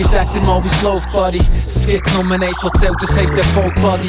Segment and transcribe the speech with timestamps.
[0.00, 1.42] Ich sag dir mal, wie's läuft, Buddy.
[1.62, 4.08] Es gibt nur eins, was zählt, das heisst Erfolg, Buddy.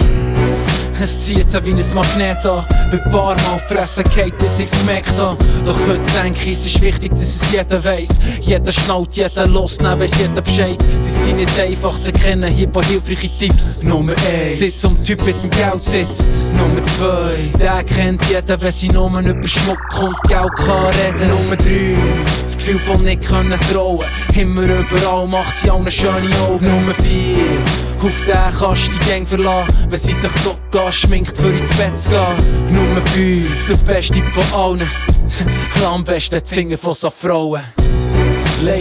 [1.01, 2.63] Es zieht sich wie ein Magnet an.
[2.91, 5.35] Bei paar Mal fressen geht, bis ich's gemerkt hab.
[5.65, 8.19] Doch heute denke ich, es ist wichtig, dass es jeder weiss.
[8.39, 10.77] Jeder schnallt, jeder los, dann weiss jeder Bescheid.
[10.99, 13.81] Sie sind nicht einfach zu kennen, hier paar hilfreiche Tipps.
[13.81, 14.59] Nummer 1.
[14.59, 16.27] Sitz um Typ mit dem Geld sitzt.
[16.55, 17.59] Nummer 2.
[17.59, 21.29] Der kennt jeder, wenn sie nur über Schmuck und Geld kann reden.
[21.29, 21.95] Nummer 3.
[22.43, 24.05] Das Gefühl von nicht können trauen.
[24.35, 26.67] Immer überall macht sie allen schöne Augen.
[26.67, 27.81] Nummer 4.
[28.03, 31.97] Auf den kannst du die Gang verlassen, wenn sie sich sogar schminkt, für ins Bett
[31.97, 32.73] zu gehen.
[32.73, 34.89] Nummer 5, der Beste von allen.
[35.85, 37.61] Am besten die Finger von so Frauen.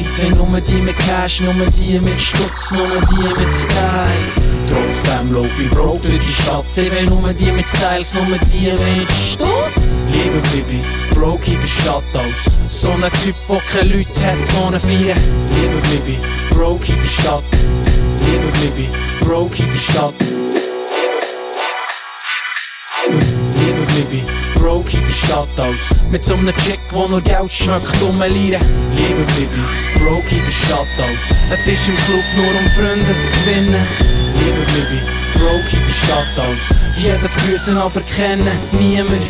[0.04, 4.46] Sind nur die mit Cash, nur die mit Stutz, nur die mit Styles.
[4.68, 6.68] Trotzdem lauf ich broke durch die Stadt.
[6.68, 10.10] Sie will nur die mit Styles, nur die mit Stutz.
[10.10, 10.80] Liebe Baby,
[11.14, 12.56] broke in der Stadt aus.
[12.68, 15.14] So ein Typ, der keine Leute hat, ohne vier.
[15.54, 16.18] Liebe Baby,
[16.50, 17.44] broke in der Stadt.
[18.20, 18.88] Liebe Baby,
[19.20, 20.14] broke in der Stadt.
[23.60, 26.08] Liebe Baby, broke in der Stadt aus.
[26.10, 28.62] Mit so einem Chick, wo nur Geld schmeckt, um Lieren.
[28.96, 29.60] Liebe Baby,
[30.02, 31.36] broke in der Stadt aus.
[31.50, 33.86] Es ist im Club nur um Freunde zu gewinnen.
[34.38, 35.00] Liebe Baby,
[35.34, 36.78] broke in der Stadt aus.
[36.96, 39.20] Jeder zu grüßen, aber kennen niemand.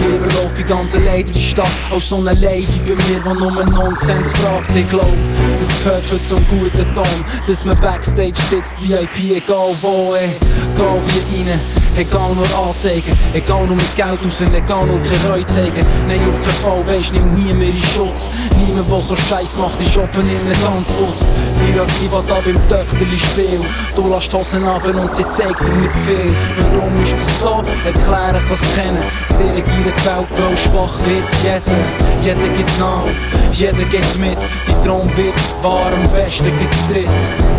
[0.00, 3.38] Lieber lauf ich ganz allein in die Stadt als so eine Lady bei mir, die
[3.38, 4.74] nur Nonsens fragt.
[4.76, 5.12] Ich glaub,
[5.60, 10.30] es gehört heute zum guten Ton, dass man Backstage sitzt, VIP, egal wo, ey.
[10.74, 11.60] Egal wie rein,
[11.96, 15.84] egal nur anzeigen, egal nur mit Geld raus, egal nur kein Reue zeigen.
[16.08, 18.30] Nein, auf keinen Fall, weisst, nimm nie mehr in Schutz.
[18.56, 21.26] Niemand, der so Scheiß macht, ist oben in einem Tanz putzt.
[21.56, 23.64] Sie als die, die da beim Töchterli spielt.
[23.96, 26.34] Du lässt die Hosen ab und sie zeigt dir nicht viel.
[26.58, 27.62] Warum ist das so?
[27.84, 29.02] Erklären kann es kennen.
[29.28, 31.76] Sehr regiert die Welt, schwach wird jeder.
[32.22, 33.04] Jeder gibt nach,
[33.52, 34.38] jeder geht mit.
[34.66, 37.08] Die Traum wird wahr, am besten gibt's dritt.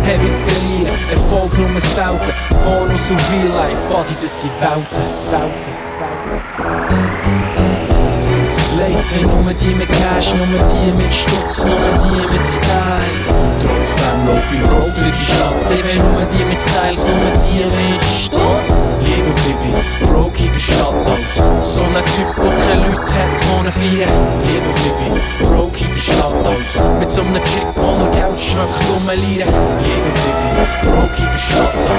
[0.04, 2.32] Heavy's skalieren, Erfolg nur selten.
[2.64, 3.82] Bonus und Real Life,
[4.24, 6.64] das sind Welten, Welten, Welten.
[8.78, 13.38] Ladies sind nur die mit Cash, nur die mit Stutz, nur die mit Styles.
[13.60, 15.62] Trotzdem lauf ich broke durch die Stadt.
[15.62, 19.02] Sie will nur die mit Styles, nur die mit Stutz.
[19.02, 19.74] Liebe Baby,
[20.10, 21.34] broke in der Stadt aus.
[21.76, 24.06] So ein Typ, der keine Leute hat, ohne vier.
[24.46, 25.08] Liebe Baby,
[25.42, 26.98] broke in der Stadt aus.
[26.98, 29.54] Mit so einem Chick, der nur Geld schmeckt, um Lieren.
[29.82, 30.48] Liebe Baby,
[30.82, 31.93] broke in der Stadt aus.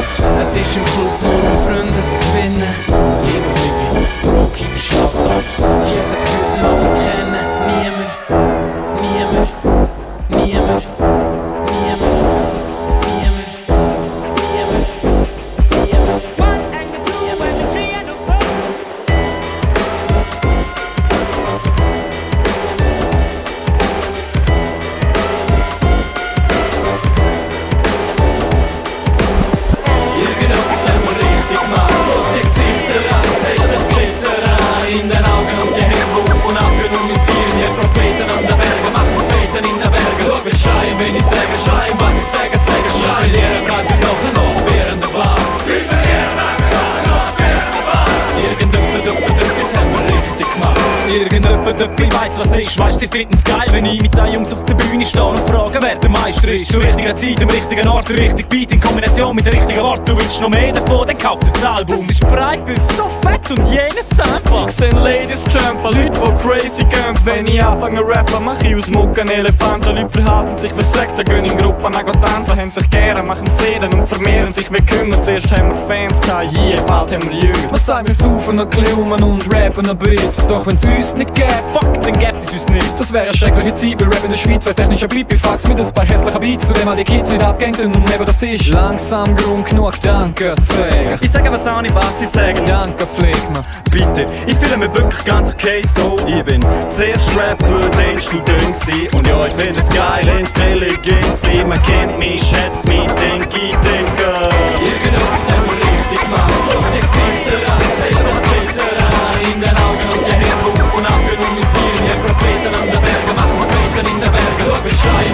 [69.16, 69.96] Ich aus Muck einen Elefanten.
[69.96, 73.94] Leute verhalten sich wie Sekten, gehen in Gruppen, mega tanzen, haben sich gern, machen Frieden
[73.94, 75.22] und vermehren sich wie Künger.
[75.24, 77.55] Zuerst haben wir Fans gehabt, yeah, bald haben wir Jünger.
[77.86, 82.02] Sagen wir saufen und glumen und rappen aber jetzt Doch wenn's uns nicht gäbe, Fuck,
[82.02, 83.00] dann gäbe es uns nicht.
[83.00, 85.94] das wäre eine schreckliche Zeit Weil Rap in der Schweiz wäre technischer Pipifax Mit ein
[85.94, 89.36] paar hässlichen Beats, zu dem all die Kids nicht abgängen Und eben das ist langsam
[89.36, 92.60] Grund genug Danke zu sagen Ich sage was auch nicht, was sie sagen.
[92.66, 96.18] Danke Flegmann Bitte, ich fühle mich wirklich ganz okay so.
[96.28, 96.60] Ich bin
[96.90, 99.10] zuerst Rapper, dann Student gsi.
[99.16, 101.70] Und ja, ich finde es geil, intelligent sein.
[101.70, 104.50] Man kennt mich, schätzt mich, denk ich, denke.
[104.84, 107.05] Irgendetwas haben wir richtig gemacht.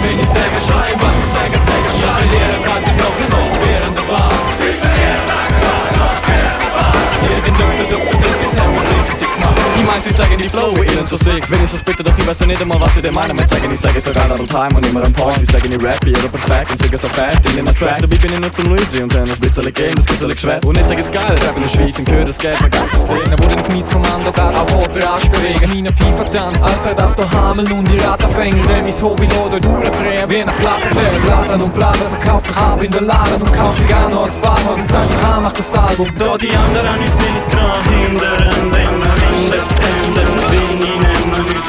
[0.04, 1.11] Wenn ich sage, schreien.
[10.12, 12.46] Sie sagen eigene Flow, wie ihnen so sick ich so bitte, doch ich weiß ja
[12.46, 13.36] nicht einmal, was sie denn meinen.
[13.36, 16.30] Mit sagen, ich sage sogar an Time und immer am Party Sagen, ich rap, ihre
[16.30, 19.14] perfekt und singen so fett in den Tracks Dabei bin ich nur zum Luigi und
[19.14, 20.66] dann ein bisschen gehen, das bisschen geschwätzt.
[20.66, 23.00] Und nicht sage es geil, rap in der Schweiz und gehört, es geht eine ganze
[23.00, 27.16] Szene Wo auf mein Kommando geht auch Vortrag bewegen Meine Pfeife tanzt, als wäre das
[27.16, 30.82] doch Hamel und die Rattenfänger Wenn mein Hobby lo durchdrehen, wie eine Platte
[31.26, 34.42] Platten und Platten verkauft sich ab in der Laden und kauft sich auch noch ein
[34.42, 36.08] paar und sagt, ich macht das Album.
[36.18, 39.01] Da die anderen uns nicht dran hindern,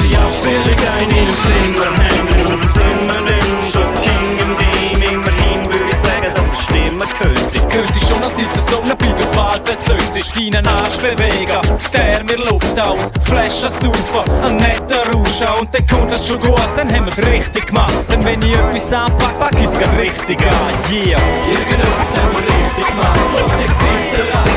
[0.01, 2.57] nehmen unsere Abbildung ein im Zimmer hängen.
[2.57, 5.13] Sind wir denn schon King im Team?
[5.13, 7.59] Immerhin würde ich sagen, dass es stimmen könnte.
[7.67, 11.61] Könnte schon noch sitzen, so ein bei der Wahl verzückt ist deinen Arsch bewegen.
[11.93, 16.69] Der mir Luft aus, Flaschen saufen, ein netter Rauschen und dann kommt es schon gut,
[16.75, 17.93] dann haben wir's richtig gemacht.
[18.09, 21.19] Denn wenn ich etwas anpack, pack ich's grad richtig an, yeah.
[21.49, 23.19] Irgendetwas haben wir richtig gemacht.
[23.43, 24.52] Auf die Gesichter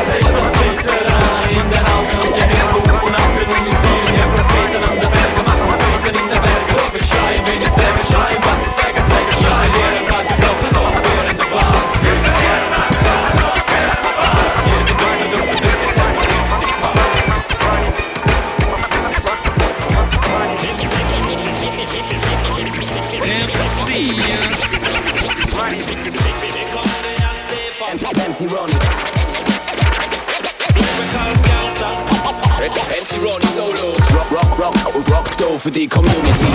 [34.66, 36.46] Rock, rock, rock, rock, do für die Community.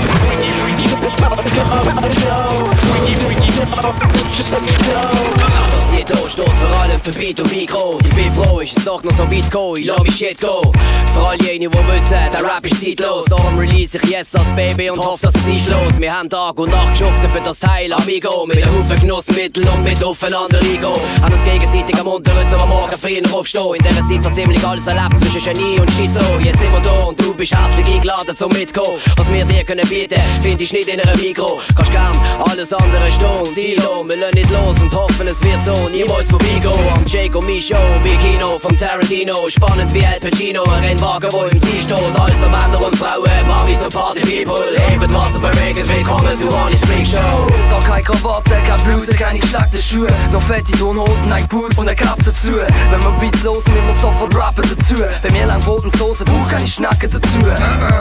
[5.96, 8.00] Jeder steht vor allem für Beat und Mikro.
[8.04, 9.78] Ich bin froh, ist es doch noch so weit gekommen.
[9.78, 10.72] Ich lass mich shit go.
[11.14, 13.26] Für all jene, die wissen, der Rap ist zeitlos.
[13.26, 16.00] Darum release ich jetzt das Baby und hoffe, dass es einschlägt.
[16.00, 18.46] Wir haben Tag und Nacht geschuftet für das Teil Amigo.
[18.48, 21.00] Mit einem Haufen Genussmittel und mit aufeinander Ego.
[21.22, 23.76] Haben uns gegenseitig am Unteren zum am Morgen früher aufstehen.
[23.76, 26.22] In dieser Zeit so ziemlich alles erlebt zwischen Genie und Schizo.
[26.44, 29.00] Jetzt sind wir da und du bist herzlich eingeladen zum Mitkommen.
[29.18, 31.60] Was wir dir können bieten, finde ich nicht in einem Mikro.
[31.76, 33.56] Kannst gern alles andere stehen.
[33.56, 36.94] Silo, wir lassen nicht los und hoffen, es wird so niemals vorbeigehen.
[36.94, 39.50] Am Jake und mich Show, wie Kino vom Tarantino.
[39.50, 41.98] Spannend wie Al Pacino, ein Rennwagen, wo im Ziel steht.
[41.98, 44.64] Also Männer und Frauen, Mamis und Party People.
[44.88, 47.48] Hebt Wasser bewegen, willkommen zu Ronnie's Freak Show.
[47.70, 51.96] Da keine Krawatte, keine Bluse, keine geschlackten Schuhe Noch fette Turnhosen, ein Pulk und ein
[51.96, 55.90] Cap dazu Wenn wir Beats losen, wir muss sofort rappen dazu Bei mir lang roten
[55.92, 57.40] Soße, brauch keine Schnacken dazu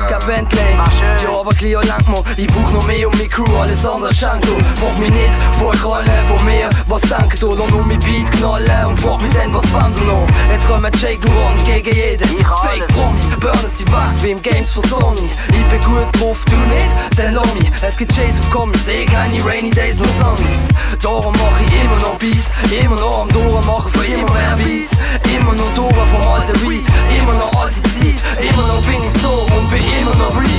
[0.09, 0.77] Kein Bentley,
[1.23, 4.47] ja aber Clio lang mal Ich brauch noch mehr um meine Crew, alles andere schenkt
[4.47, 4.55] du.
[4.81, 8.31] Frag mich nicht, vor ich rolle von mir Was denkt du, lass nur mein Beat
[8.33, 10.27] knallen Und frag mich dann, was fand du noch?
[10.51, 12.29] Jetzt kommen Jake Ron gegen jeden.
[12.29, 15.31] Fake Promi, burnen sie weg wie im Games von Sony.
[15.49, 17.71] Ich bin gut drauf, du nicht, dann lass mich.
[17.83, 20.69] Es gibt Chase auf Kommis, seh keine Rainy Days, no Sunnies
[21.03, 24.91] Darum mach ich immer noch Beats Immer noch am Dora machen für immer mehr Beats.
[25.25, 26.85] Immer noch Dora vom alten Reed
[27.19, 30.51] Immer noch alte Zeit Immer noch bin ich so und bin immer noch real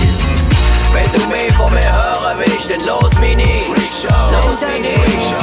[0.94, 3.66] Wenn du mehr von mir hören willst, dann los mich nicht.
[3.70, 4.32] Freakshow.
[4.32, 5.36] Los mich nicht.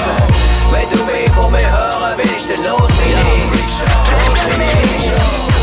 [0.71, 3.81] Wenn du mehr von mir hören willst, dann los mich nicht.
[3.81, 5.58] Los mich nicht.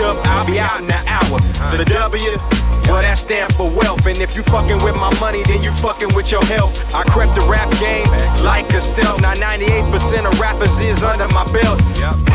[0.00, 1.40] Up, I'll be out in an hour.
[1.76, 2.38] The W.
[2.86, 4.04] Well, that stand for wealth.
[4.06, 6.94] And if you fucking with my money, then you fucking with your health.
[6.94, 8.04] I crept the rap game
[8.44, 9.20] like a stealth.
[9.22, 11.80] Now 98% of rappers is under my belt.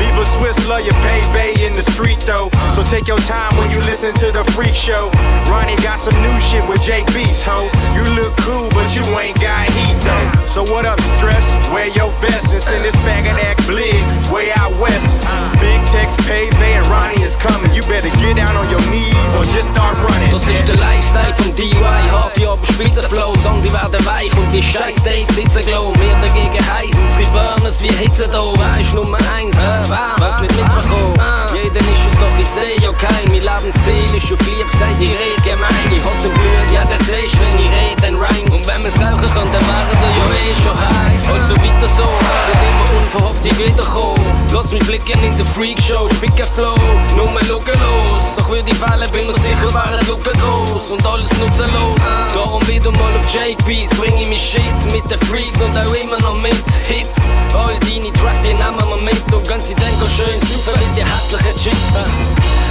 [0.02, 1.20] Viva Swiss, love your pay
[1.66, 2.50] in the street though.
[2.74, 5.10] So take your time when you listen to the freak show.
[5.48, 6.84] Ronnie got some new shit with
[7.16, 7.72] Beast, ho.
[7.96, 10.46] You look cool, but you ain't got heat though.
[10.48, 11.48] So what up, stress?
[11.72, 15.22] Wear your vest and send this faggot act blig way out west.
[15.64, 17.74] Big Tex Payday and Ronnie is coming.
[17.74, 20.32] You better get down on your knees or just start running.
[20.32, 22.02] Das ist der Lifestyle vom DY,
[22.48, 25.94] hart ja Spitzenflow, Song die werden weich und die scheiß Dates sitzen glow.
[25.98, 31.14] Wir dagegen heiß, sie burnen wie Hitze da, weisst Nummer eins, äh, was nicht mitbekommen.
[31.54, 35.10] Jeder ist es doch, ich seh ja kein, mein Lebensstil ist auf lieb gesagt, ich
[35.10, 38.46] red gemein, ich hasse Blut, ja das sehst, wenn ich red, dann rein.
[38.52, 41.24] Und wenn wir's rauchen kann, dann wären wir ja eh schon heiß.
[41.30, 44.26] Also weiter so, wird immer unverhofft ich wiederkommen.
[44.54, 46.76] Lass mich blicken in der Freakshow, spicke Flow,
[47.16, 48.24] nur mal schauen los.
[48.38, 52.00] Doch würde ich fallen, bin mir sicher, wären Lücken groß und alles nutzenlos.
[52.34, 53.26] Darum wieder mal auf
[53.66, 56.54] Beats, bring ich mich Shit mit den Freaks und auch immer noch mit
[56.88, 57.16] Hits.
[57.56, 61.56] All deine Tracks, die nehmen wir mit und ganz Denko schön saufen mit den hässlichen
[61.58, 61.90] Chicks.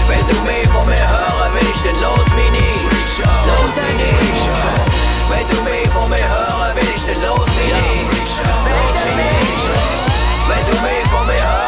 [0.08, 3.18] Wenn du mehr von mir hören willst, dann los mich nicht.
[3.18, 4.48] Los mich nicht.
[5.28, 8.40] Wenn du mehr von mir hören willst, dann los mich nicht.
[10.48, 11.67] Wenn du mehr von mir hören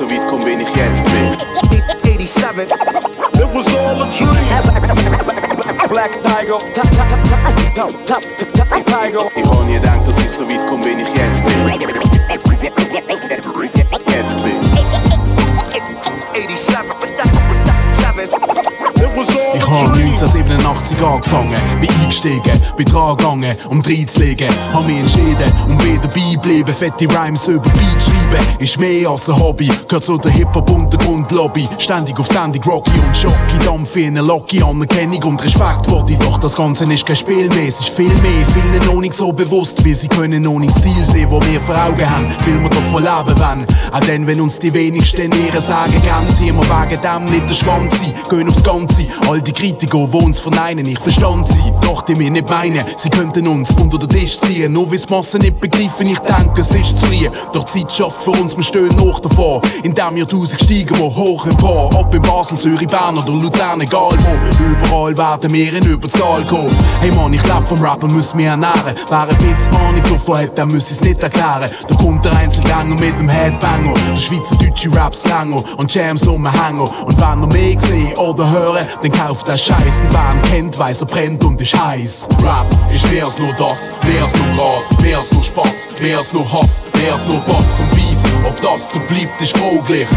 [0.00, 1.04] soweit ich jetzt
[2.02, 2.70] 87.
[3.34, 5.88] It was all a dream.
[5.88, 6.58] Black Tiger.
[9.36, 11.44] Ich hab nie gedacht, dass ich so weit ich jetzt.
[19.70, 20.10] Was all Ich a hab dream.
[20.10, 24.48] 1987 angefangen, bin eingestiegen, bin dran gegangen, um reinzulegen.
[24.72, 28.58] Hab mich entschieden, um wieder beibleiben, fette Rhymes über Beat schreiben.
[28.58, 31.68] Ist mehr als ein Hobby, gehört zu der Hip-Hop-Untergrundlobby.
[31.78, 36.18] Ständig auf Ständig Rocky und Jockey, Dampf in eine Locky, Anerkennung und Respekt wollte ich.
[36.18, 38.44] Doch das Ganze ist kein Spiel mehr, es ist viel mehr.
[38.52, 41.60] Vielen noch nicht so bewusst, wie sie können noch nicht das Ziel sehen, wo wir
[41.60, 42.26] vor Augen haben.
[42.44, 43.66] Will wir davon leben wollen.
[43.92, 47.54] Auch dann, wenn uns die wenigsten ihre sagen, gern ziehen wir wegen dem nicht den
[47.54, 48.14] Schwanz sein.
[48.28, 51.62] Gehen aufs Ganze, all die Kritiker, die uns verneinen, ich verstand sie.
[51.82, 54.72] Doch die mir nicht meinen, sie könnten uns unter den Tisch ziehen.
[54.72, 57.28] Nur wie's die Massen nicht begreifen, ich denke, es ist zu früh.
[57.52, 59.60] Doch die Zeit schafft für uns, wir stehen noch davor.
[59.82, 61.90] In dem Jahrtausend steigen wir hoch empor.
[61.94, 64.86] Ob in Basel, Zürich, Bern oder Luzern, egal wo.
[64.86, 66.74] Überall werden wir in Überzahl kommen.
[67.00, 68.94] Hey Mann, ich leb vom Rappen, muss mich ernähren.
[69.10, 71.70] Wer ein bisschen Ahnung davon hat, der muss es nicht erklären.
[71.86, 73.92] Da kommt der Einzelgänger mit dem Headbanger.
[74.10, 76.90] Der schweizerdeutsche Rap-Slanger und Jams umhänger.
[77.04, 80.00] Und wenn er mehr sehen oder hören, dann kauft er Scheiß.
[80.10, 82.28] Wer ihn kennt, weiß er brennt und ist heiß.
[82.42, 82.66] Rap
[83.10, 83.90] mehr als nur das,
[84.22, 84.84] als nur Gras,
[85.16, 88.46] als nur Spaß, als nur Hass, als nur Bass und Beat.
[88.46, 90.08] Ob das da bleibt, ist fraglich.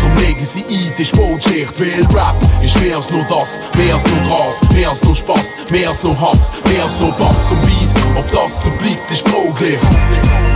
[0.00, 2.34] Drum legen sie ein, die Sportschicht, weil Rap
[2.82, 5.46] mehr als nur das, als nur Gras, als nur Spaß,
[5.86, 8.18] als nur Hass, als nur Bass und Beat.
[8.18, 10.51] Ob das da bleibt, ist fraglich.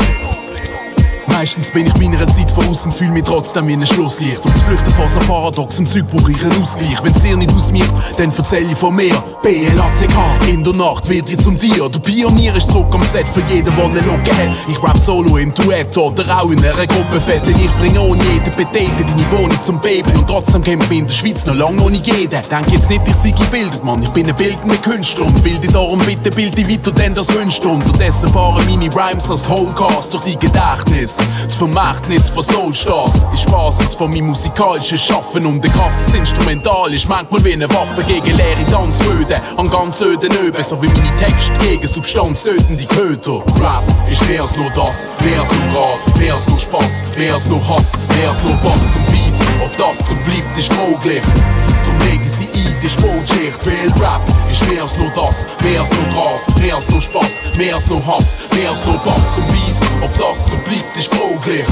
[1.39, 4.43] Meistens bin ich meiner Zeit voraus und fühl mich trotzdem wie ein Schlusslicht.
[4.43, 6.99] Um zu flüchten vor so Paradox, im Zeug brauche ich einen Ausgleich.
[7.03, 9.15] Wenn's dir nicht ausmacht, dann erzähl ich von mir.
[9.43, 11.91] BLACK, in der Nacht wird ich zum Tier.
[11.91, 14.57] Der Pionier ist zurück am Set für jeden, der eine Locke hat.
[14.67, 17.47] Ich rap solo im Duett oder auch in einer Gruppe fett.
[17.47, 20.09] Denn ich bringe ohne jeden Betete deine Wohnung zum Baby.
[20.17, 22.41] Und trotzdem kämpft in der Schweiz noch lange noch nicht jeder.
[22.41, 24.03] Denk jetzt nicht, ich sei gebildet, Mann.
[24.03, 27.63] Ich bin ein bildender Künstler und bilde darum bitte, bilde weiter, denn das wünscht.
[27.63, 31.17] Unterdessen fahren meine Rhymes als Homecast durch die Gedächtnis.
[31.45, 37.09] Das Vermächtnis von Soulstars ist Basis von meinem musikalischen Schaffen und ein krasses Instrumental ist
[37.09, 41.53] manchmal wie eine Waffe gegen leere Tanzböden an ganz öden Öben, so wie meine Texte
[41.61, 43.43] gegen substanztötende Köter.
[43.61, 47.35] Rap ist mehr als nur das, mehr als nur Gras, mehr als nur Spaß, mehr
[47.35, 49.47] als nur Hass, mehr als nur Bass und Beat.
[49.65, 51.23] Ob das da bleibt, ist fraglich.
[51.23, 52.46] Drum legen sie
[52.77, 56.75] ein, die Sportschicht, weil Rap ist mehr als nur das, mehr als nur Gras, mehr
[56.75, 59.77] als nur Spaß, mehr als nur Hass, mehr als nur Bass und Beat.
[60.03, 61.67] Ob das da bleibt, ist fraglich.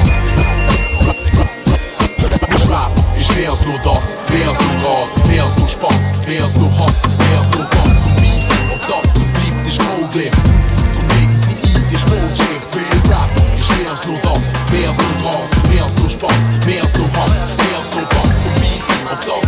[2.71, 6.43] Rap ist mehr als nur das, mehr als nur Gras, mehr als nur Spaß, mehr
[6.43, 8.49] als nur Hass, mehr als nur Bass und Beat.
[8.73, 10.31] Ob das da bleibt, ist fraglich.
[10.95, 14.99] Drum legen sie ein, die Sportschicht, weil Rap ist mehr als nur das, mehr als
[14.99, 18.55] nur Gras, mehr als nur Spaß, mehr als nur Hass, mehr als nur Bass und
[18.61, 18.85] Beat.
[19.13, 19.44] Ob das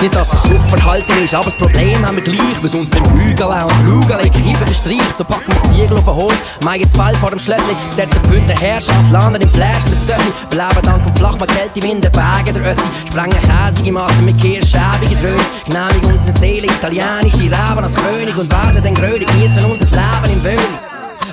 [0.00, 2.62] Nicht, dass es Suchtverhalten ist, aber das Problem haben wir gleich.
[2.62, 5.14] Weil uns beim Hügeln und den Streich.
[5.18, 6.32] So packen wir das Siegel auf den Hof,
[6.78, 10.80] jetzt Fall vor dem Schlössli, setzen die Bündner Herrschaft, landen im Flash mit Stöckli, bleiben
[10.82, 15.40] dann vom Flachmann Kälte, Wind, den Bergen der Ötti, sprengen käsige Massen mit kirschschäbige Dröhn,
[15.66, 20.44] genehmigen unsere Seele, italienische Reben als König und werden dann grödig, genießen unser Leben im
[20.44, 20.89] Wöhli.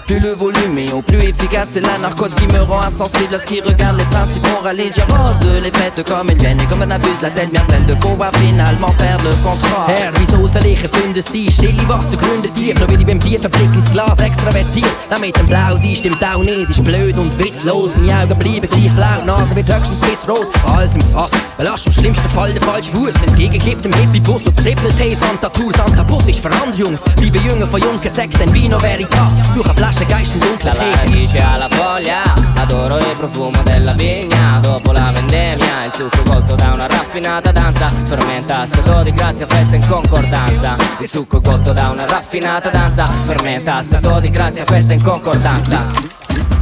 [0.07, 3.39] Plus le volume est haut, plus efficace c'est la narcose qui me rend insensible à
[3.39, 4.95] ce qui regarde les principes moralistes.
[4.95, 7.93] J'arrose les fêtes comme elles viennent et comme on abuse la tête bien pleine de
[7.95, 9.89] pouvoir finalement perdre le contrôle.
[9.89, 11.51] Herr, wieso soll ich ein Sünder sein?
[11.51, 14.87] Stille Wasser gründet tief, nur will ich beim tiefen Blick ins Glas extravertiert.
[15.09, 17.91] Damit dem Blau sein stimmt auch nicht, ist blöd und witzlos.
[17.97, 20.47] Meine Augen bleiben gleich blau, Nase wird höchstens blitzrot.
[20.73, 23.13] Alles im Fass, belastet im schlimmsten Fall der falsche Fuß.
[23.25, 27.01] Wenn gegekippt im Hippie-Bus auf Triple T, Fantatur, Santa Bus ist für andere Jungs.
[27.17, 29.33] Bleiben Jünger von Junker Sekt, denn Vino Veritas.
[29.53, 30.95] Suchen Flaschen Dunklen Dalla Theke.
[30.95, 32.21] radice alla foglia
[32.55, 37.87] Adoro il profumo della vigna Dopo la vendemmia Il succo colto da una raffinata danza
[38.03, 43.81] Fermenta stato di grazia, festa in concordanza Il succo colto da una raffinata danza Fermenta
[43.81, 45.85] stato di grazia, festa in concordanza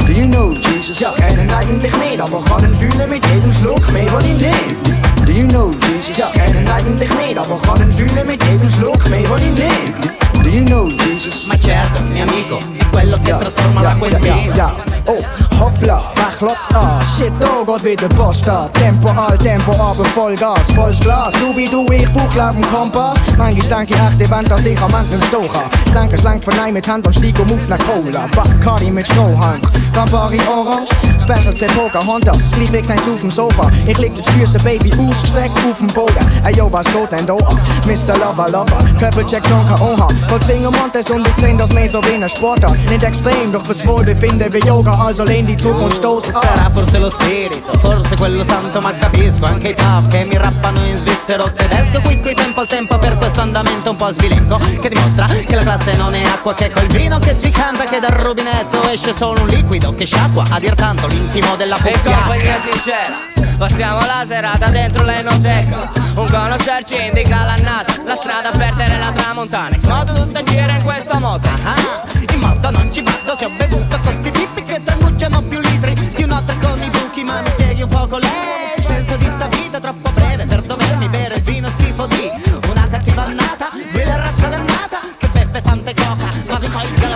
[0.05, 0.99] Do you know Jesus?
[0.99, 5.25] Ja, kennen eigentlich nicht, aber kann ihn fühlen mit jedem Schluck mehr, den ich nehm.
[5.25, 6.15] Do you know Jesus?
[6.15, 10.24] Ja, kennen eigentlich nicht, aber kann ihn fühlen mit jedem Schluck mehr, den ich nehm.
[10.55, 11.47] You know Jesus?
[11.47, 14.53] Ma certo, mio amico, è quello che trasforma l'acqua in vino.
[14.55, 14.73] ja.
[15.07, 15.21] Oh,
[15.59, 17.03] hoppla, wer klopft an?
[17.17, 18.71] Shit, da geht wieder Post an.
[18.71, 21.33] Tempo all, Tempo aber Vollgas, volles Glas.
[21.33, 23.17] Du wie du, ich Buchlauf im Kompass.
[23.37, 25.69] Manchmal denke ich echt, Event, dass ich am Ende im Stoch hab.
[25.85, 28.25] Ich denke, es langt von einem mit Hand und stieg um auf nach Cola.
[28.33, 29.61] Bacardi mit Strohhalm.
[29.93, 33.71] Campari Orange, Special Pocahontas, sliep ik net auf dem Sofa.
[33.85, 36.25] Ich lieg das Füße Baby ausgestreckt auf dem Boden.
[36.43, 37.59] Ey yo, was geht denn da an?
[37.85, 38.17] Mr.
[38.17, 40.07] Lover Lover, Körpercheck Donker Oha.
[40.45, 42.77] Von Fingermontes und ich sehn das mehr so wie ein Sportart.
[42.89, 46.31] Nicht extrem, doch fürs Wohlbefinden wie Yoga, also lehn die Zukunft stoßen.
[46.33, 50.77] Sarà forse lo spirito, forse quello santo, ma capisco anche i TAF che mi rappano
[50.85, 51.99] in svizzero o tedesco.
[52.01, 55.63] Qui qui tempo al tempo per questo andamento un po' sbilenco che dimostra che la
[55.63, 59.41] classe non è acqua, che col vino che si canta, che dal rubinetto esce solo
[59.41, 62.17] un liquido che sciacqua a dir tanto l'intimo della E cucchiacca.
[62.19, 68.73] compagnia sincera Passiamo la serata dentro l'enoteca Un conoscer ci indica l'annata La strada per
[68.75, 73.35] terra e la tramontana In modo in questa moto Ah, in moto non ci vado
[73.35, 77.41] se ho bevuto costi tipi che tramucciano più litri di un'altra con i buchi ma
[77.41, 81.35] mi spieghi un poco lei il senso di sta vita troppo breve per dovermi bere
[81.35, 82.29] il vino schifo di
[82.69, 87.14] una cattiva annata di una razza dannata che beppe tante coca ma vi tolga la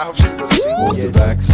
[0.00, 0.88] 2001.
[0.88, 1.52] Unterwegs,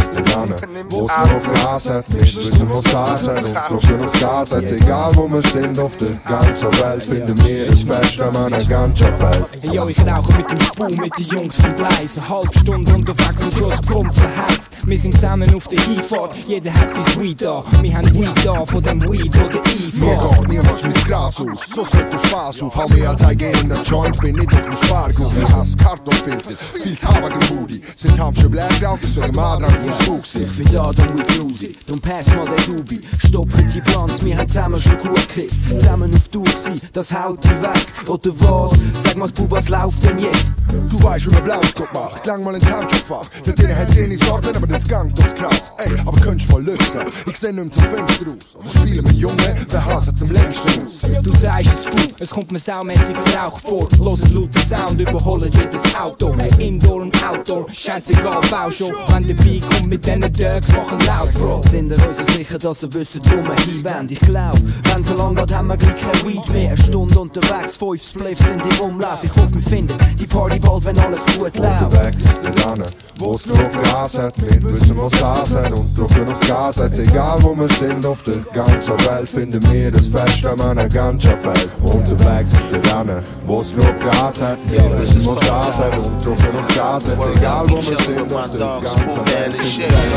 [0.49, 4.51] der Anne, wo's noch Gras hat, wir wissen, was Gas hat und drucken aufs Gas
[4.51, 4.63] hat.
[4.63, 9.13] Egal wo wir sind auf der ganzen Welt, finden wir es fest an einer ganzen
[9.13, 9.45] Feld.
[9.61, 12.17] Hey yo, ich rauche mit dem Spoon mit den Jungs von Gleis.
[12.17, 14.87] Eine halbe Stunde unterwegs und Schuss kommt verheizt.
[14.87, 17.63] Wir sind zusammen auf der Hinfahrt, jeder hat sein Weed da.
[17.81, 19.61] Wir haben Weed da von dem Weed, wo der
[19.99, 20.39] Mir einfährt.
[20.39, 22.75] geht niemals mein Gras aus, so sollte der Spaß auf.
[22.75, 25.33] Hau mehr als ein in der Joint, bin nicht auf dem Spargurt.
[25.41, 27.81] Ich hasse Kartonfilter, viel Tabak im Hoodie.
[27.95, 31.73] Sind Hamsche Blätter, ich soll im Adran fürs Bug Ich bin da, dann mit Lucy,
[31.87, 33.01] dann pass mal den Dubi.
[33.27, 35.55] Stopp für die Plans, wir haben zusammen schon gut gekriegt.
[35.79, 37.87] Zusammen auf Tour gsi, das haut die weg.
[38.07, 38.79] Oder was?
[39.03, 40.57] Sag mal, Bu, was läuft denn jetzt?
[40.89, 43.27] Du weißt, wie man Blauskopf macht, lang mal ins Handschuhfach.
[43.45, 45.71] Der Dinge hat eh nicht Sorgen, aber das gangt uns krass.
[45.77, 48.57] Ey, aber könntest mal lüften, ich seh nicht zum Fenster raus.
[48.63, 51.23] Also spielen wir Junge, wer hat zum längsten aus?
[51.23, 53.87] Du sagst es Bu, es kommt mir saumässig Rauch vor.
[54.03, 56.35] Los lauten Sound, überholen jedes Auto.
[56.59, 58.93] Indoor und Outdoor, scheißegal, bau schon.
[59.07, 61.61] Wenn der Beat kommt mit diesen Dirks, machen laut, Bro.
[61.69, 64.07] Sind ihr uns sicher, dass ihr wisst, wo wir hinwollen?
[64.09, 66.69] Ich glaub, wenn so lang geht, haben wir gleich kein Weed mehr.
[66.69, 69.19] Eine Stunde unterwegs, fünf Spliffs sind im Umlauf.
[69.23, 71.81] Ich hoffe, wir finden die Party bald, wenn alles gut läuft.
[71.81, 72.85] Unterwegs, der Anne,
[73.19, 76.97] wo's genug Gras hat, wir wissen, was Gas hat und drücken aufs Gas hat.
[76.97, 81.37] Egal wo wir sind auf der ganzen Welt, finden wir das Fest an einer ganzen
[81.37, 81.69] Feld.
[81.83, 86.75] Unterwegs, der Anne, wo's genug Gras hat, wir wissen, was Gas hat und drücken aufs
[86.75, 87.35] Gas hat.
[87.35, 90.16] Egal wo wir sind auf der ganzen Welt, finden wir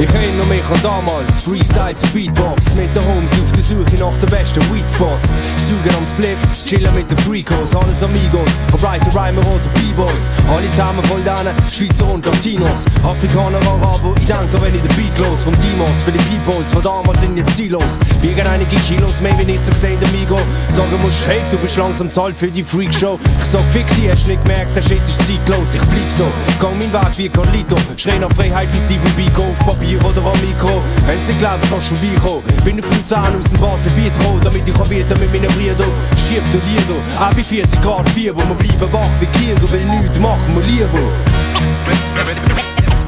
[0.00, 2.74] Ich erinnere mich an damals, Freestyle zu Beatbox.
[2.76, 7.10] Mit den Homies auf der Suche nach den besten Weedspots Suchen am Spliff, chillen mit
[7.10, 8.48] den Freakos, alles Amigos
[8.80, 10.30] Writer, Rhymer oder B-Boys.
[10.48, 12.86] Alle zusammen voll denen, Schweizer und Latinos.
[13.02, 16.82] Afrikaner, Araber, ich denke, wenn ich den Beat los Von Demos, für die Peoples von
[16.82, 21.00] damals sind jetzt ziellos Wiegen einige Kilos mehr, wie ich so gesehen, der Migo Sagen
[21.02, 23.18] muss, hey, du bist langsam Zahl für die Freakshow.
[23.38, 25.74] Ich sag, fick die, hast nicht gemerkt, der Shit ist zeitlos.
[25.74, 26.26] Ich blieb so,
[26.60, 27.76] gang meinen Weg wie Carlito.
[27.96, 31.90] Schrei nach Freiheit wie Steven Biko Auf Papier oder am Mikro Wenn's nicht glaubst, kannst
[31.90, 35.50] du vorbeikommen Bin auf Luzern aus dem Baselbiet gekommen Damit ich kann weiter mit meinen
[35.54, 39.70] Brüdern Schieb du Lieder, auch bei 40 Grad 4 Wo wir bleiben wach wie Kinder
[39.70, 40.88] Will nichts machen, wir lieber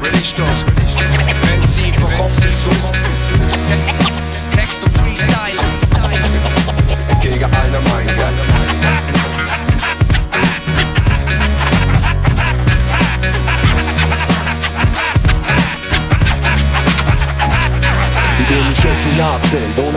[0.01, 0.65] Ready, Stoß.
[0.65, 2.91] MC von Kopf bis Fuß.
[4.55, 5.59] Text und Freestyle.
[7.21, 8.20] gegen allgemein, Ich
[19.51, 19.90] del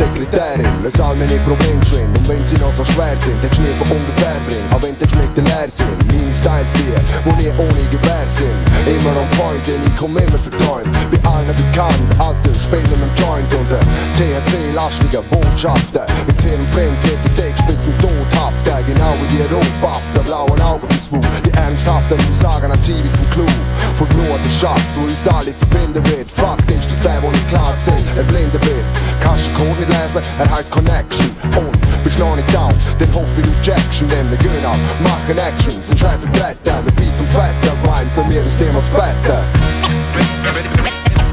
[0.00, 3.64] Sekretärin Lass all meine Probleme schwimmen und wenn sie noch so schwer sind Hättest du
[3.64, 5.92] nie von ungefähr bringen, auch wenn die Geschmäcker leer sind.
[6.08, 6.96] Meine Styles die,
[7.28, 8.56] wo nie ohne Gewehr sind.
[8.88, 13.12] Immer on point, denn ich komm immer verträumt Bei allen bekannt als der Spieler im
[13.12, 13.52] Joint.
[13.52, 13.84] Und der
[14.16, 16.06] THC-lastige Botschafter.
[16.26, 21.00] Mit Hirn brennt, hätte Text bis zum Todhafter Genau wie die Rotbafter, blauen Augen vom
[21.20, 23.52] Smooth Die ernsthaften Sagen an Ziel ist ein Clou.
[23.96, 26.30] Von Blut der Schaft, wo uns alle verbinden wird.
[26.30, 28.88] Fakt ist, dass der, wo nicht klar sieht, er blinden wird.
[29.20, 33.52] Kannst nicht lesen, er heißt Connection Und bist noch nicht down, dann hoffe ich du
[33.62, 38.14] Jackson Denn wir gehen ab, machen Action, sind scheife Blätter Mit Beats und Fetter, Rhymes,
[38.14, 39.44] dann mir das Thema aufs Better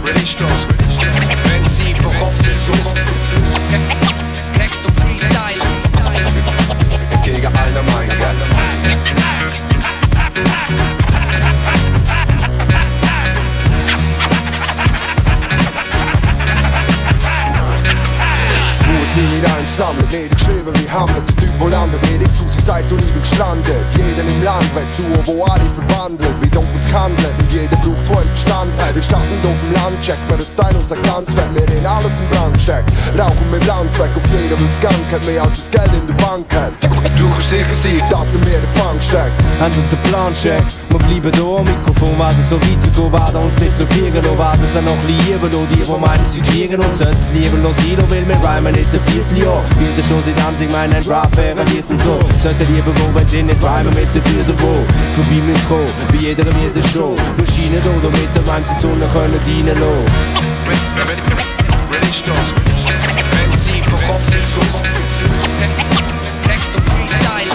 [0.07, 0.67] Ready, Stoß.
[0.67, 2.93] MC von Kopf bis Fuß.
[4.57, 5.61] Text und Freestyle.
[7.23, 8.09] gegen allgemein,
[19.67, 21.36] Hamlet, Hamlet, needed i Hamlet.
[21.59, 23.85] Wohl andere ledig, Susi sei zu lieben gestrandet.
[23.95, 27.33] Jeden im Land wenn zu, wo alle verwandelt, wie dunkels handelt.
[27.39, 28.71] Und jeder braucht zwölf Verstand.
[28.81, 31.55] Äh, der Stadt und auf dem Land checkt man das Teil und sein Glanz, wenn
[31.55, 32.91] wir in alles im Brand steckt.
[33.17, 36.45] Rauchen mit Brandzweck auf jeder will's gang, hat mehr als das Geld in der Bank
[36.55, 36.73] hat.
[37.17, 39.37] Du kannst sicher sein, dass er mir den Fang steckt.
[39.59, 43.37] Haben der Plan checkt, wir bleiben da am Mikrofon, werden so weit zu gehen, werden
[43.37, 46.97] uns nicht blockieren, und werden sie noch lieben, und die, die meinen, sie kriegen uns,
[46.97, 49.63] Sollt es lieber los sein, weil mir rhymen nicht ein Vierteljahr.
[49.77, 53.59] Wieder schon seit Anfang meinen Rap der renommierten so Solltet lieber bewohnen, wenn sie nicht
[53.59, 54.85] Palmer mit der Tür wohl.
[55.13, 57.15] Vorbei mit Froh, bei jeder renommierten Show.
[57.37, 60.05] Maschinen oder mit der Mann, die Sonne können dienen lassen.
[61.89, 67.46] Wenn ich das, wenn sie vom Kopf ist, vom Kopf ist, Text und Freestyle.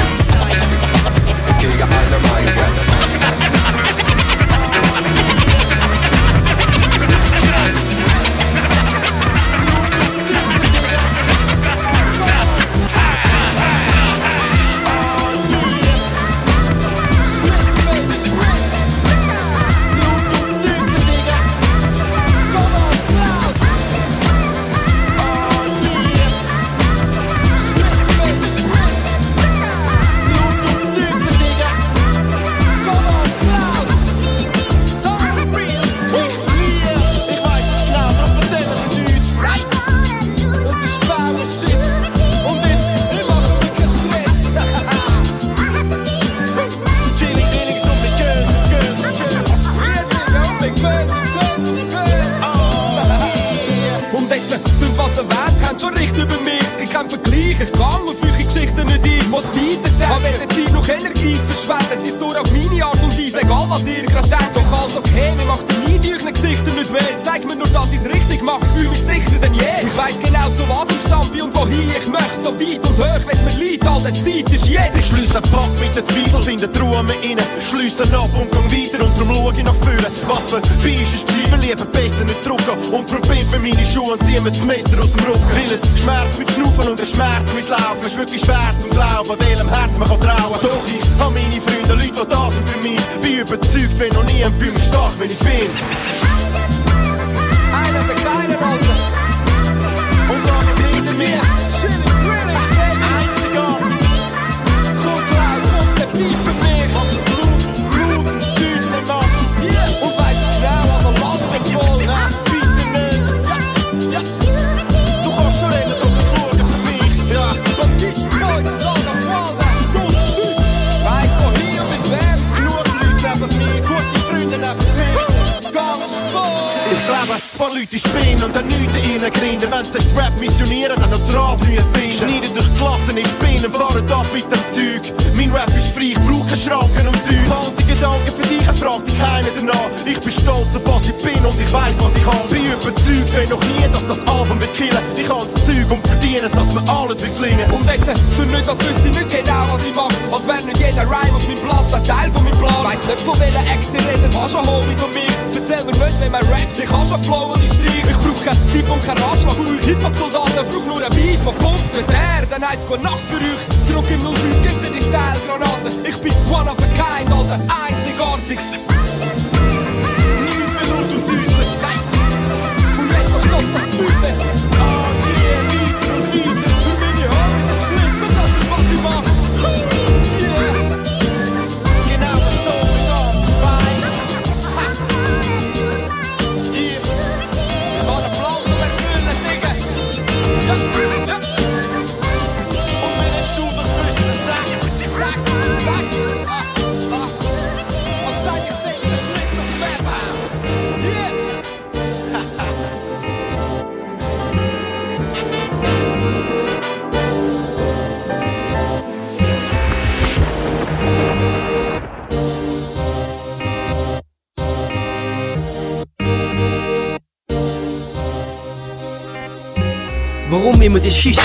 [221.22, 221.38] Scheiss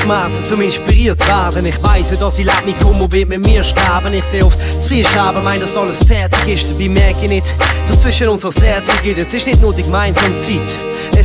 [0.50, 1.68] zum inspiriert werden.
[1.68, 4.12] Ich weiss, dass ich lebe, nicht komme und wird mit mir sterben.
[4.12, 6.72] Ich sehe oft zu viel Scherben, mein, dass alles fertig ist.
[6.72, 7.56] Dabei merke ich nicht,
[7.88, 9.20] dass zwischen uns so sehr viel geht.
[9.20, 10.76] Es ist nicht nur die gemeinsame Zeit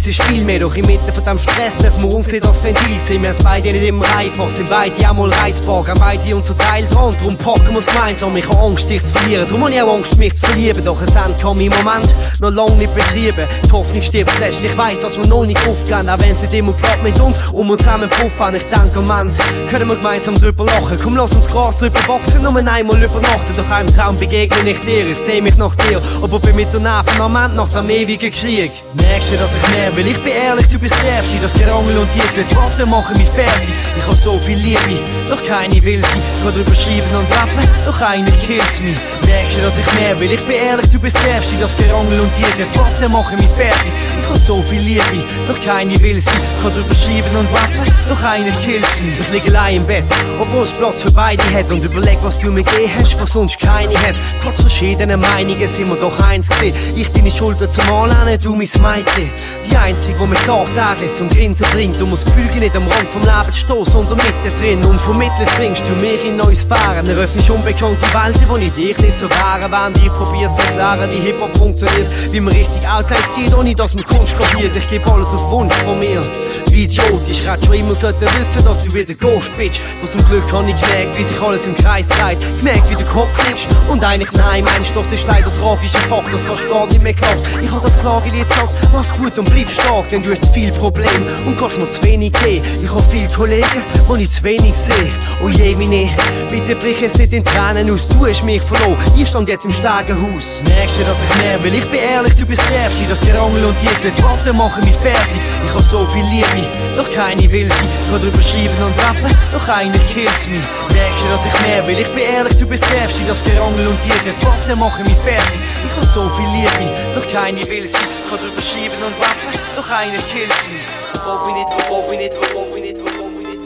[0.02, 3.00] es ist viel mehr, doch inmitten von dem Stress dürfen wir uns nicht als Ventil
[3.00, 3.22] sehen.
[3.22, 6.88] Wir haben beide nicht immer einfach, sind beide auch mal reizbar, haben beide unser Teil
[6.88, 7.14] dran.
[7.20, 8.36] Darum packen wir es gemeinsam.
[8.36, 9.46] Ich habe Angst, dich zu verlieren.
[9.46, 10.84] Darum habe ich auch Angst, mich zu verlieben.
[10.84, 13.46] Doch es Ende kann mein Moment noch lange nicht betrieben.
[13.64, 14.64] Die Hoffnung stirbt zuletzt.
[14.64, 17.38] Ich weiss, dass wir noch nicht aufgehen, auch wenn es nicht immer klappt mit uns.
[17.52, 18.56] Um uns zusammen puffen.
[18.56, 19.38] Ich denke, am Ende
[19.70, 20.98] können wir gemeinsam drüber lachen.
[21.00, 23.54] Komm, lass uns Gras drüber wachsen, nur einmal übernachten.
[23.56, 25.08] Doch einem Traum begegne ich dir.
[25.08, 28.32] Ich seh mich nach dir, aber bin mit der Nerven am Ende nach dem ewigen
[28.32, 28.72] Krieg.
[28.94, 30.06] Merkst du, dass ich mehr will?
[30.06, 31.36] Ich bin ehrlich, du bist der Erste.
[31.38, 33.74] Das Gerangel und die Worte machen mich fertig.
[33.98, 36.42] Ich hab so viel Liebe, doch keine will sie.
[36.42, 38.96] Kann drüber schreiben und rappen, doch eine kills mich.
[39.26, 40.32] Merkst du, dass ich mehr will?
[40.32, 41.54] Ich bin ehrlich, du bist der Erste.
[41.60, 43.92] Das Gerangel und die Worte machen mich fertig.
[44.22, 46.30] Ich hab so viel Liebe, doch keine will sie.
[46.62, 49.18] Kann drüber schreiben und rappen, doch eine kills mich.
[49.20, 50.04] Ich liege allein im Bett,
[50.40, 51.70] obwohl es Platz für beide hat.
[51.70, 54.14] Und überleg, was du mir gegeben hast, was sonst keine hat.
[54.42, 56.74] Trotz verschiedenen Meinungen sind wir doch eins gesehen.
[56.94, 59.30] Ich deine Schulter zum Anlehnen, du mein Mädchen.
[59.70, 62.00] Die einzige, die mich tagtäglich zum Grinsen bringt.
[62.00, 64.84] Du musst Gefühle nicht am Rand vom Leben stehen, sondern mittendrin.
[64.84, 67.06] Und vermittelt bringst du mich in neue Sphären.
[67.06, 69.70] Eröffnest unbekannte Welten, wo ich dich nicht so wäre.
[69.70, 72.08] Wenn ich probiert zu erklären, wie Hip-Hop funktioniert.
[72.30, 74.76] Wie man richtig Outlet sieht, ohne dass man Kunst kapiert.
[74.76, 76.22] Ich gebe alles auf Wunsch von mir.
[76.70, 79.80] Wie Idiot, ich hätte schon immer sollten wissen, dass du wieder gehst, Bitch.
[80.00, 82.38] Doch zum Glück habe ich gemerkt, wie sich alles im Kreis dreht.
[82.58, 83.68] Gemerkt, wie der Kopf fliegst.
[83.88, 85.92] Und eigentlich nein, meinst das ist leider tragisch.
[85.94, 87.42] Ich Fach, das du gar nicht mehr klagt.
[87.62, 91.26] Ich hab das Klagelied gesagt, mach's gut und bleib stark, denn du hast viel Problem
[91.46, 92.64] und kannst mir zu wenig geben.
[92.82, 95.10] Ich hab viele Kollegen, wo ich zu wenig sehe.
[95.42, 96.10] Oh je, meine,
[96.50, 98.08] bitte brich es nicht in Tränen aus.
[98.08, 100.60] Du hast mich verloren, ich stand jetzt im Stegenhaus.
[100.64, 101.74] Merkst du, dass ich mehr will?
[101.74, 103.04] Ich bin ehrlich, du bist Erste.
[103.08, 105.40] Das Gerangel und die Worte machen mich fertig.
[105.66, 107.86] Ich hab so viel Liebe, doch keine will sie.
[108.00, 110.62] Ich kann drüber schreiben und rappen, doch eine kills mich.
[110.92, 111.98] Merkst du, dass ich mehr will?
[111.98, 113.22] Ich bin ehrlich, du bist der Erste.
[113.44, 114.10] Das Gerangel und die
[114.44, 115.60] Worte machen mich fertig.
[115.84, 117.96] Ich hab so viel Liebe, doch keine will sie.
[117.96, 120.86] Ich kann drüber schreiben und rappen, doch eine kills mich.
[121.24, 123.60] Wo bin ich, wo bin ich, wo bin ich, wo bin ich?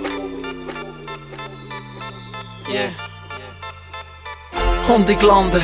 [2.72, 2.90] Yeah.
[4.94, 5.60] Und ich lande,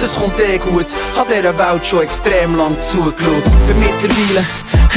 [0.00, 0.86] das kommt eh gut.
[1.16, 3.44] Hat dieser Welt schon extrem lang zugeschaut.
[3.66, 4.44] Bin mittlerweile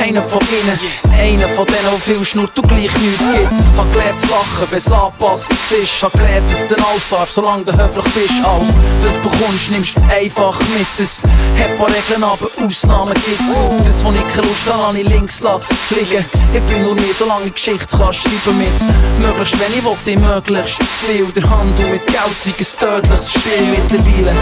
[0.02, 0.80] einer von ihnen,
[1.18, 3.78] einer von denen, der viel schnurrt und gleich nichts gibt.
[3.78, 6.04] Hab gelernt zu lachen, wenn's angepasst ist.
[6.04, 8.34] Hab gelernt, dass du alles darfst, solange du höflich bist.
[8.44, 8.68] Alles,
[9.04, 10.88] was du bekommst, nimmst einfach mit.
[11.00, 13.56] Es hat paar Regeln, aber Ausnahmen gibt's.
[13.56, 16.26] Auf das, wo ich keine Lust habe, ich links liegen.
[16.54, 19.26] Ich bin nur mir, solange ich Geschichte kann schreiben mit.
[19.26, 21.26] Möglichst wenig, will ich möglichst viel.
[21.32, 24.34] Der Handel mit Geld sei ein tödliches Spiel mittlerweile.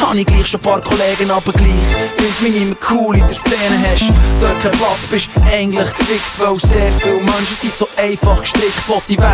[0.00, 1.72] Habe ich gleich schon ein paar Kollegen, aber gleich
[2.16, 6.38] Find mich nicht mehr cool in der Szene hast Dort kein Platz, bist eigentlich gefickt
[6.38, 8.88] Weil sehr viele Menschen sind so einfach gestrickt.
[8.88, 9.26] Will ich weg,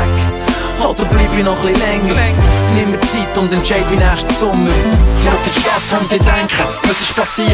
[0.81, 2.15] oder bleib ich noch ein länger?
[2.75, 4.71] Nimm mir Zeit und entscheid wie nächsten Sommer.
[4.71, 7.49] Ich in die Stadt und ich denke, was ist passiert?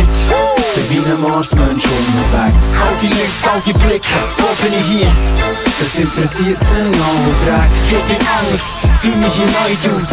[0.74, 2.74] Bin wie Marsmensch unterwegs?
[2.80, 5.67] All die Leute, all die Blicke, wo bin ich hier?
[5.78, 10.06] Das interessiert sie noch Dreck Ich bin anders, fühl mich hier neu, Dude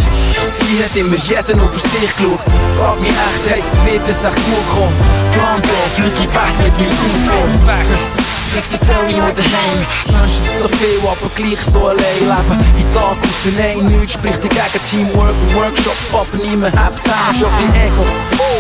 [0.68, 2.40] Hier hat immer jeder nur für sich geschaut
[2.78, 4.96] Frag mich echt, hey, wird es echt gut kommen?
[5.34, 8.25] Plan B, flieg ich weg mit meinem das
[8.72, 9.80] erzähl ich nur daheim
[10.12, 12.58] Menschen sind so viel, aber gleich so allein leben.
[12.80, 14.82] In Tag aus und ein, nichts spricht dagegen.
[14.90, 18.06] Teamwork und Workshop, aber niemand hat zusammen schon ein Ego.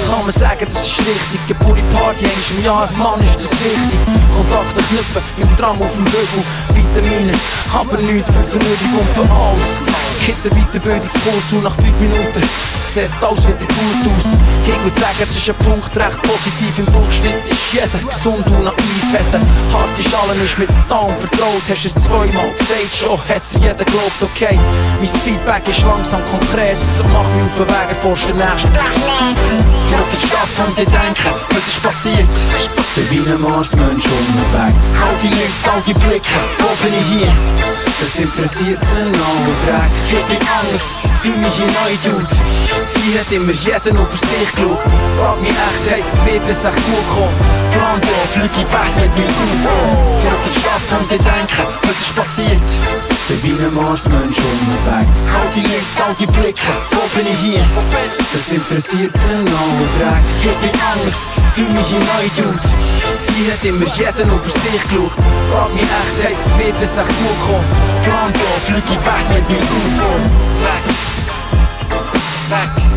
[0.10, 1.39] Kann man sagen, das ist richtig.
[1.47, 3.99] Eine pure Party einmal im Jahr, Mann ist das wichtig.
[4.36, 6.43] Kontakte knüpfen, im Tram auf dem Bügel.
[6.73, 7.34] Vitamine,
[7.73, 9.94] aber nichts für nötig und für alles
[10.27, 12.41] Jetzt ein Weiterbildungskurs und nach 5 Minuten
[12.89, 14.27] sieht alles wieder gut aus.
[14.65, 16.79] Ich würde sagen, das ist ein Punkt recht positiv.
[16.79, 19.05] Im Durchschnitt ist jeder gesund und naiv.
[19.13, 21.61] Hat eine harte Schale, ist mit Darm vertraut.
[21.69, 24.57] Hast es zweimal gesagt, schon hat's dir jeder glaubt, okay.
[24.97, 26.77] Mein Feedback ist langsam konkret.
[27.13, 28.73] Mach mich auf den Weg, erforscht den nächsten.
[28.73, 32.25] Ich lauf in die Stadt und ich denke, was ist passiert?
[32.95, 34.85] Bin wie ein Marsmensch unterwegs.
[35.05, 37.33] All die Leute, all die Blicke, wo bin ich hier?
[38.01, 40.14] Das interessiert sie noch Dreck.
[40.17, 42.36] Ich bin anders, fühl mich hier neu, Dude.
[43.04, 44.80] Hier hat immer jeder nur für sich geschaut.
[45.19, 47.36] Frag mich echt, hey, wird es echt gut kommen?
[47.73, 50.21] Plan B, flieg ich weg mit meinem UFO.
[50.23, 51.25] Ich auf die Stadt und ich
[51.82, 53.14] was ist passiert?
[53.27, 55.25] Bin wie ein Marsmensch unterwegs.
[55.33, 56.61] All die Leute, all die Blicke,
[56.91, 57.65] wo bin ich hier?
[58.31, 60.21] Das interessiert sie noch Dreck.
[60.43, 61.19] Ich bin anders,
[61.55, 62.69] fühl mich hier neu, Dude.
[63.35, 65.11] Hier hat immer jeder nur für sich geschaut.
[65.51, 67.65] Frag mich echt, hey, wird es echt gut kommen?
[68.03, 70.11] Plan B, flieg ich weg mit meinem UFO.
[70.61, 70.83] Weg.
[72.49, 72.94] Weg.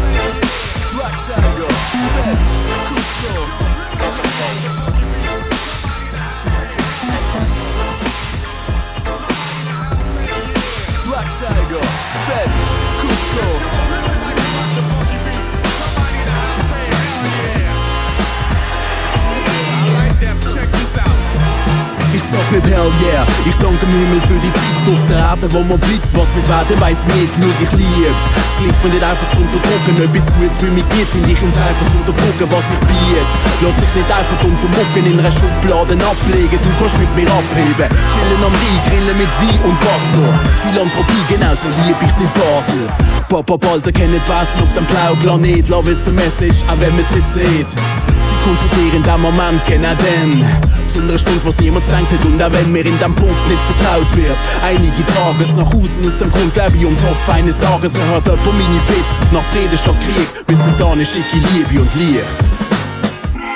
[22.33, 23.25] Nicht hell yeah.
[23.47, 26.09] Ich danke dem Himmel für die Zeit auf der Erde, wo man bleibt.
[26.13, 28.25] Was wird werden, weiss ich nicht, nur ich lieb's.
[28.29, 29.95] Es liegt mir nicht einfach zu unterdrücken.
[29.97, 33.23] Etwas Gutes für mich geht, finde ich ins einfach zu unterdrücken, was ich biete.
[33.63, 36.59] Lässt sich nicht einfach untermucken, in einer Schublade ablegen.
[36.61, 37.89] Du kannst mit mir abheben.
[38.13, 40.29] Chillen am Rhein, grillen mit Wein und Wasser.
[40.63, 42.85] Philanthropie, genauso lieb ich die Basel.
[43.29, 45.69] Papa Balder kennt Wesen auf dem blauen Planet.
[45.69, 47.71] Love is the message, auch wenn man's nicht sieht.
[47.71, 50.47] Sie konzentrieren den Moment genau dann.
[50.89, 53.61] Zu einer Stunde, was niemand denkt hat und auch wenn mir in dem Punkt nicht
[53.61, 54.37] vertraut wird.
[54.65, 58.27] Einige tragen es nach außen aus dem Grund lebe ich und hoffe eines Tages erhört
[58.27, 60.47] jemand meine Bitte nach Frieden statt Krieg.
[60.47, 62.25] Bis dann schicke Liebe und Licht.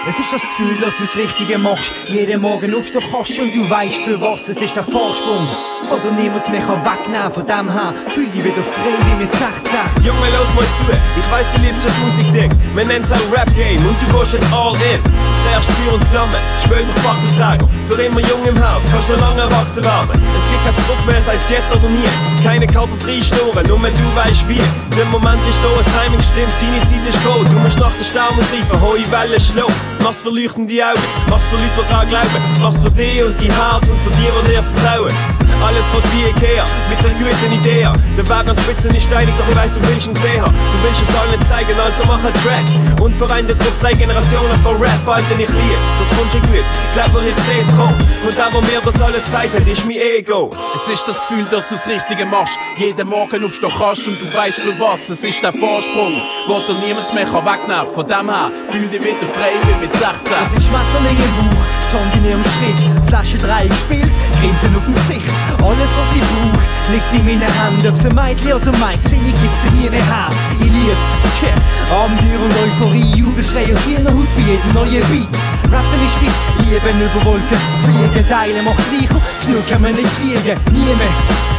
[0.06, 1.92] Es ist das Gefühl, dass du das Richtige machst.
[2.08, 4.50] Jeden Morgen aufstehen kannst und du weißt für was.
[4.50, 5.48] Es ist der Vorsprung.
[5.90, 7.94] Oder niemand mich kann wegnehmen von dem her.
[8.12, 10.04] Fühl dich wieder frei wie mit 16.
[10.04, 10.84] Junge, los mal zu.
[10.92, 12.50] Ich weiß, du liebst das Musikding.
[12.74, 15.00] Man nennt's auch Rap-Game und du gehst jetzt all in.
[15.42, 17.68] Zuerst Feuer und Flamme, später Fackelträger.
[17.88, 20.10] Für immer jung im Herz, kannst du lange erwachsen werden.
[20.36, 22.08] Es gibt kein Zurück mehr, sei es jetzt oder nie.
[22.42, 24.62] Keine kalten Drei-Storen, nur wenn du weißt wie.
[24.96, 27.44] Der Moment ist da, das Timing stimmt, deine Zeit ist gekommen.
[27.44, 29.74] Du musst nach den Sternen greifen, hohe Wellen schlagen.
[30.02, 32.42] Mach's für leuchtende Augen, mach's für Leute, die dran glauben.
[32.60, 35.14] Mach's für dich und dein Herz und für die, die dir vertrauen.
[35.62, 37.88] Alles wird wie Ikea, mit einer guten Idee.
[38.16, 40.42] Der Weg an die Spitze ist steinig, doch ich weiss, du willst ihn sehen.
[40.44, 43.00] Du willst es allen zeigen, also mach einen Track.
[43.00, 45.88] Und vereint auf drei Generationen von Rap, Alter, ich lieb's.
[45.98, 47.94] Das kommt schon gut, glaub mir, ich seh's kommen.
[48.26, 50.50] Und der, der mir das alles zeigt hat, ist mein Ego.
[50.74, 52.58] Es ist das Gefühl, dass du das Richtige machst.
[52.76, 55.08] Jeden Morgen aufstehen kannst und du weißt für was.
[55.08, 57.94] Es ist der Vorsprung, wo dir niemand mehr kann wegnehmen kann.
[57.94, 60.10] Von dem her, fühl dich wieder frei wie mit 16.
[60.42, 62.80] Es sind Schmetterlinge im Bauch, Tongue in ihrem Schritt.
[63.06, 65.28] Flasche 3 gespielt, Grinsen auf dem Gesicht.
[65.60, 67.86] Alles, was ich brauch, liegt in meinen Händen.
[67.86, 70.32] Ob's ein Mädchen oder Mike, singe ich, gib's sie nie mehr her.
[70.58, 71.52] Ich lieb's, tja.
[71.92, 75.34] Abenteuer und Euphorie, Jubelschrei aus jener Haut bei jedem neuen Beat.
[75.68, 76.32] Rappen ist wie
[76.64, 79.20] Lieben über Wolken, Fliegen, Teilen macht reicher.
[79.44, 81.16] Genug kann man nicht kriegen, nie mehr.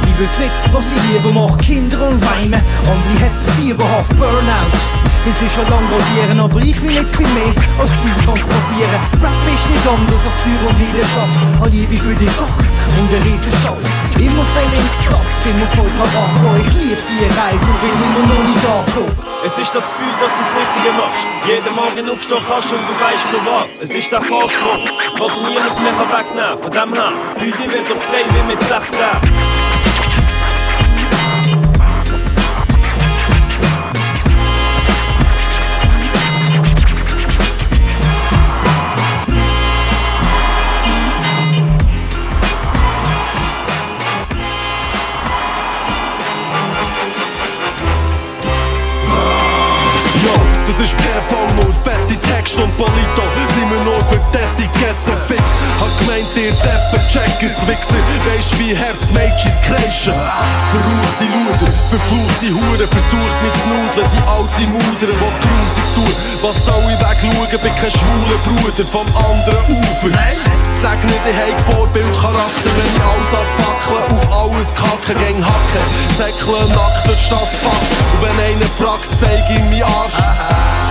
[0.10, 2.58] Ich wüsste nicht, was ich lieber mache, Kinder und Reime.
[2.90, 5.13] Andere hat fieberhaft Burnout.
[5.26, 9.00] Es ist schon lang radieren, aber ich will nicht viel mehr als Gefühl transportieren.
[9.24, 11.40] Rap ist nicht anders als Feuer und Leidenschaft.
[11.64, 12.68] Eine Liebe für die Sache
[13.00, 13.88] und eine Riesenschaft.
[14.20, 16.60] Immer Saft, immer voll Karacho.
[16.60, 19.16] Ich lieb die Reise und bin immer noch nicht angekommen.
[19.46, 21.24] Es ist das Gefühl, dass du das Richtige machst.
[21.48, 23.80] Jeden Morgen aufstehen kannst und du weißt für was.
[23.80, 24.84] Es ist der Vorsprung,
[25.20, 28.60] wo dir niemand mehr kann wegnehmen Von dem her, fühl dich wieder frei wie mit
[28.60, 29.53] 16.
[50.68, 53.24] das ist PV0, fette Text und Polito
[53.54, 55.44] Sind wir nur für die Etikette fix.
[55.80, 60.14] Hab gemeint, ihr Deppen checken's Wichser Weisst wie hart Mädchens kreischen.
[60.14, 62.88] Verruchte Luder, verfluchte Hure.
[62.88, 67.62] Versucht mit zu nudeln, die alte Mutter Die grusig tut, was soll ich wegschauen?
[67.62, 73.32] Bin kein schwuler Bruder vom anderen Ufer Sag nicht, ich hab Vorbildcharakter Wenn ich alles
[73.32, 75.86] abfackle, auf alles kacken Gäng hacken,
[76.20, 80.20] säckle nackt durch die Stadt Und wenn einer fragt, zeig ihm meinen Arsch.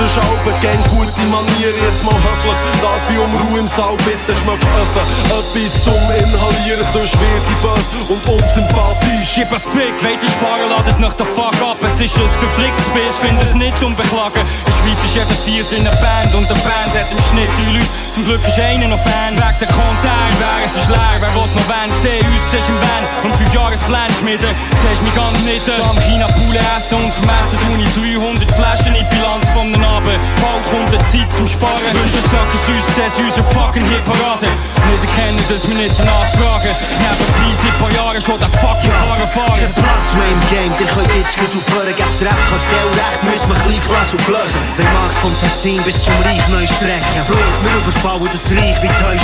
[0.00, 4.32] Sonst Alben, gäng gute Manieren Jetzt mal höflich, darf ich um Ruhe im Saal bitten
[4.32, 9.28] Schmeckt öffnen, etwas zum Inhalieren Sonst wird ich bös und unsympathisch.
[9.36, 13.12] Gib ein Fick, weiter sparen, ladet nach der Fuck ab Es ist ein verflixtes Bild,
[13.20, 14.40] find es nicht zum Beklagen.
[14.40, 17.52] In der Schweiz ist jeder vierte in einer Band Und der Band hat im Schnitt
[17.60, 17.92] drei Leute.
[18.14, 21.68] Zum Glück ist einer noch Fan Weg der Konzern, wer ist leer Wer will noch
[21.68, 21.90] Van?
[22.02, 23.04] Sehen, uns siehst im Van.
[23.24, 27.70] Und fünf Jahresplan schmieden Siehst mich ganz nicht Am China Poulet essen und vermessen Tu
[27.82, 31.92] ich 300 Flaschen in die Bilanz von den Abend Bald kommt die Zeit zum Sparen.
[31.92, 34.50] Wünsche Sachen süß, siehst unsere fucking Hitparade
[34.90, 39.58] Nicht erkennen, dass wir nicht nachfragen Nebenbei seit paar Jahren schon der fucking Karren fahren.
[39.58, 41.94] Kein Platz mehr im Game, der könnt jetzt gut aufhören.
[41.94, 46.46] Gäb's Rap-Kartell recht, müssen wir klein Klasse auflösen Der Markt vom Tessin bis zum Reich
[46.48, 49.16] neu strecken Flucht, wir überfallen das Reich wie Teu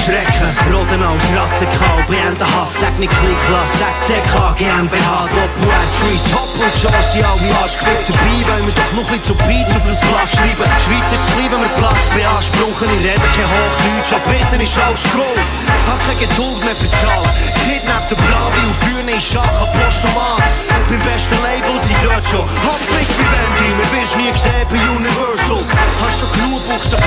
[0.48, 6.24] Schrecken Roden als Ratzenkau, beenden Hass, sag nicht klein Klasse Sag CK, GmbH, Doppel-S, Schweiz,
[6.32, 10.00] Hopp und Chance, alle Arschgefühl dabei Weil wir doch noch nicht so Beats auf das
[10.00, 10.68] Blatt schreiben.
[10.80, 15.02] Schweiz ist lieb, wenn wir Platz beanspruchen Ich rede kein Hochdeutsch, ab Witzen ist alles
[15.12, 15.44] groß
[15.88, 17.24] Hab keine Geduld mehr für Zahl.
[17.68, 20.40] Kidnappt der Bravi und führen in Schach an Postomat
[20.88, 24.80] Beim besten Label sind dort schon Hab Blick wie Wendy, mir wirst nie gesehen bei
[24.96, 25.60] Universal.
[26.00, 26.97] Hast schon genug buchstabiert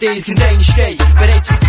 [0.00, 0.98] jeder irgendein geht.
[1.14, 1.65] Bereit zu verzichten auf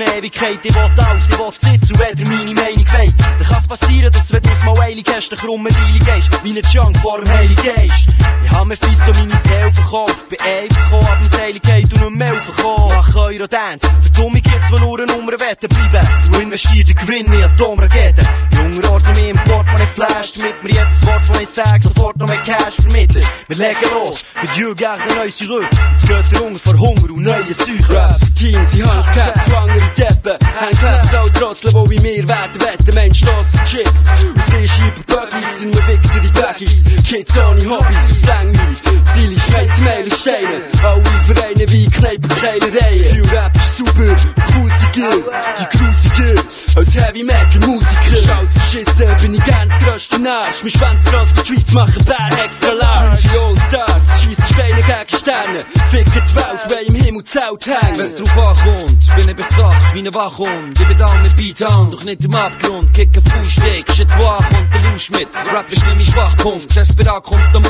[0.00, 0.58] eine Ewigkeit.
[0.62, 3.14] Ich will alles, ich will sitzen und weder meine Meinung weht.
[3.18, 6.44] Dann kann's passieren, dass wenn du's mal eilig hast, dann krumme Deile gehst.
[6.44, 8.08] Wie ein Junk vor dem Heiligen Geist.
[8.44, 10.28] Ich hab mir fies um meine Seele verkauft.
[10.28, 12.94] Bin einfach gekommen, ab dem Seiligkeit und nicht mehr verkauft.
[12.96, 13.88] Mach Eurodance.
[14.02, 16.08] Für Dumme gibt's, die nur eine Nummer wetten bleiben.
[16.26, 18.28] Und investiert den Gewinn in Atomraketen.
[18.56, 22.28] Junge ordne mich im Portemonnaie Flash, damit mir jedes Wort, das ich sag, sofort noch
[22.28, 23.24] mehr Cash vermitteln.
[23.48, 25.68] Wir legen los, für Dieu garde neu zurück.
[25.92, 27.96] Jetzt geht der Hunger vor Hunger und neue Säure.
[27.96, 30.36] Raps Teens, sie Handcaps, schwangere Deppen.
[30.60, 32.94] Handclaps, auch Trottel, die wie mir werden wetten.
[32.94, 34.04] Mensch, los, Chicks.
[34.22, 37.02] Und sie schieben Buggies, sind wir Wichser wie Buggies.
[37.04, 38.78] Kids ohne Hobbys, aus langweilig.
[39.14, 40.62] Ziele schmeißen Meilen Steine.
[40.82, 43.24] Alle Vereine wie Kneipen, Keilereien.
[43.24, 44.16] Für Rap ist super,
[44.54, 45.24] cool sie geht.
[45.58, 46.34] Die grusige,
[46.76, 48.16] als Heavy Metal Musiker.
[48.26, 50.62] Schaut's verschissen, bin ich ganz größte Arsch.
[50.62, 53.22] Mein Schwanz raus für die Schweiz, machen Bär extra large.
[53.22, 55.66] Die All-Stars, schiessen Steine gegen Sterne.
[55.90, 57.98] Ficken die Welt, weil im Himmel zelt hängen.
[57.98, 60.74] Wenn's drauf ankommt, bin ich besacht wie ne Wachhund.
[60.88, 62.92] Bin da mit Beat an, doch nicht im Abgrund.
[62.94, 65.28] Kicken Fußsteg, shit wo ankommt, der Lusch mit.
[65.52, 67.64] Rap ist nicht mein Schwachpunkt, Desperat kommt am.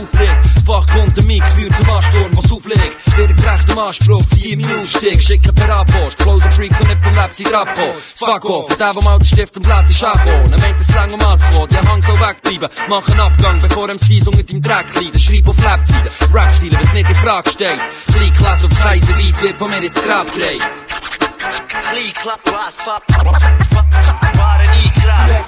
[0.66, 3.16] Wach kommt der Mic, führt zum Ansturm, was auflegt.
[3.16, 5.22] Wird gerecht am Anspruch, vier im Aufstieg.
[5.22, 7.94] Schicken per Abpost, closer Freaks und nicht vom Lab sind abgekommen.
[7.98, 10.52] Fuck off, und der, der mal den Stift und Blatt ist angekommen.
[10.52, 12.68] Er meint es lang um anzukommen, die Hang so wegbleiben.
[12.88, 15.18] Mach einen Abgang, bevor MC so mit im Dreck leiden.
[15.18, 17.82] Schreib auf Labzeiten, Rap-Ziele, was nicht in Frage steht.
[18.12, 20.62] Kleinklasse auf Kaiserweiz wird von mir ins Grab gedreht.
[21.38, 22.84] Kleinklasse,
[24.36, 25.44] waren nie krass.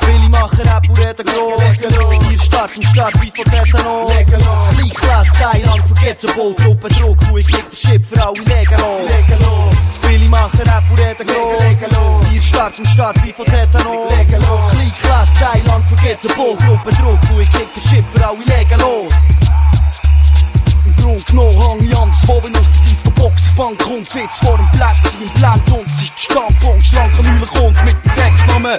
[0.00, 2.22] Viele machen Rap und reden gross.
[2.28, 4.12] Hier Start im Start wie von Tetanos.
[4.74, 6.54] Kleinklasse, Thailand, vergetzable.
[6.54, 9.12] Truppe Druck, ich kick den Shit für alle legen los.
[10.02, 12.26] Viele machen Rap und reden gross.
[12.30, 14.12] Hier Start im Start wie von Tetanos.
[14.70, 16.56] Kleinklasse, Thailand, vergetzable.
[16.58, 18.80] Truppe Druck, ich kick den Shit für alle legen
[20.88, 20.96] los.
[20.96, 24.70] Im Grund genommen hang ich anderswo, wenn aus der Disco-Box Bank kommt, sitzt vor dem
[24.70, 28.78] Plätzchen im Blend und es ist der Standpunkt, schlanker Mühle kommt mit dem Decknamen.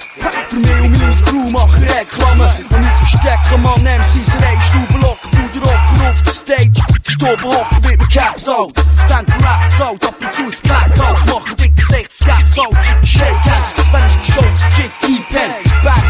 [0.50, 5.30] Für mich und meine Crew machen Reklamen, und nicht verstecken, Mann, MCs, Reihe, Stuben locker,
[5.30, 6.72] Bruder Rocker auf der Stage,
[7.04, 10.64] gestorben hocken mit mir Caps out, das ist Cent Raps out, ab und zu ist
[10.64, 15.52] Black out, machen dicke 60 Caps out, Shake Hands, wenn ich die Shows, Chick, E-Pen,
[15.84, 16.09] Backs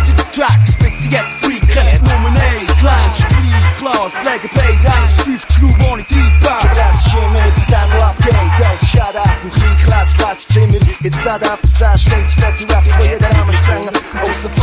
[11.10, 14.59] Klasszimmer, jetzt nicht ab, sagst, stets fette Raps, wo jeder Rahmen sprengen, außer fucked up,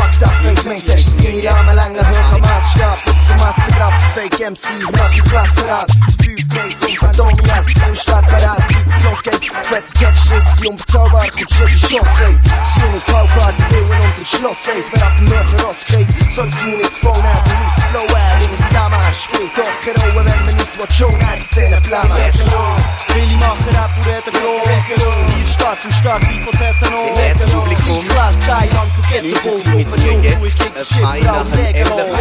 [4.17, 9.93] Fake MCs, nach dem Klassenrat, zu fünf Days und Pandemias, im Stadtparat, sieht's losgeht, fette
[9.93, 14.83] Textschlüsse, unbezahlbar, kommt schon die Chance rein, sie jungen Kaufparty, Willen und den Schloss, ey,
[14.91, 18.73] wer ab dem Möcher rausgeht, sollst du nicht Phone haben, loose Flow, er, in das
[18.73, 22.15] Name, spielt doch keine Rolle, wenn man nicht was schon einzählen, Flamme,
[23.13, 28.09] Viele machen Rap und reden gross, sie stark im Start wie von Tetanos, Im Publikum
[28.09, 32.15] Klasse, Thailand, genießen Sie mit mir jetzt frei nach dem Ende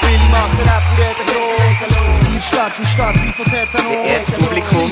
[0.00, 4.90] Viele machen Rap reden gross, sie stark im Start wie von Tetanos, Erzpublikum,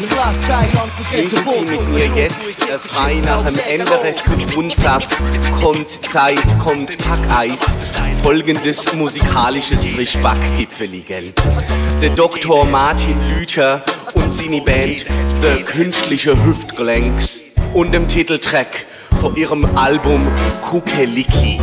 [1.10, 5.16] genießen Sie mit mir jetzt äh, frei nach dem Ende des Grundsatz
[5.60, 7.60] kommt Zeit, kommt Packeis,
[8.22, 11.32] folgendes musikalisches Frischbackgipfeligen.
[12.00, 12.64] Der Dr.
[12.64, 13.82] Martin Lüther
[14.14, 15.06] und seine Band
[15.42, 17.42] The Künstliche Hüftgelenks
[17.74, 18.86] und dem Titeltrack
[19.20, 20.26] von ihrem Album
[20.62, 21.58] Kukeliki.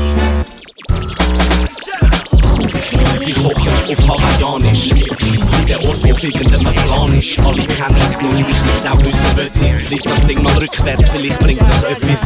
[3.25, 8.31] Die kochen auf Hawaiianisch Wie der Ort, wo fliegende Plan ist Alle kennen es, nur
[8.31, 12.21] ich nicht auch wissen, was es Lies das Ding mal rückwärts, vielleicht bringt das etwas.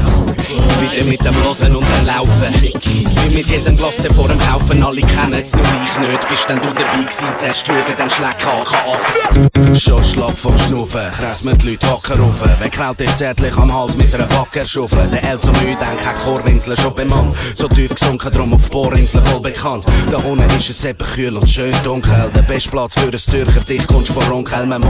[0.80, 2.54] Wieder mit dem Losen und dem Laufen.
[2.62, 4.84] Wie mit jedem Glosse vor dem Haufen.
[4.84, 6.30] Alle kennen es, nur ich nicht.
[6.30, 9.78] Bist denn du dabei gewesen, zuerst schauen, dann schlägt Haken ab.
[9.78, 13.72] Schon schlapp vom Schnuffen, krass mit die Leute hocken rufen Wer kraut dich zärtlich am
[13.74, 16.76] Hals mit einer Wackerschuffel Der El so müde, denk, hat Chorinsel.
[16.78, 19.22] Schon bemannt So tief gesunken, drum auf Bohrinsel.
[19.22, 19.86] Voll bekannt.
[20.10, 22.32] Da unten ist es eben kühl und schön dunkel.
[22.34, 24.82] Der beste Platz für ein Zürcher, dich kommst von Onkel, man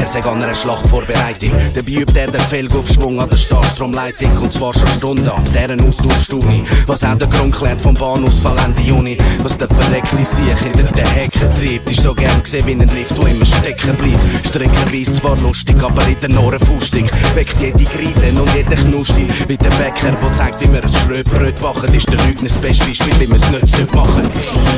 [0.00, 4.72] Er sei an einer Schlachtvorbereitung Dabei übt er den Felgaufschwung an der Starstromleitung Und zwar
[4.74, 5.42] schon Stunden ab.
[5.52, 9.16] Deren Austauschstuni Was auch der Grund klärt vom Bahnausfall Ende Juni.
[9.42, 13.16] Was der verreckte Sieg hinter den Hecken treibt Ist so gern gesehen wie ein Lift,
[13.20, 14.46] wo immer stecken bleibt.
[14.46, 17.10] Streckenweise zwar lustig, aber in den Ohren fustig.
[17.34, 19.26] Weckt jede Griden und jede Knusti.
[19.48, 22.84] Wie der Bäcker, der zeigt, wie man ein Schrötbrot backen Ist der Lügner das beste
[22.84, 24.30] Beispiel, wie man es nicht sollte machen.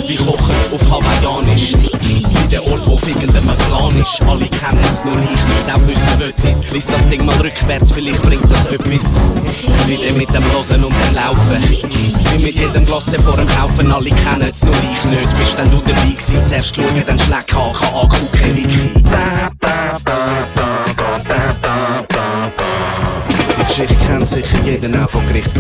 [0.09, 1.73] Die kochen auf Hawaiianisch.
[2.51, 6.45] Der Ort, wo fickender Plan ist Alle kennen es, nur ich nicht, auch wissen, was
[6.45, 9.05] es Lies das Ding mal rückwärts, vielleicht bringt das etwas.
[9.87, 11.63] Wieder mit dem Losen und dem Laufen.
[12.33, 15.39] Wie mit jedem Glosse vor dem Haufen Alle kennen es, nur ich nicht.
[15.39, 18.76] Bist denn du dabei gewesen, zuerst schauen, dann Haken an, Kuckeliki Ba,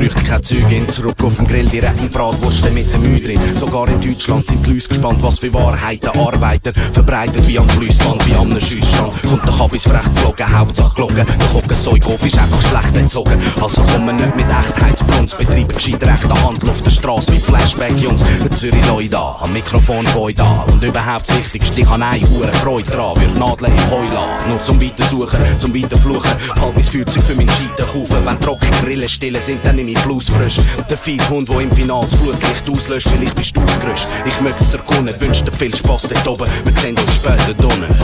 [0.06, 0.88] bräuchte keine Zeugin.
[0.88, 3.40] Zurück auf dem Grill, direkt ein Bratwurst mit dem Mühe drin.
[3.56, 8.26] Sogar in Deutschland sind die Leute gespannt, was für Wahrheiten Arbeiter verbreitet wie am Flussband,
[8.26, 9.22] wie am Schussstand.
[9.22, 11.26] Kommt der Kabis frech geflogen, Hauptsache Glocken.
[11.26, 13.38] Der Hockensäugoff ist einfach schlecht entzogen.
[13.60, 17.38] Also kommen nicht mit Echtheit zu Brunz, betreiben gescheit rechte Handel auf der Straße wie
[17.38, 18.22] Flashback, Jungs.
[18.42, 20.64] Der Zürich Leute da, am Mikrofon feudal.
[20.70, 24.48] Und überhaupt das Wichtigste, ich habe eine hure Freude dran, wird Nadeln im Heu lassen.
[24.48, 26.30] Nur zum Weitersuchen, zum Weiterfluchen.
[26.60, 28.24] Halt mein Feuerzeug für meinen Scheiterhaufen.
[28.24, 30.56] Wenn trockene Grillen stille sind, dann nehme ich Blues frisch.
[30.88, 34.08] Der fies Hund, der im Finale das Flutlicht auslöscht, vielleicht bist du ausgerüstet.
[34.24, 36.50] Ich möchte es erkunden, wünsche dir viel Spaß dort oben.
[36.64, 37.94] Wir sehen uns später drinnen.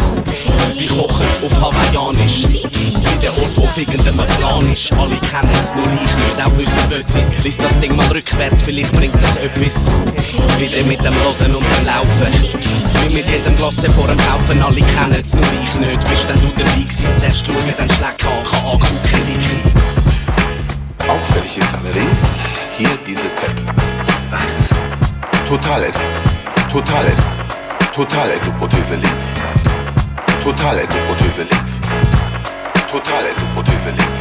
[0.77, 2.45] Wir kochen auf Hawaiianisch.
[2.49, 4.93] Wie der Ort, wo fickender mein Plan ist.
[4.95, 7.45] Alle kennen es, nur ich nicht, auch wissen etwas.
[7.45, 9.75] Lies das Ding mal rückwärts, vielleicht bringt das etwas.
[10.59, 12.53] Wieder mit dem Losen und dem Laufen.
[13.03, 16.01] Wie mit jedem Glas vor dem Kaufen, alle kennen es, nur ich nicht.
[16.09, 17.09] Bist denn du dabei gewesen?
[17.19, 19.62] Zuerst schauen, dann schlägt KK angucken, die
[21.13, 22.21] Auffällig ist allerdings
[22.75, 23.51] hier diese Tab.
[24.31, 25.47] Was?
[25.47, 25.93] Total
[26.73, 27.13] Total
[27.95, 29.25] Total Prothese links.
[30.43, 31.81] Total Prothese links.
[32.91, 34.21] Total Prothese links.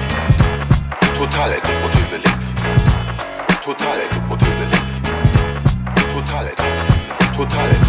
[1.17, 2.47] Total Prothese links.
[3.63, 4.95] Total Prothese links.
[6.13, 6.51] Total
[7.37, 7.80] Total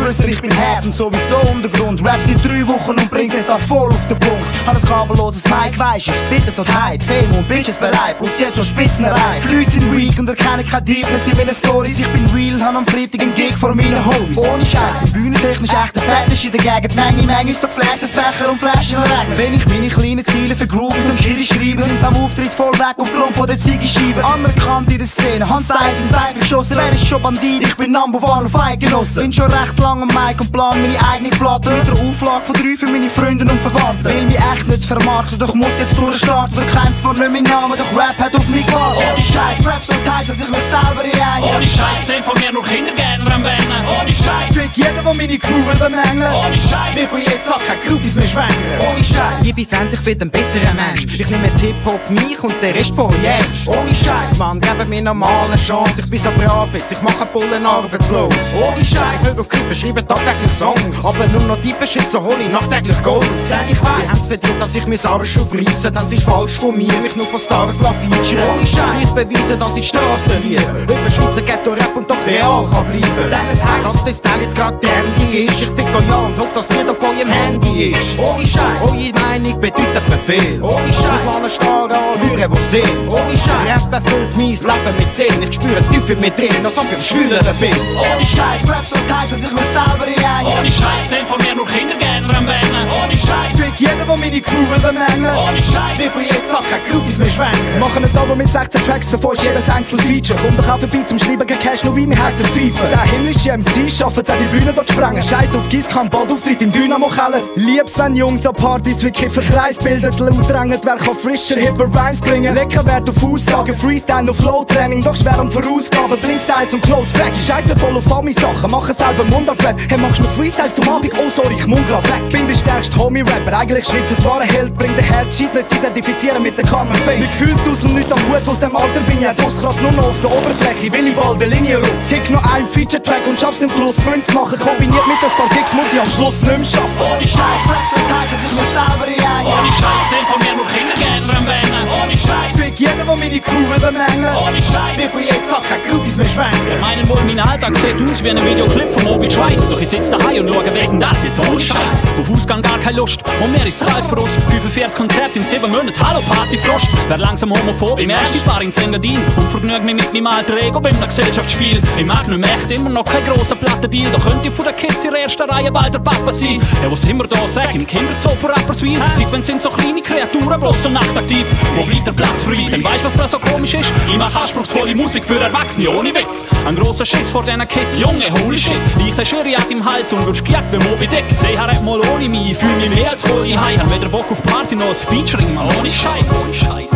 [0.00, 2.00] Schwester, ich bin hart und sowieso Untergrund.
[2.02, 4.46] Rap seit drei Wochen und bringt es auch voll auf den Punkt.
[4.66, 7.04] Hab ein kabelloses Mic, weisst ich spitte so tight.
[7.04, 9.44] Fame und Bitches bereit, und hat schon Spitzen erreicht.
[9.44, 11.98] Die Leute sind weak und erkennen keine Deepness in meinen Stories.
[11.98, 14.38] Ich bin real, hab am Freitag einen Gig vor meinen Homies.
[14.38, 16.96] Ohne Scheiß, bühnentechnisch echt der Fetisch in der Gegend.
[16.96, 19.36] Menge, Menge ist doch geflasht, das Becher und Flaschen regnen.
[19.36, 23.36] Wenn ich meine kleinen Ziele Groupies am Schiri schreibe, sind's am Auftritt voll weg aufgrund
[23.36, 24.24] von der Ziegescheibe.
[24.24, 26.76] Anerkannt in der Szene, Hans in Seife geschossen.
[26.76, 27.62] Wer ist schon Bandit?
[27.62, 29.24] Ich bin Number One auf Eidgenossen.
[29.40, 32.76] Schon recht lang am Mic und plan meine eigene Platte mit der Auflage von drei
[32.76, 34.04] für meine Freunde und Verwandten.
[34.04, 36.56] Will mich echt nicht vermarkten, doch muss jetzt durchstarten.
[36.56, 39.00] Der kennt zwar nicht meinen Namen, doch Rap hat auf mich gewartet.
[39.00, 41.42] Ohne Scheiß, Rap so tight, dass ich mich selber rein.
[41.42, 43.84] Ohne Scheiß sind von mir nur Kinder gerne am Wennen.
[43.88, 44.52] Ohne Scheiß.
[44.52, 46.34] Fick jeden, der meine Crew will bemängeln.
[46.44, 46.92] Ohne Scheiß.
[46.92, 48.92] Wir von jetzt an keine Groupies mehr schwängern.
[48.92, 49.40] Ohne Scheiß.
[49.40, 51.16] Liebe Fans, ich bin ein besserer Mensch.
[51.16, 53.64] Ich nehme jetzt Hip-Hop mich und der Rest von ernst.
[53.64, 54.36] Ohne Scheiß.
[54.36, 55.94] Mann, gebt mir normal eine Chance.
[55.96, 58.34] Ich bin so brav jetzt, ich mache Bullen arbeitslos.
[58.52, 59.29] Ohne Scheiß.
[59.30, 60.90] Ich höre auf Küfe, schreibe tagtäglich Songs.
[61.04, 63.26] Aber nur noch die Shit, so hol ich nachträglich Gold.
[63.48, 64.08] Denn ich weiß.
[64.08, 65.90] Haben's verdient, dass ich mich selber schon freisse.
[65.92, 68.44] Dann ist falsch von mir, mich nur von Stars featuren.
[68.50, 69.04] Ohne Scheiß.
[69.04, 70.62] Ich beweise, dass ich Straße liebe.
[70.82, 73.30] Über Schweizer Ghetto-Rap und doch real kann bleiben.
[73.30, 75.62] Denn es heisst, dass das Teil jetzt grad trendy ist.
[75.62, 78.18] Ich fick euch an und hoff, dass nicht auf eurem Handy ist.
[78.18, 78.82] Ohne Scheiß.
[78.82, 80.62] Eure Meinung bedeutet mir viel.
[80.62, 81.20] Ohne Scheiß.
[81.20, 83.08] Ich lasse Starren an, hören, was sind.
[83.08, 83.92] Ohne Scheiß.
[83.92, 85.42] Rap erfüllt mein Leben mit Sinn.
[85.48, 87.74] Ich spüre Teufel mit drin, als ob ich ein Schwüler bin.
[87.94, 88.68] Ohne Scheiß.
[88.68, 90.46] Rap so tight, dass ich mich selber rein.
[90.46, 92.88] Ohne Scheiß sind von mir nur Kinder gerne am Wennen.
[93.02, 93.60] Ohne Scheiß.
[93.60, 95.36] Fick jeden, der meine Crew will bemängeln.
[95.36, 95.98] Ohne Scheiß.
[95.98, 97.78] Wir von jetzt an keine Groupies mehr schwängern.
[97.78, 100.38] Machen ein Album mit 16 Tracks, davon ist jedes einzelne Feature.
[100.42, 102.88] Komm doch auch vorbei zum Schreiben, kein Cash, nur wie mir Herzen pfeifen.
[102.88, 105.22] Zehn himmlische MCs schaffen es auch die Bühne dort sprengen.
[105.22, 107.42] Scheiß auf Gießkann, bald Auftritt im Dynamo-Keller.
[107.54, 110.10] Lieb's, wenn Jungs an Partys wie Kiffer Kreis bilden.
[110.18, 112.54] Laut drängen, wer kann frischer, hipper Rhymes bringen.
[112.54, 115.02] Lecker Wert auf Aussagen, Freestyle auf Flow-Training.
[115.02, 117.32] Doch schwer am Vorausgaben, bring Styles und Close Back.
[117.46, 118.70] Scheiße voll auf Ami-Sachen,
[119.10, 119.76] machen selber Mundart-Rap.
[119.88, 121.12] Hey, machst du Freestyle zum Abend?
[121.18, 122.30] Oh, sorry, ich mund grad weg.
[122.30, 124.74] Bin der stärkste Homie-Rapper, eigentlich Schweizers wahre Held.
[124.76, 127.20] Bring den Herz, nicht zu identifizieren mit der Carmen Fame.
[127.20, 129.60] Mit Gefühl tausend Leute am Hut, aus dem Alter bin ich ja dos.
[129.60, 131.96] Grad nur noch auf der Oberfläche, will ich bald eine Linie rum.
[132.08, 134.58] Kick noch ein Feature-Track und schaff's im Fluss Fünf zu machen.
[134.58, 137.00] Kombiniert mit ein paar Kicks muss ich am Schluss nicht mehr schaffen.
[137.00, 139.46] Ohne Scheiß, Rap so tight, dass ich mich selber rein.
[139.46, 141.84] Ohne Scheiß sind von mir nur Kinder am Wennen.
[142.02, 142.56] Ohne Scheiß.
[142.56, 144.36] Fick jeden, der meine will bemängeln.
[144.36, 144.96] Ohne Scheiß.
[144.96, 146.80] Wir von jetzt an keine Groupies mehr schwängern.
[146.80, 149.68] Meinen wohl, mein Alltag sieht aus wie ein Videoclip von Moby Schweiß.
[149.70, 151.94] Doch ich sitz daheim und schaue wegen das jetzt ohne Scheiß.
[152.18, 154.34] Auf Ausgang gar keine Lust und mir ist kalt für uns.
[154.50, 156.88] 45 Konzert in 7 Monaten, hallo Partyfrost.
[157.08, 160.80] Wer langsam homophob im ersten Fahr ins Engadin und vergnügt mich mit meinem alter Ego
[160.80, 161.80] beim Gesellschaftsspiel.
[161.96, 164.12] Ich mag nicht echt immer noch kein grosser Plattendeal.
[164.12, 166.60] Da könnte ich von den Kids in der ersten Reihe bald der Papa sein.
[166.82, 169.00] Ja, was immer da sag, im Kinderzoo für Rapperswil.
[169.16, 170.88] Seit wenn sind so kleine Kreaturen bloß so
[171.20, 171.46] nachtaktiv.
[171.76, 172.70] Wo bleibt der Platz für uns?
[172.70, 173.92] Denn weißt was da so komisch ist?
[174.08, 176.46] Ich mach anspruchsvolle Musik für Erwachsene, ohne Witz.
[176.66, 178.80] Ein grosser Schiss vor diesen Kids, Junge, holy shit.
[179.06, 181.24] Ich der Schiriat im Hals und wirst gejagt wie Moby Dick.
[181.34, 183.78] Seh rap mal ohne mich, ich fühl mich mehr als wohl high.
[183.78, 186.26] Hab weder Bock auf Party noch als Featuring, man, ohne Scheiß.
[186.42, 186.90] Ohne Scheiß.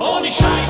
[0.00, 0.61] Ohne Scheiß.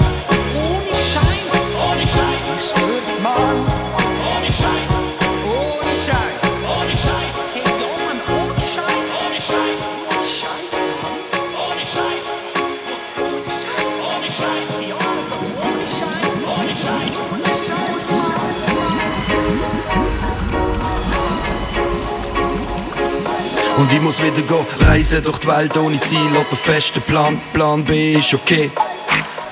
[23.82, 27.40] Und ich muss wieder gehen, reisen durch die Welt ohne Ziel oder festen Plan.
[27.52, 28.70] Plan B ist okay.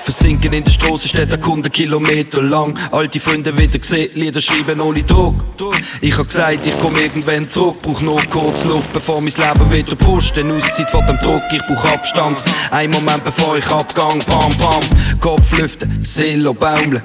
[0.05, 2.79] Versinken in der Straße steht der Kunde Kilometer lang.
[2.93, 5.35] Alte Freunde wieder gesehen, Lieder schreiben ohne Druck.
[5.99, 9.97] Ich hab gesagt, ich komm irgendwann zurück, brauch nur kurz Luft, bevor mein Leben wieder
[9.97, 10.37] pusht.
[10.37, 12.41] Denn Auszeit von dem Druck, ich brauch Abstand.
[12.71, 15.19] Ein Moment bevor ich abgang, pam pam.
[15.19, 17.03] Kopf lüften, Seele baumeln.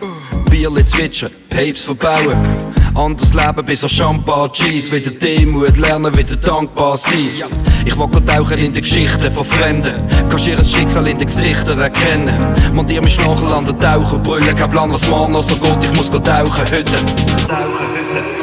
[0.48, 2.65] Bierle zwitschern, Papes verbauen.
[2.96, 4.90] Anders leben bis an Champagne, Cheese.
[4.90, 7.42] Wieder Demut lernen, wieder dankbar sein.
[7.84, 9.94] Ich will tauchen in die Geschichten von Fremden.
[10.30, 12.34] Kannst ihr Schicksal in den Gesichtern erkennen.
[12.72, 14.56] Montier mich nachher an den Tauchen, brüllen.
[14.56, 15.84] Kein Plan, was morgen noch so geht.
[15.84, 16.84] Ich muss tauchen, heute.
[17.46, 18.35] Tauchen,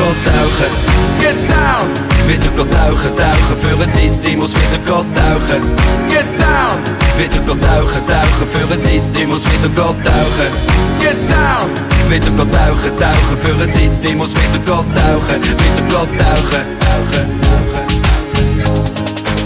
[0.00, 0.24] heute.
[0.24, 0.72] tauchen.
[1.20, 1.88] Get down!
[2.26, 5.62] Wieder go tauchen, tauchen für eine Zeit, ich muss wieder go tauchen.
[6.08, 6.78] Get down!
[7.18, 10.50] Wieder go tauchen, tauchen für eine Zeit, ich muss wieder go tauchen.
[11.00, 11.70] Get down!
[12.08, 15.42] Wieder go tauchen, tauchen für eine Zeit, ich muss wieder go tauchen.
[15.42, 17.94] Wieder go tauchen, tauchen, tauchen.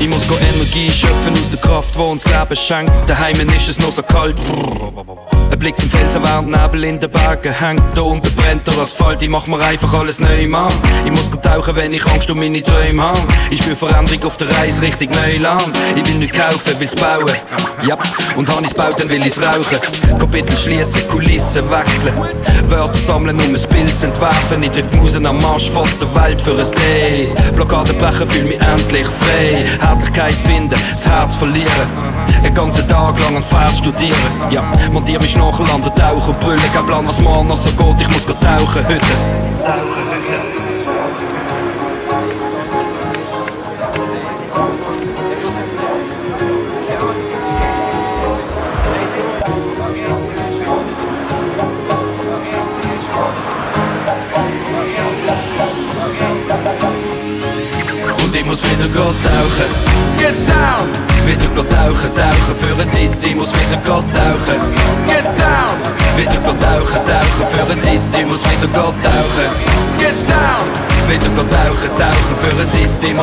[0.01, 2.93] Ich muss go Energie schöpfen aus der Kraft, die uns Leben schenkt.
[3.09, 4.37] Daheim ist es noch so kalt.
[5.59, 7.83] Ein Blick zum Felsen, während Nebel in den Bergen hängt.
[7.97, 10.73] Da unten brennt der Asphalt, ich mach mir einfach alles neu, Mann.
[11.05, 13.19] Ich muss tauchen, wenn ich Angst um meine Träume habe.
[13.51, 15.77] Ich spür Veränderung auf der Reise Richtung Neuland.
[15.97, 17.27] Ich will nicht kaufen, will's bauen.
[17.87, 17.97] Ja,
[18.37, 20.19] und han ich's baut, dann will ich's rauchen.
[20.19, 22.15] Kapitel schließen, Kulissen wechseln.
[22.69, 24.63] Wörter sammeln, um ein Bild zu entwerfen.
[24.63, 27.29] Ich triff die Musen am Marsch von der Welt für ein Day.
[27.55, 29.65] Blockade brechen, fühl mich endlich frei.
[29.81, 31.69] Herzlichkeit finden, das Herz verlieren.
[32.43, 34.17] Einen ganzen Tag lang an Vers studieren.
[34.51, 34.63] Ja,
[34.93, 36.61] montier mich nachher an der Tauchen, brüllen.
[36.73, 38.01] Kein Plan, was morgen noch so geht.
[38.01, 38.39] Ich muss heute.
[38.41, 40.08] Tauchen heute.
[58.59, 59.15] Muss wieder Gott.
[60.19, 60.89] Get down!
[61.27, 63.53] Wieder Gott tauchen, tauchen für eine Zeit, ich muss.
[63.53, 64.39] Get down!
[66.17, 68.43] Wieder Gott tauchen, tauchen für eine Zeit, ich muss.
[68.43, 68.61] Get
[70.29, 70.67] down!
[71.09, 73.15] Wieder Gott tauchen, tauchen für eine Zeit, ich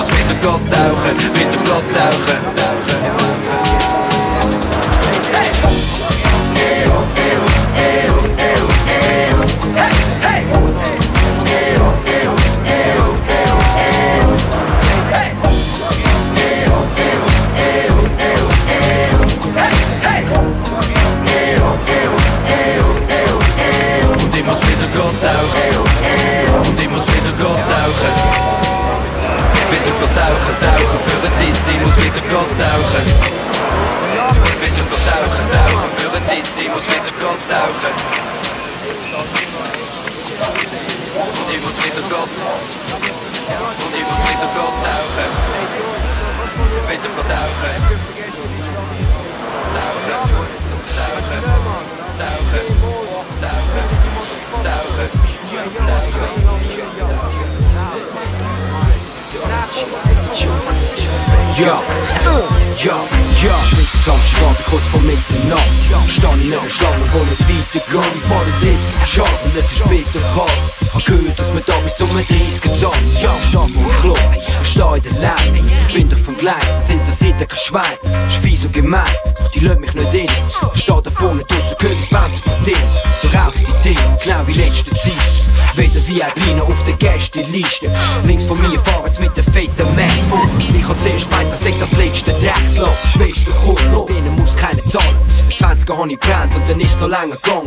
[97.06, 97.65] brennt und dann ist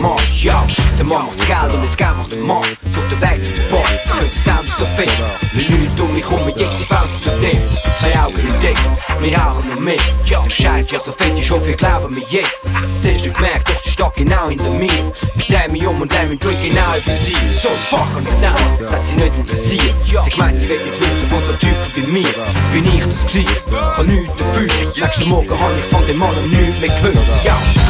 [0.00, 0.44] Marsch.
[0.44, 0.66] Ja,
[0.98, 2.62] der Mann macht das Geld und jetzt Geld macht der Mann.
[2.90, 5.10] Sucht den Weg zu der Bar, ich könnte Sound so fit.
[5.52, 7.60] Wie Leute um mich rum mit Jixi bounce zu dem.
[7.98, 8.78] Zwei Augen im Dick,
[9.20, 10.00] wir rauchen noch mit.
[10.24, 12.68] Ja, der Scheiß, ja so fett ist schon viel glauben mir jetzt.
[13.02, 15.12] Zuerst du gemerkt, doch sie steht genau hinter mir.
[15.36, 17.36] Ich dreh mich um und dreh mich Drink genau über sie.
[17.62, 19.94] So fuck und ich down, das hat sie nicht interessiert.
[20.06, 22.34] Sie meint, sie will nicht wissen von so Typen wie mir.
[22.72, 24.68] Bin ich das gewesen, kann nichts dafür.
[24.96, 27.89] Nächsten Morgen hab ich von dem Mann nichts mehr gewusst.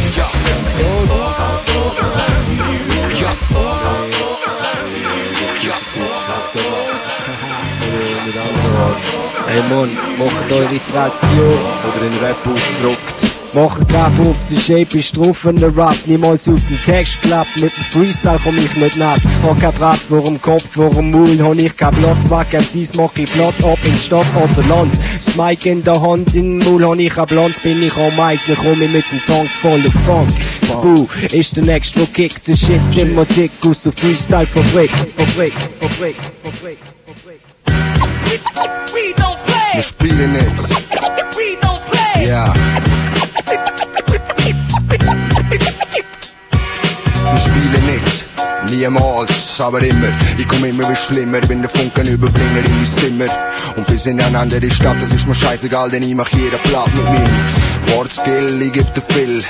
[9.51, 11.97] Hey Mann, macht eure Fresse auf.
[11.97, 13.15] Oder in Rap ausgedruckt.
[13.53, 17.57] Macht Rap auf der Shape, ist drauf in der Rap, niemals auf den Text klappt.
[17.57, 19.17] Mit dem Freestyle komm ich nicht nach.
[19.43, 22.61] Hab kein Draht vor dem Kopf, vor dem Maul, hab ich kein Blatt weg.
[22.61, 24.97] MCs mach ich Blatt ab in Stadt oder Land.
[25.17, 28.15] Das Mic in der Hand, in den Maul hab ich ein Blanz, bin ich am
[28.15, 30.29] Mic, dann komm ich mit dem Song voller Funk.
[30.63, 34.91] Spoo ist der Next, wo kickt der Shit immer dick aus der Freestyle-Fabrik.
[35.17, 36.77] Fabrik, Fabrik, Fabrik.
[38.31, 39.73] We don't play.
[39.73, 40.69] Wir spielen nicht.
[41.35, 42.27] We don't play.
[42.29, 42.53] Ja.
[47.31, 48.00] Wir spielen nicht.
[48.71, 50.07] Niemals, aber immer.
[50.37, 53.25] Ich komm immer wie schlimmer, bin der Funkenüberbringer in mein Zimmer.
[53.75, 56.89] Und bis in eine andere Stadt, das ist mir scheißegal, denn ich mach jeder Platt
[56.95, 59.43] mit meinem Wortskill, ich geb dir viel.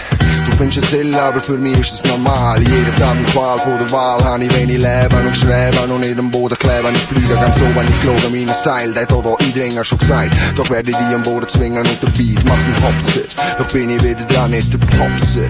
[0.45, 2.61] Du findest es ill, aber für mich ist es normal.
[2.61, 6.15] Jeden Tag eine Qual vor der Wahl, hab ich wenig Leben und schreiben und in
[6.15, 6.93] den Boden kleben.
[6.93, 10.33] Ich fliege ganz oben, ich glaube, meinen Style, der auch Eindringer schon gesagt.
[10.55, 13.21] Doch werde ich die am Boden zwingen und der Beat macht einen Hopser.
[13.57, 15.47] Doch bin ich wieder dran, nicht der Popser.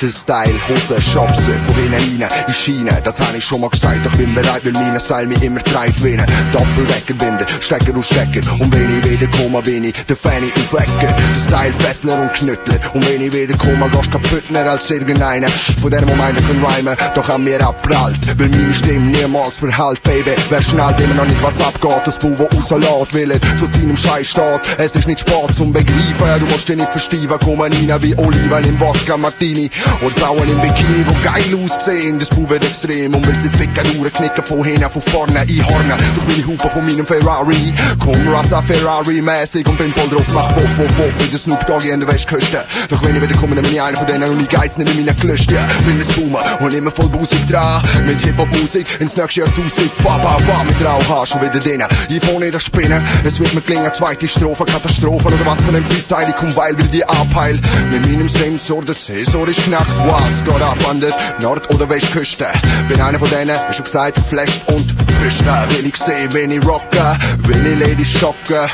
[0.00, 4.04] Der Style, Hose, Schopser, von innen rein, in Schiene, das hab ich schon mal gesagt.
[4.04, 8.04] Doch bin bereit, weil mein Style mich immer treibt wie ein Doppelwecker binden, Stecker und
[8.04, 8.40] Stecker.
[8.58, 11.14] Und wenn ich wieder komme, bin ich der Fanny und Wecker.
[11.14, 12.76] Der Style, Fessler und Knüttler.
[12.94, 15.48] Und wenn ich wieder komme, gehst kaputtner als irgendeiner.
[15.48, 18.18] Von dem Moment kann rhymen, doch an mir abprallt.
[18.38, 20.32] Weil meine Stimme niemals verhallt, Baby.
[20.48, 23.96] Wer schnallt immer noch nicht, was abgeht, das Bau, wo rauslässt, will er zu seinem
[23.96, 24.60] Scheiß steht.
[24.78, 28.64] Es ist nicht Sport zum Begreifen, du musst dich nicht versteifen, kommen rein wie Oliven
[28.64, 29.70] im Wodka Martini.
[30.04, 32.18] Oder Frauen im Bikini, die geil aussehen.
[32.18, 35.98] Das Bau wird extrem und will sie ficken, durchknicken, von hinten, von vorne, einhornen.
[36.14, 37.72] Durch meine Hupe von meinem Ferrari.
[37.98, 41.92] Komm, Rasta Ferrari-mäßig und bin voll drauf, mach Boff, Boff, Boff, wie der Snoop Doggy
[41.92, 42.64] an der Westküste.
[42.88, 45.54] Doch wenn ich wieder komme, bin ich einer von denen und ich geiz nicht Gelüsten.
[45.54, 47.82] Ja, will es boomen und immer voll Musik dran.
[48.06, 49.96] Mit Hip-Hop-Musik ins nächste Jahr tausend.
[50.02, 51.86] Ba, ba, ba, mit Rauch hast du wieder drinnen.
[52.08, 55.74] Ich wohne in der Spinne, es wird mir gelingen, zweite Strophe, Katastrophen oder was von
[55.74, 57.60] dem Freestyle, ich komm, weil wir die abheil.
[57.90, 62.46] Mit meinem Sensor, der Cäsar ist knackt, was geht ab an der Nord- oder Westküste.
[62.92, 65.44] Bin einer von denen, wie schon gesagt, geflasht und Piste.
[65.70, 68.68] Will ich sehen, wenn ich rocke, will ich Ladies schocken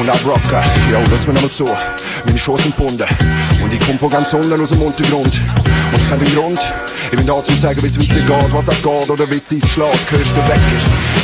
[0.00, 0.62] und abrocken.
[0.90, 1.68] Yo, lass mir nochmal zu,
[2.24, 3.04] meine Schuhe sind gebunden
[3.62, 5.38] und ich komm von ganz unten aus dem Untergrund.
[5.92, 6.58] Und es hat einen Grund,
[7.10, 10.12] ich bin da zum sagen, wie es weitergeht, was abgeht oder wie die Zeit schlägt,
[10.12, 10.40] hörst du.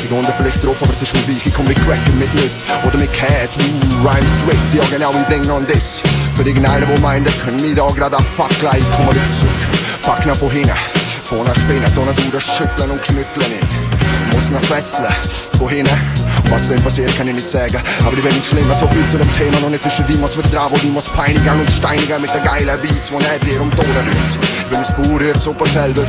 [0.02, 2.98] Ich gehe vielleicht drauf, aber es ist Musik, ich komm mit Cracken, mit Nüsse oder
[2.98, 6.02] mit Käse, uh, Rhyme Swiss, ja genau, ich bring noch das.
[6.34, 10.02] Für irgendeinen, der meint, der können mich da gerade abfucken, ich komm mal wieder zurück,
[10.02, 10.93] pack noch von hinten.
[11.24, 13.72] Vorne spinnen, da durch schütteln und knütteln nicht.
[14.34, 15.08] Muss noch fesseln,
[15.56, 15.98] von hinten.
[16.50, 17.80] Was denn passiert, kann ich nicht sagen.
[18.04, 19.58] Aber ich will nicht schlimmer, so viel zu dem Thema.
[19.60, 22.42] Noch nicht zwischen die muss wieder dran, wo die muss peinigen und steinigen mit der
[22.42, 24.34] geilen Beats, wo nicht dir um Tode rührt.
[24.68, 26.04] Bin ein Spur, hier super selber.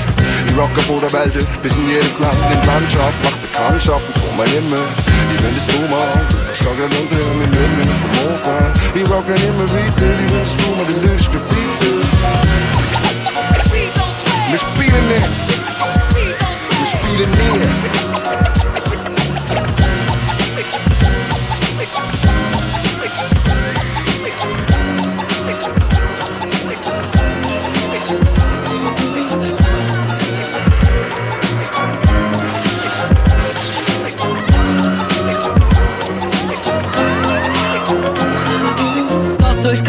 [0.47, 3.15] Ich rocke vor der Wälder, bis in jedes Land in die Landschaft.
[3.23, 4.83] Mach Bekanntschaft und komme immer.
[5.31, 6.11] Ich bin das Boomer,
[6.51, 8.67] ich schlag grad unter mir mit mir vom Ofen.
[8.99, 11.94] Ich rocke immer weiter, ich bin das Boomer, den löst der Fiete.
[14.95, 17.59] Wir spielen nicht.
[17.59, 18.14] Wir spielen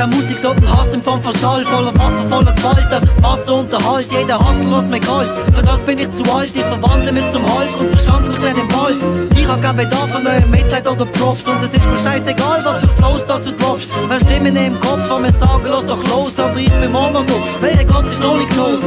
[0.06, 3.52] Keine Musik, sondern Hass im Form von Voller Waffen, voller Gewalt, dass ich die Masse
[3.52, 6.52] unterhalte Jeder Hassel lässt mir kalt, für das bin ich zu alt.
[6.54, 8.98] Ich verwandle mich zum Hulk und verschanze mich dann im Wald.
[9.36, 11.42] Ich hab keinen Bedarf an neuem Mitleid oder Props.
[11.48, 13.88] Und es ist mir scheißegal, was für Flows das du droppst.
[14.08, 16.38] Hör Stimmen im Kopf, an mir sagen, lass doch los.
[16.38, 18.80] Aber ich bin Mama noch, welcher Gott ist noch nicht genug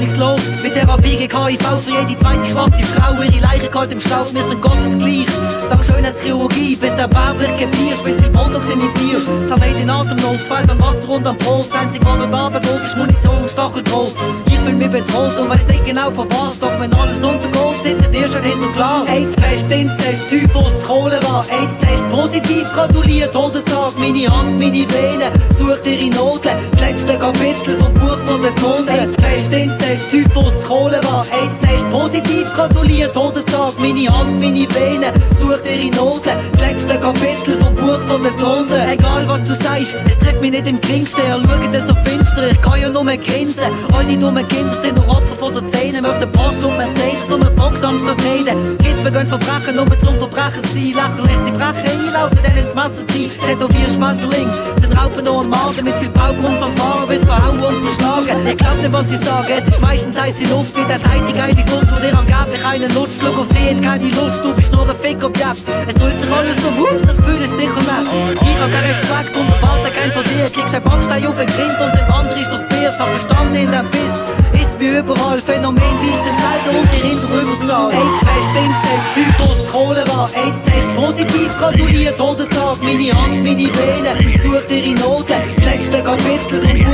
[0.00, 4.42] Hoffnungslos, mit Therapie HIV Für jede zweite schwarze Frau, ihre Leiche kalt im Staub Wir
[4.42, 5.26] sind Gottes gleich,
[5.68, 9.26] dank Schönheitschirurgie, bis der weiblich kapierst, bis viel Botox injizierst.
[9.46, 11.68] Planet in Atemnot, fällt an Wasser und am Brot.
[11.70, 14.14] Das einzige, was dort runtergeht, ist Munition und Stacheldraht.
[14.46, 18.08] Ich fühl mich bedroht und weiss nicht genau von was, doch wenn alles untergeht, sitzt
[18.12, 19.08] ihr schon hinter Glas.
[19.08, 26.14] AIDS, Pest, Blindtest, Typhus, Cholera, AIDS-Test, positiv, gratuliert, Todestag, meine Hand, meine Venen, sucht ihre
[26.14, 28.88] Noten, das letzte Kapitel vom Buch von der Toten.
[28.88, 29.52] AIDS, Pest,
[29.90, 36.60] Blindtest, Typhus, Cholera, AIDS-Test, positiv, gratuliert, Todestag, meine Hand, meine Venen, sucht ihre Noten, das
[36.60, 38.88] letzte Kapitel vom Buch von der Toten.
[38.88, 42.50] Egal was du sagst, es trifft mich nicht im geringsten, ja, schau das so finster,
[42.52, 43.64] ich kann ja nur mehr grinsen.
[44.08, 47.50] Die dummen Kinder sind nur Opfer von der Zähne, möchten Porsche und Mercedes und eine
[47.50, 48.78] Box anstatt reden.
[48.78, 53.30] Kids begehen Verbrechen, nur zum Verbrechen sein, lächerlich, sie brechen einlaufen, dann ins Messer ziehen,
[53.30, 57.82] tätowier Schmetterling, sind Raupen noch am Magen, mit viel Bauch und Fanfare, wird verhauen und
[57.82, 58.46] verschlagen.
[58.46, 61.32] Ich glaub nicht, was sie sagen, es ist meistens heiße Luft, wie der Teil die
[61.32, 64.72] geile Furz, wo dir angeblich einen nutzt, schau auf die hat keine Lust, du bist
[64.72, 65.64] nur ein Fickobjekt.
[65.86, 68.06] Es tut sich alles so wurscht, das Gefühl ist sicher nett.
[68.42, 71.78] Ich hab keinen Respekt und erwarte keinen von dir, kriegst ein Backstein auf den Grind
[71.80, 74.60] und den anderen ist durch Bier, hab verstanden in dem Biss.
[74.60, 77.90] Ist wie überall, Phänomen wie es den Zelten und die Rinder rüberzahl.
[77.92, 85.40] AIDS-Pest, Blindtest, Typhus, Cholera, AIDS-Test, positiv, gratuliert, Todestag, meine Hand, meine Venen, sucht ihre Noten,
[85.56, 86.89] das letzte Kapitel vom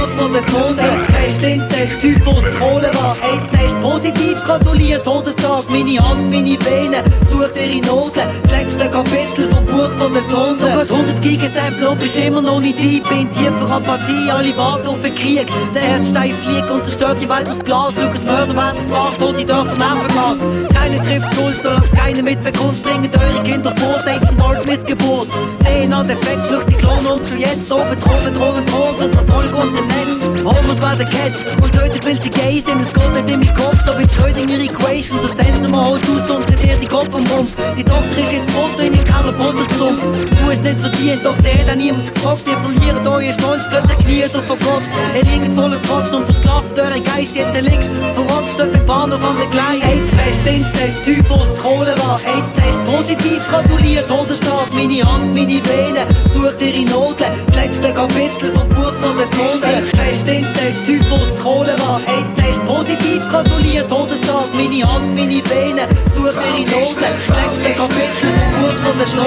[4.58, 9.90] positiv, gratuliert, Todestag, meine Hand, meine Venen, sucht ihre Noten, das letzte Kapitel vom Buch
[9.98, 10.65] von der Toten.
[11.26, 14.86] Du hast 100 Gigasample und bist immer noch nicht deep in tiefer Apathie, alle warten
[14.86, 18.78] auf den Krieg, der Erdstein fliegt und zerstört die Welt aus Glas, Lukas Mörder werden
[18.78, 20.38] es macht und die Dörfer nehmen Gas.
[20.74, 25.28] Keiner trifft Schuld, solange keiner mitbekommt, bringt eure Kinder vor, denkt an bald Missgeburt.
[25.64, 29.86] DNA-Defekt, schau, sie klonen uns schon jetzt, oben drohen, drohen, drohen und verfolgen uns im
[29.86, 30.06] Netz.
[30.44, 33.80] Homos werden catcht und tötet, weil sie gay sind, es geht nicht in meinen Kopf,
[33.84, 37.26] so wie Schrödinger Equation, das Sensor mal holt aus und tritt ihr die Kopf vom
[37.26, 37.54] Rumpf.
[37.76, 40.02] Die Tochter ist jetzt Foto in meinem Keller Butterzumpf.
[40.30, 44.34] Du hast nicht verdient, doch der hat niemand gefragt, ihr verliert euren Stolz, plötzlich kniet
[44.34, 44.90] und verkotzt.
[45.14, 49.22] Ihr liegt voller Trotz und versklavt euren Geist, jetzt ihr liegst verrotzt dort beim Bahnhof
[49.22, 49.82] an der Gleis.
[49.82, 57.30] AIDS-Pest, Blindtest, Typhus, Cholera, AIDS-Test, positiv, gratuliert, Todestag, meine Hand, meine Venen, sucht ihre Noten,
[57.46, 59.64] das letzte Kapitel vom Buch von der Toten.
[59.64, 67.10] AIDS-Pest, Blindtest, Typhus, Cholera, AIDS-Test, positiv, gratuliert, Todestag, meine Hand, meine Venen, sucht ihre Noten,
[67.28, 69.26] das letzte Kapitel vom Buch von der Toten.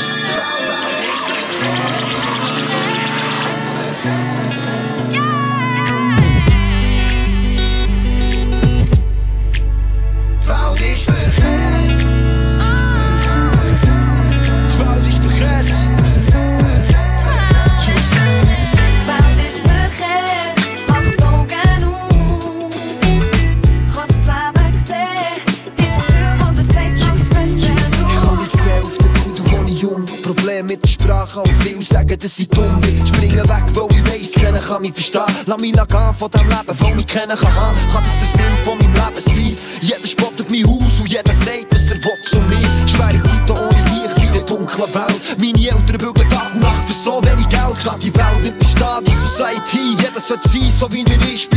[32.11, 33.05] sagen, dass ich dumm bin.
[33.05, 35.23] Springe weg, weil ich weiss, keiner kann mich verstehen.
[35.45, 37.77] Lass mich gehen von dem Leben, wo mich kennen kann haben.
[37.93, 39.55] Kann das der Sinn von meinem Leben sein?
[39.81, 42.87] Jeder spottet mein Haus und jeder sagt, was er will zu mir.
[42.87, 45.21] Schwere Zeiten ohne Licht in einer dunklen Welt.
[45.37, 47.79] Meine Eltern bügeln Tag und Nacht für so wenig Geld.
[47.83, 49.97] Kann die Welt nicht bestehen, die Society.
[49.97, 51.50] Jeder sollte sein, so wie er ist,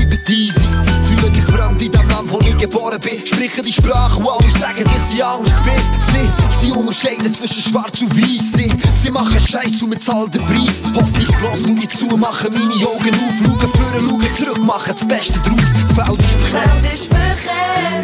[2.64, 3.26] geboren bin.
[3.26, 5.82] Spreche die Sprache, wo alle sagen, dass ich anders bin.
[6.00, 8.52] Sie, sie unterscheiden zwischen schwarz und weiß.
[8.52, 10.76] Sie, sie machen Scheiß und bezahlen den Preis.
[10.94, 13.34] Hoffnungslos schau ich zu, machen meine Augen auf.
[13.42, 15.60] Schauen vorne, schauen zurück, machen das Beste draus.
[15.88, 18.03] Die Welt ist Wou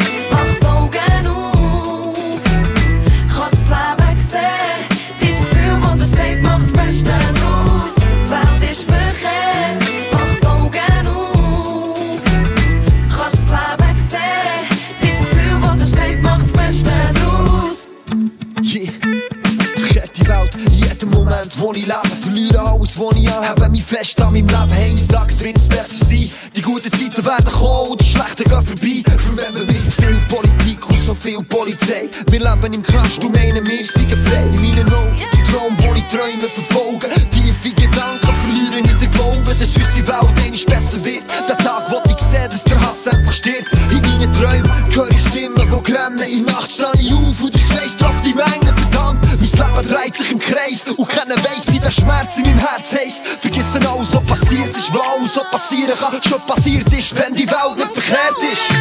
[23.01, 23.67] wo ich habe.
[23.69, 24.71] Mich fest an meinem Leben.
[24.71, 26.29] Eines Tages wird es besser sein.
[26.55, 29.03] Die guten Zeiten werden kommen und die schlechten gehen vorbei.
[29.29, 29.79] Remember me.
[29.97, 32.09] Viel Politik und so viel Polizei.
[32.29, 34.43] Wir leben im Knast und meinen, wir sind frei.
[34.53, 37.09] In meinen Augen, die Traum, wo ich träume, verfolgen.
[37.31, 41.23] Tiefe Gedanken verlieren in den Glauben, dass unsere Welt einmal besser wird.
[41.49, 43.71] Der Tag, wo ich sehe, dass der Hass endlich stirbt.
[43.89, 46.19] In meinen Träumen höre ich Stimmen, die rennen.
[46.19, 48.75] In Nacht stehe ich auf und der Schweiß tropft die Menge.
[48.75, 52.59] Verdammt, mein Leben dreht sich im Kreis und keiner weiss, wie der Schmerz in meinem
[52.59, 53.27] Herz heisst.
[53.39, 57.47] Vergessen alles, was passiert ist, weil alles, was passieren kann, schon passiert ist, wenn die
[57.47, 58.80] Welt nicht verkehrt ist.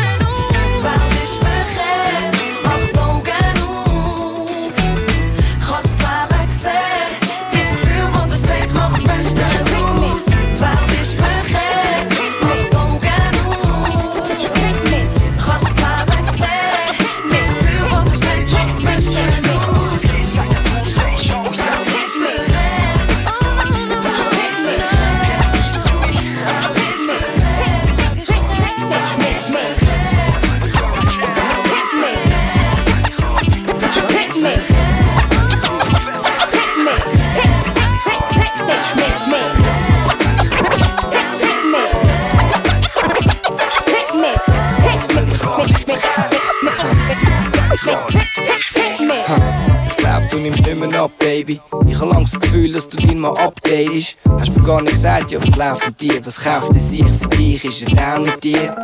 [51.21, 51.61] Baby.
[51.87, 54.17] Ich hab langsam das Gefühl, dass du dein mal updatest.
[54.39, 56.27] Hast mir gar nicht gesagt, ja, was läuft mit dir?
[56.27, 57.65] Was kauft er sich für dich?
[57.65, 58.75] Ist er down mit dir?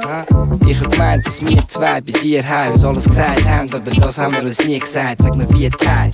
[0.66, 4.18] Ich hab gemeint, dass wir zwei bei dir heim uns alles gesagt haben, aber das
[4.18, 5.22] haben wir uns nie gesagt.
[5.22, 6.10] Sag mir, wie teil.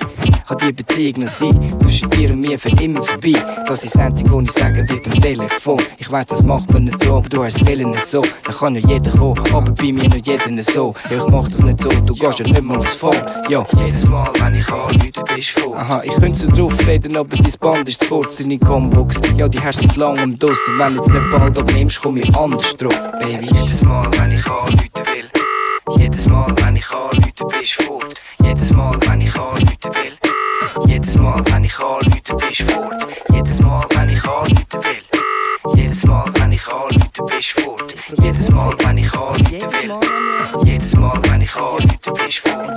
[0.48, 1.76] Kann die Beziehung noch sein?
[1.80, 3.34] Zwischen dir und mir für immer vorbei.
[3.66, 5.80] Das ist das Einzige, was ich sagen wird am Telefon.
[5.98, 8.22] Ich weiß, das macht man nicht so, aber du hast Willen so.
[8.44, 10.94] Da kann ja jeder kommen, aber bei mir nicht jeder so.
[11.10, 13.14] Ja, ich mach das nicht so, du gehst ja nicht mal vor.
[13.48, 15.74] Ja, jedes Mal, wenn ich anrufe, bist du.
[15.74, 19.20] Aha, ich könnte so drauf reden, aber dein Band ist in die Combox.
[19.36, 20.78] Ja, die hast du seit langem draussen.
[20.78, 23.48] Wenn du jetzt nicht bald abnimmst, komm ich anders drauf, Baby.
[23.54, 25.98] Jedes Mal, wenn ich anrufen will.
[25.98, 28.14] Jedes Mal, wenn ich anrufe, bist fort.
[28.42, 30.86] Jedes Mal, wenn ich anrufen will.
[30.86, 33.06] Jedes Mal, wenn ich anrufe, bist fort.
[33.32, 35.74] Jedes Mal, wenn ich anrufen will.
[35.74, 37.94] Jedes Mal, wenn ich anrufe, bist fort.
[38.22, 40.64] Jedes Mal, wenn ich anrufen will.
[40.64, 41.91] Jedes Mal, wenn ich anrufe, fort.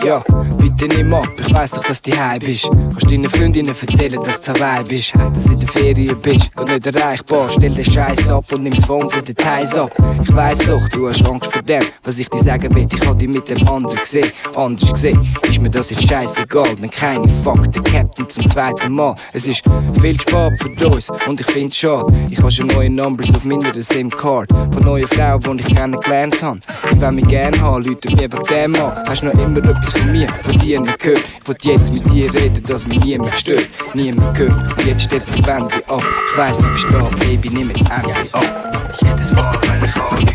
[0.04, 0.24] Ja,
[0.58, 2.70] bitte nimm ab, ich weiss doch, dass du heim bist.
[2.70, 5.14] Kannst deinen Freundinnen erzählen, dass du zwei bist.
[5.16, 7.50] Dass du in der Ferien bist, geht nicht erreichbar.
[7.50, 9.92] Stell den Scheiß ab und nimm Phone den Details ab.
[10.24, 12.88] Ich weiss doch, du hast Angst vor dem, was ich dir sagen will.
[12.92, 15.36] Ich hab dich mit dem anderen gesehen, anders gesehen.
[15.42, 19.16] Ist mir das jetzt scheißegal, denn keine Fakten, Captain zum zweiten Mal.
[19.34, 19.64] Es ist
[20.02, 22.14] viel spät für uns und ich find's schade.
[22.30, 24.52] Ich hab schon neue Numbers auf meiner SIM-Card.
[24.52, 26.58] Von neuen Frauen, die ich kennengelernt hab.
[26.92, 29.15] Ich will mich gern haben, Leute, mir bei dem an.
[29.16, 31.26] Hast noch immer etwas von mir, von dir nicht gehört.
[31.42, 33.70] Ich will jetzt mit dir reden, dass mich niemand stört.
[33.94, 34.74] Niemand gehört.
[34.74, 36.04] Und jetzt steht das Bändchen ab.
[36.30, 38.74] Ich weiss, du bist da, Baby, nimm jetzt endlich ab.
[39.00, 40.26] Jedes Mal, wenn ich anrufe,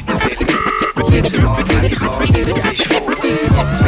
[0.97, 1.15] will.
[1.15, 3.80] Jedes Mal, wenn ich anrufe, bist du fort.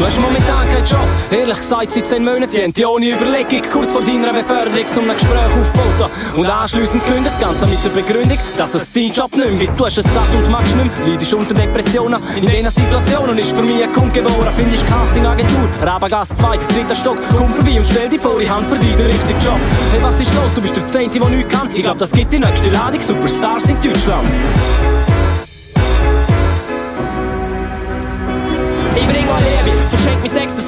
[0.00, 3.92] Du hast momentan keinen Job, ehrlich gesagt seit 10 Monaten sind die ohne Überlegung kurz
[3.92, 8.72] vor deiner Beförderung zum Gespräch aufgebaut und anschliessend kündigt das Ganze mit der Begründung, dass
[8.72, 9.78] es deinen Job nicht mehr gibt.
[9.78, 13.52] Du hast es satt und magst nicht mehr, leidest unter Depressionen in diesen Situationen ist
[13.54, 14.48] für mich ein Kund geboren.
[14.56, 18.78] Findest Castingagentur, Rabagas 2, dritter Stock, komm vorbei und stell dich vor, ich habe für
[18.78, 19.60] dich den richtigen Job.
[19.92, 20.54] Hey, was ist los?
[20.54, 21.76] Du bist der Zehnte, der nichts kann.
[21.76, 24.28] Ich glaub, das gibt die nächste Ladung Superstars in Deutschland.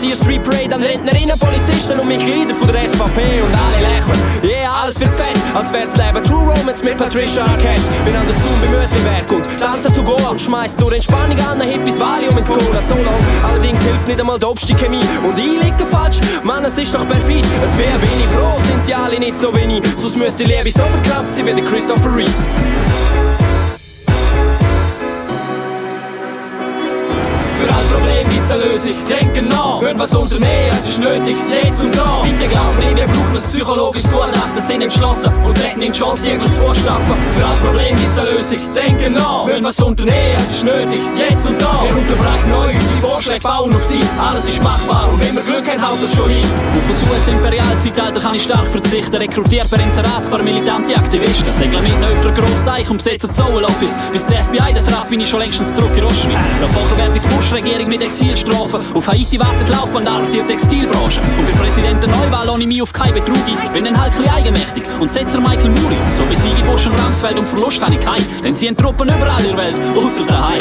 [0.02, 4.18] Ihr Street Parade an Rentnerinnen, Polizisten und Mitglieder von der SVP und alle lächeln.
[4.42, 7.82] Yeah, alles wird fett, als wär's Leben True Romance mit Patricia Arquette.
[8.04, 11.60] Bin an der Zoom beim Mötliwerk und tanze to go und schmeiß zur Entspannung an
[11.60, 13.14] Hippies Valium ins Cola Solo.
[13.48, 17.44] Allerdings hilft nicht einmal die Chemie und ich liege falsch, Mann, es ist doch perfid.
[17.64, 20.82] Es wär bin ich froh, sind die alle nicht so ich, sonst müsste Liebe so
[20.82, 22.42] verkrampft sein wie der Christopher Reeves.
[27.62, 31.80] Für all Probleme gibt's eine Lösung, denken nach, wird was unternehmen, es ist nötig, jetzt
[31.80, 32.22] und da.
[32.22, 36.26] Bitte glaub mir, wir brauchen ein psychologisches Gutachten, sind entschlossen und retten in die Chance,
[36.26, 37.14] irgendwas vorstapfen.
[37.36, 41.46] Für all Probleme gibt's eine Lösung, denken nach, wird was unternehmen, es ist nötig, jetzt
[41.46, 41.84] und da.
[41.84, 43.00] Wir unterbrechen euch, unsere
[43.32, 45.08] Vorschläge bauen auf sie, alles ist machbar.
[45.12, 46.44] Und wenn wir Glück haben, haut das schon hin.
[46.44, 51.98] Auf das US-Imperialzeitalter kann ich stark verzichten, rekrutiert per Inserat paar militante Aktivisten, segeln mit
[52.00, 55.40] nöchter Großteich und besetzen das Zoll Office, bis das FBI das Raff bin ich schon
[55.40, 56.42] längstens zurück in Ostschweiz.
[56.60, 61.20] Noch vorher wird die Bush-Regierung mit Exilstrafen, auf Haiti wartet Laufbahn, die Textilbranche.
[61.38, 64.28] Und bei Präsidenten Neuwahl lohne ich mich auf keine Betrug ein, bin dann halt ein
[64.28, 67.94] eigenmächtig und setzer Michael Muri, so wie sie die Bush und Ramsfeld und Verlust habe
[67.94, 70.60] ich keinen, denn sie haben Truppen überall in der Welt, außer daheim.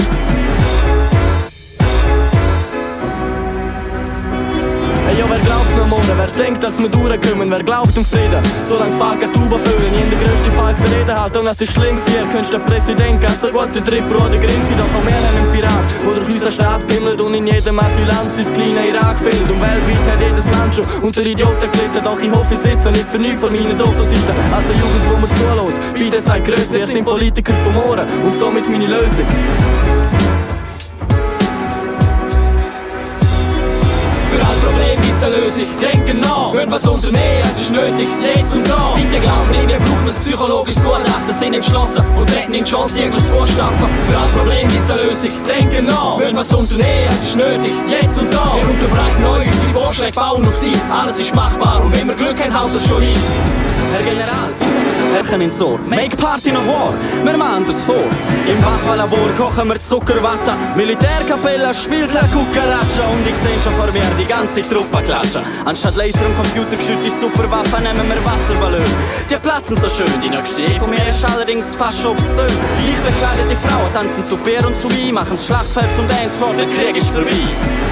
[6.41, 7.49] Denkt, dass wir durchkommen?
[7.51, 8.43] Wer glaubt um Frieden?
[8.67, 11.35] Solange Falken Tuba füllen, grösste Feind Marx Rede halt.
[11.37, 14.77] Und es ist schlimm hier Könntest der Präsident ganz so gut der Drittbruder Grimm sein
[14.77, 18.53] Doch auch mehr einen Pirat, der durch unseren Staat bimmelt Und in jedem Asylant sein
[18.53, 22.03] kleiner Irak fehlt Und weltweit hat jedes Land schon unter Idioten gelitten.
[22.03, 24.35] Doch ich hoffe, ich sitze nicht für nichts von meinen Doppelseiten.
[24.51, 28.07] Eine Jugend, wo man zulässt, beide Zeit grösser Ihr sind Politiker vom Ohren.
[28.23, 29.25] Und somit meine Lösung
[35.31, 39.47] Eine Lösung, denken nach Wenn was unternehmen, es ist nötig, jetzt und da Bitte glaub
[39.49, 42.05] mir, wir brauchen ein psychologisches Gutachten Sind entschlossen.
[42.17, 46.35] Und retten in Chance, irgendwas vorstapfen Für alle Probleme gibt's eine Lösung, denken nach Wenn
[46.35, 50.57] was unternehmen, es ist nötig, jetzt und da Wir unterbreiten euch unsere Vorschläge, bauen auf
[50.57, 50.73] sie.
[50.91, 53.17] Alles ist machbar und wenn wir Glück haben, haut das schon hin
[53.93, 54.70] Herr General,
[55.13, 55.79] Herrchen ins Ohr.
[55.87, 56.93] Make Party noch war,
[57.23, 58.07] wir machen das vor.
[58.47, 60.53] Im Wachwalabor kochen wir Zuckerwatte.
[60.75, 63.03] Militärkapelle spielt La Cucaracha.
[63.13, 65.43] Und ich seh schon vor mir die ganze Truppe klatschen.
[65.65, 68.91] Anstatt Laser und computergeschützte Superwaffen nehmen wir Wasserballon.
[69.29, 72.53] Die platzen so schön, die nächste Ehe von mir ist allerdings fast obszön.
[72.87, 76.97] Ich bekleidete Frauen tanzen zu Bier und zu Wein, machen Schlachtfeld zum Dancefloor, der Krieg
[76.97, 77.90] ist vorbei.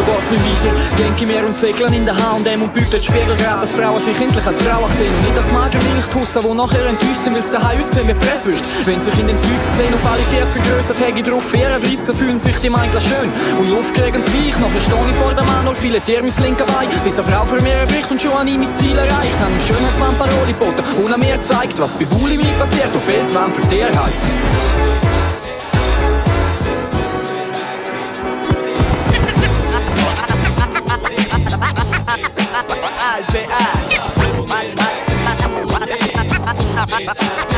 [0.00, 3.72] So geht's mir weiter, denke mir und segeln in der H&M und bietet Spiegelgrad, dass
[3.72, 7.42] Frauen sich endlich als Frauen sehen und nicht als Magermilchtussen, die nachher enttäuscht sind, weil
[7.42, 8.64] sie daheim aussehen wie Presswürst.
[8.86, 12.40] Wenn sich in den Zeugs gesehen auf alle 14 Grössen Tage drauf 34, so fühlen
[12.40, 13.28] sich die eigentlich schön
[13.58, 16.64] und Luft kriegen's gleich, nachher stehe ich vor der Mann, noch viele Tiere mein linker
[16.64, 19.52] Bein, bis eine Frau für mir erbricht und schon an ihm mein Ziel erreicht, haben
[19.52, 23.68] ihm Schönheitswand Paroli geboten und an mir gezeigt, was bei Bulimi passiert und Felswand für
[23.68, 24.99] Tier heisst.
[37.00, 37.49] Yo,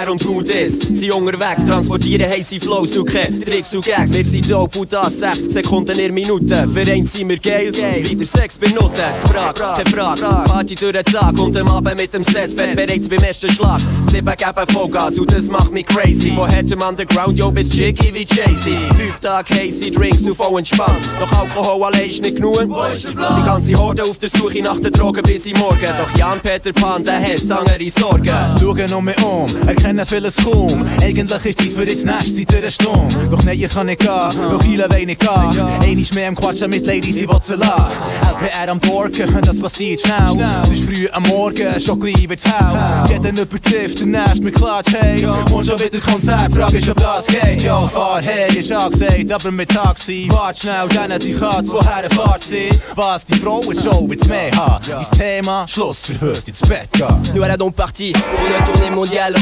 [0.00, 4.12] LPR und Who Dis sind unterwegs, transportieren heiße Flows und keine Tricks und Gags.
[4.12, 6.68] Wir sind dope und das 60 Sekunden in Minute.
[6.72, 9.02] Vereint sind wir geil, wieder Sex benutzen.
[9.20, 12.76] Zu Prag, keine Frage, Party durch den Tag und am Abend mit dem Set, fett
[12.76, 13.80] bereits beim ersten Schlag.
[14.10, 16.32] Sieben geben Vollgas und das macht mich crazy.
[16.32, 18.96] Von Hedgem Underground, yo, bis Jiggy wie Jay-Z.
[18.96, 21.00] Fünf Tage hazy Drinks und voll entspannt.
[21.20, 22.60] Doch Alkohol allein ist nicht genug.
[22.60, 25.78] Die ganze Horde auf der Suche nach den Drogen bis in morgen.
[25.80, 28.34] Doch Jan-Peter Pan, der hat andere Sorgen.
[28.58, 30.84] Schauen um mich um, erkennen vieles kaum.
[31.00, 33.08] Eigentlich ist Zeit für jetzt nächste Zeit durch den Sturm.
[33.30, 35.30] Doch nein, ich kann nicht gehen, weil viele wollen nicht gehen.
[35.30, 37.92] Einmal mehr am Quatschen mit Ladies, ich will sie lassen.
[38.22, 40.46] LPR am Borken, das passiert schnell.
[40.64, 43.08] Es ist früh am Morgen, schon gleich wird's hell.
[43.08, 45.26] Jeder übertrifft, der nächste mir klatscht, hey.
[45.26, 47.62] Und schon wieder Konzert, Frage ist, ob das geht.
[47.62, 50.26] Ja, fahr her, ist angesagt, aber mit Taxi.
[50.30, 52.70] Wart schnell, dann die Katz, woher fahrt sie?
[52.94, 54.84] Was, die Frauenshow wird's mehr haben?
[54.88, 57.08] Dein Thema, Schluss für heute ins Bett gehen.
[57.34, 59.34] Nous voilà donc partis pour une tournée mondiale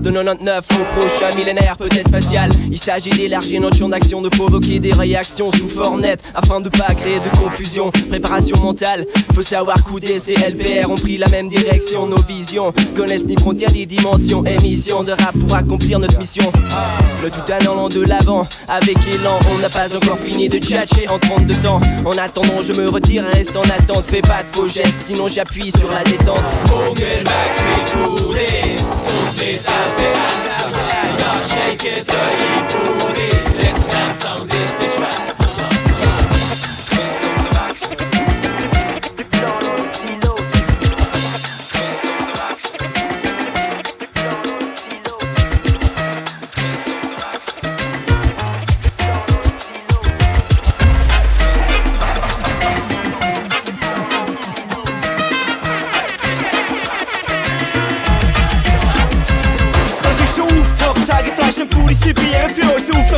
[0.00, 2.50] De 99 au prochain millénaire peut-être spatial.
[2.70, 6.68] Il s'agit d'élargir notre champ d'action De provoquer des réactions sous forme nette Afin de
[6.68, 7.90] pas créer de confusion.
[8.08, 12.06] Préparation mentale, faut savoir couder Ces LPR ont pris la même direction.
[12.06, 14.44] Nos visions connaissent ni frontières ni dimensions.
[14.44, 16.50] Émission de rap pour accomplir notre mission.
[17.22, 21.08] Le tout en allant de l'avant Avec élan, on n'a pas encore fini de tchatcher
[21.08, 21.80] en 32 temps.
[22.04, 24.04] En attendant je me retire, reste en attente.
[24.06, 26.44] Fais pas de faux gestes, sinon j'appuie sur la détente
[29.84, 34.63] Morgen wächst mit Hoodies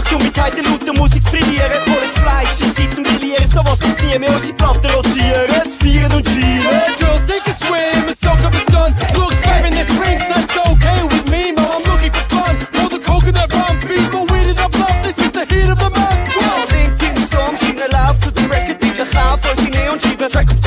[0.08, 2.94] Für uns Auftrag, um mit heiter lauter Musik zu brillieren Holen das Fleisch in Zeit
[2.94, 7.54] zum Grillieren Sowas gibt's nie mehr, unsere Platten rotieren Feiern und schieren Girls, take a
[7.64, 8.94] swim and soak up the sun.
[9.14, 11.66] Looks seven in springs, that's okay with me, man.
[11.66, 12.56] I'm looking for fun.
[12.72, 14.98] Pour the coconut rum, people weed it up, love.
[15.02, 16.22] This is the heat of the month.
[16.40, 20.60] Ja, denkt in Song, Schienen Lauf zu dem Record-Titel Kauf Unsere Neon schreiben Track um
[20.62, 20.65] Track,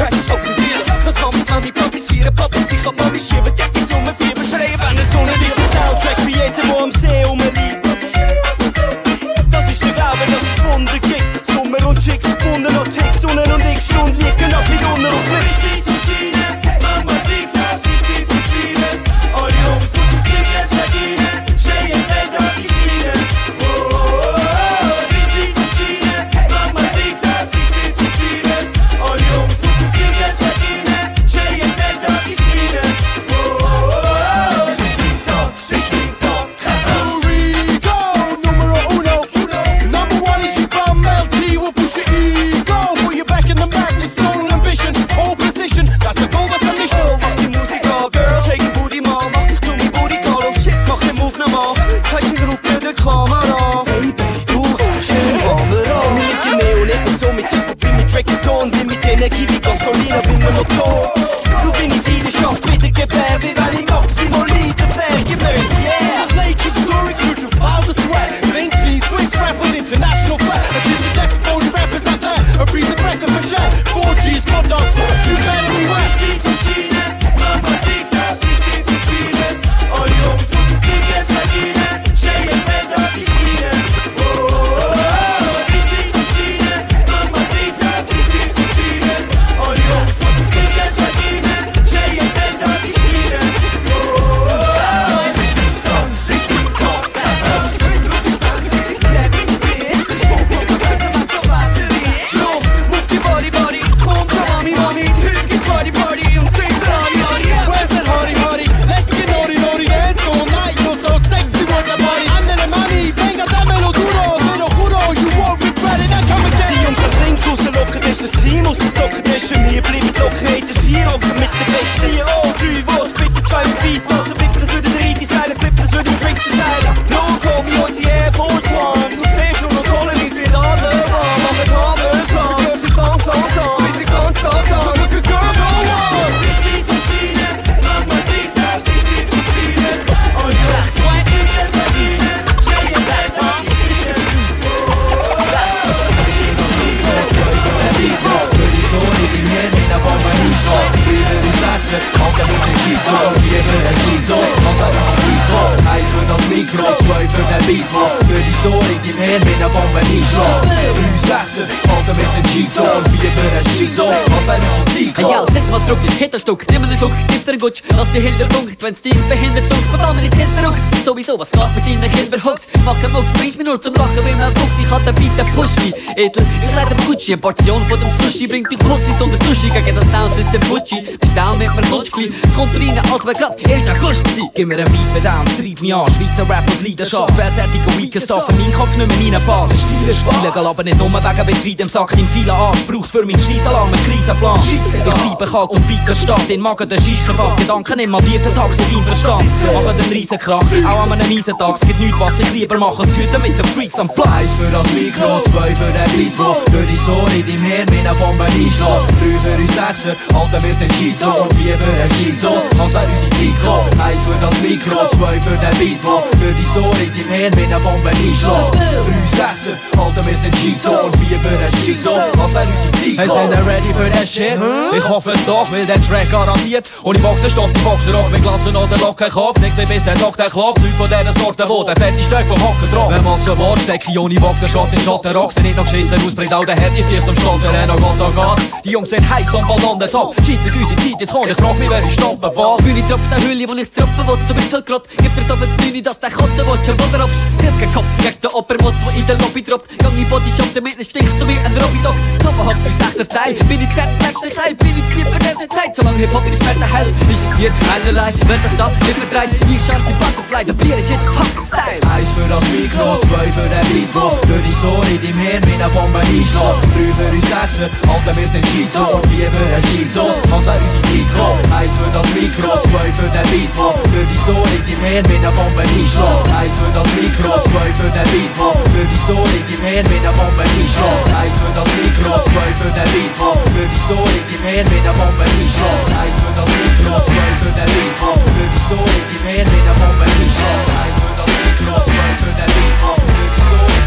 [161.29, 161.98] toxic.
[162.09, 162.49] Drei Sechser, Alter, wir sind
[162.79, 166.65] und für den Schizo, als wäre unsere Zeit Hey, ja, setz was Druck ins Hinterstück,
[166.71, 169.91] nimm einen Schluck, gib dir einen Gutsch, lass dich hinter funkt, wenn's dich behindert dunkelt,
[169.91, 173.67] bezahl mir nicht hinterrucks, sowieso, was geht mit deinen Kinderhooks, mach keinen Mucks, bringst mich
[173.67, 177.33] nur zum Lachen wie ein Fuchs, ich hatte bitte Pushy, edel, ich leide von Gucci,
[177.33, 181.01] eine Portion von dem Sushi, bringt die Pussys und der Sushi, gegen das Soundsystem Gucci,
[181.19, 184.49] bestell mit mir Kutschkli, es kommt rein, als wär grad erst August gsi.
[184.55, 186.07] Gib mir einen Beat, für Dance, treib mich an.
[186.13, 187.33] Schweizer Rap aus Leidenschaft.
[187.35, 188.49] Versärtiger Weekend Stuff.
[188.49, 192.17] In meinen Kopf nicht mehr reinpasst Stile Spiele, aber nicht nur wegen Betrieb im Sack
[192.17, 196.49] In vielen Arsch braucht für meinen Scheissalarm einen Krisenplan Ich bleibe kalt und biete Stadt
[196.49, 199.43] In Magen der Scheisskebab Gedanken im malierten Takt in Verstand.
[199.73, 201.75] Machen den Riesenkrach, auch an einem miesen Tag.
[201.81, 204.29] Es gibt nichts, was ich lieber mache als Tüten mit den Freaks am Platz.
[204.29, 207.87] Eins für das Mikro, zwei für den Beat, wo für die Sohn in deinem Hirn
[207.91, 208.79] wie eine Bombe einschlägt.
[208.79, 213.07] Drei für uns Sechser, Alter, wir sind Schizo und vier für den Schizo, als wäre
[213.11, 213.99] unsere Zeit gekommen.
[213.99, 217.57] Eins für das Mikro, zwei für den Beat, wo für die Sohn in deinem Hirn
[217.57, 218.73] wie eine Bombe einschlägt.
[218.73, 223.17] Drei Sechser, Alter, wir sind Schizo und vier für den Schizo, als wäre unsere Zeit
[223.17, 224.59] Hey, sind ihr ready für den Shit?
[224.95, 226.91] Ich hoffe es doch, weil der Track garantiert.
[227.03, 230.37] Ohne Boxen stoppt die Boxerrock mit Glanzen oder Locken Kopf Nicht so bis der Tag
[230.37, 233.41] der klopft, Zeug von dieser Sorte, wo der fette Stück vom Hocken drauf Wenn man
[233.41, 236.53] zu Wort steckt, ohne Boxen steht in Schotten Rock Sind nicht noch geschissen aus, bringt
[236.53, 238.59] auch der Herd, ist sich zum Stottern, oh Gott, oh Gott.
[238.83, 241.55] Die Jungs sind heiß und bald on the top Scheiße, unsere Zeit, jetzt komm, ich
[241.55, 244.53] frag mich, wer ich stoppen will Bühne tropft der Hülle, wo ich tropfen will, so
[244.53, 245.03] bisschen grott.
[245.21, 247.39] Gib dir so viel Bühne, dass der Kotze will, schon Boden absch.
[247.61, 249.97] Hilf Kopf, gegen den Oppermotz, wo in der Lobby droppt.
[249.99, 252.15] Gang in Body Shop, damit nicht stinkst du mir ein Robby-Dog.
[252.39, 255.67] Tomahawk für sechster Teil, bin ich zert, merkst dich heil, bin ich lieb für diese
[255.69, 255.95] Zeit.
[255.95, 258.33] Solange Hip-Hop in der Schwerte hell, ist es dir einerlei.
[258.47, 262.01] Wer das da nicht verdreht, ich scharf die Butterfly, der Bier ist shit, Hack-Style.
[262.09, 265.63] Eins für das Mikro, zwei für den Beat, wo für die Sohn in deinem Hirn
[265.67, 266.79] wie eine Bombe einschlägt.
[266.95, 270.79] Drei für uns Sechser, Alter, wir sind Schizo und vier für den Schizo, als wäre
[270.79, 271.63] unsere gekommen.
[271.73, 275.25] Eins für das Mikro, zwei für den Beat, wo für die Sohn in deinem Hirn
[275.29, 276.45] wie eine Bombe einschlägt.
[276.55, 280.05] Eins für das Mikro, zwei für den Beat, wo für die Sohn in deinem Hirn
[280.09, 281.25] wie eine Bombe einschlägt.
[281.59, 285.11] Für das Mikro, zwei für den Beat, für die Sohn in deinem Hirn wie eine
[285.11, 286.07] Bombe einschlägt.
[286.15, 289.81] Eins für das Mikro, zwei für den Beat, für die Sohn in deinem Hirn wie
[289.83, 290.87] eine Bombe einschlägt.
[291.03, 293.98] Eins für das Mikro, zwei für den Beat, wo für die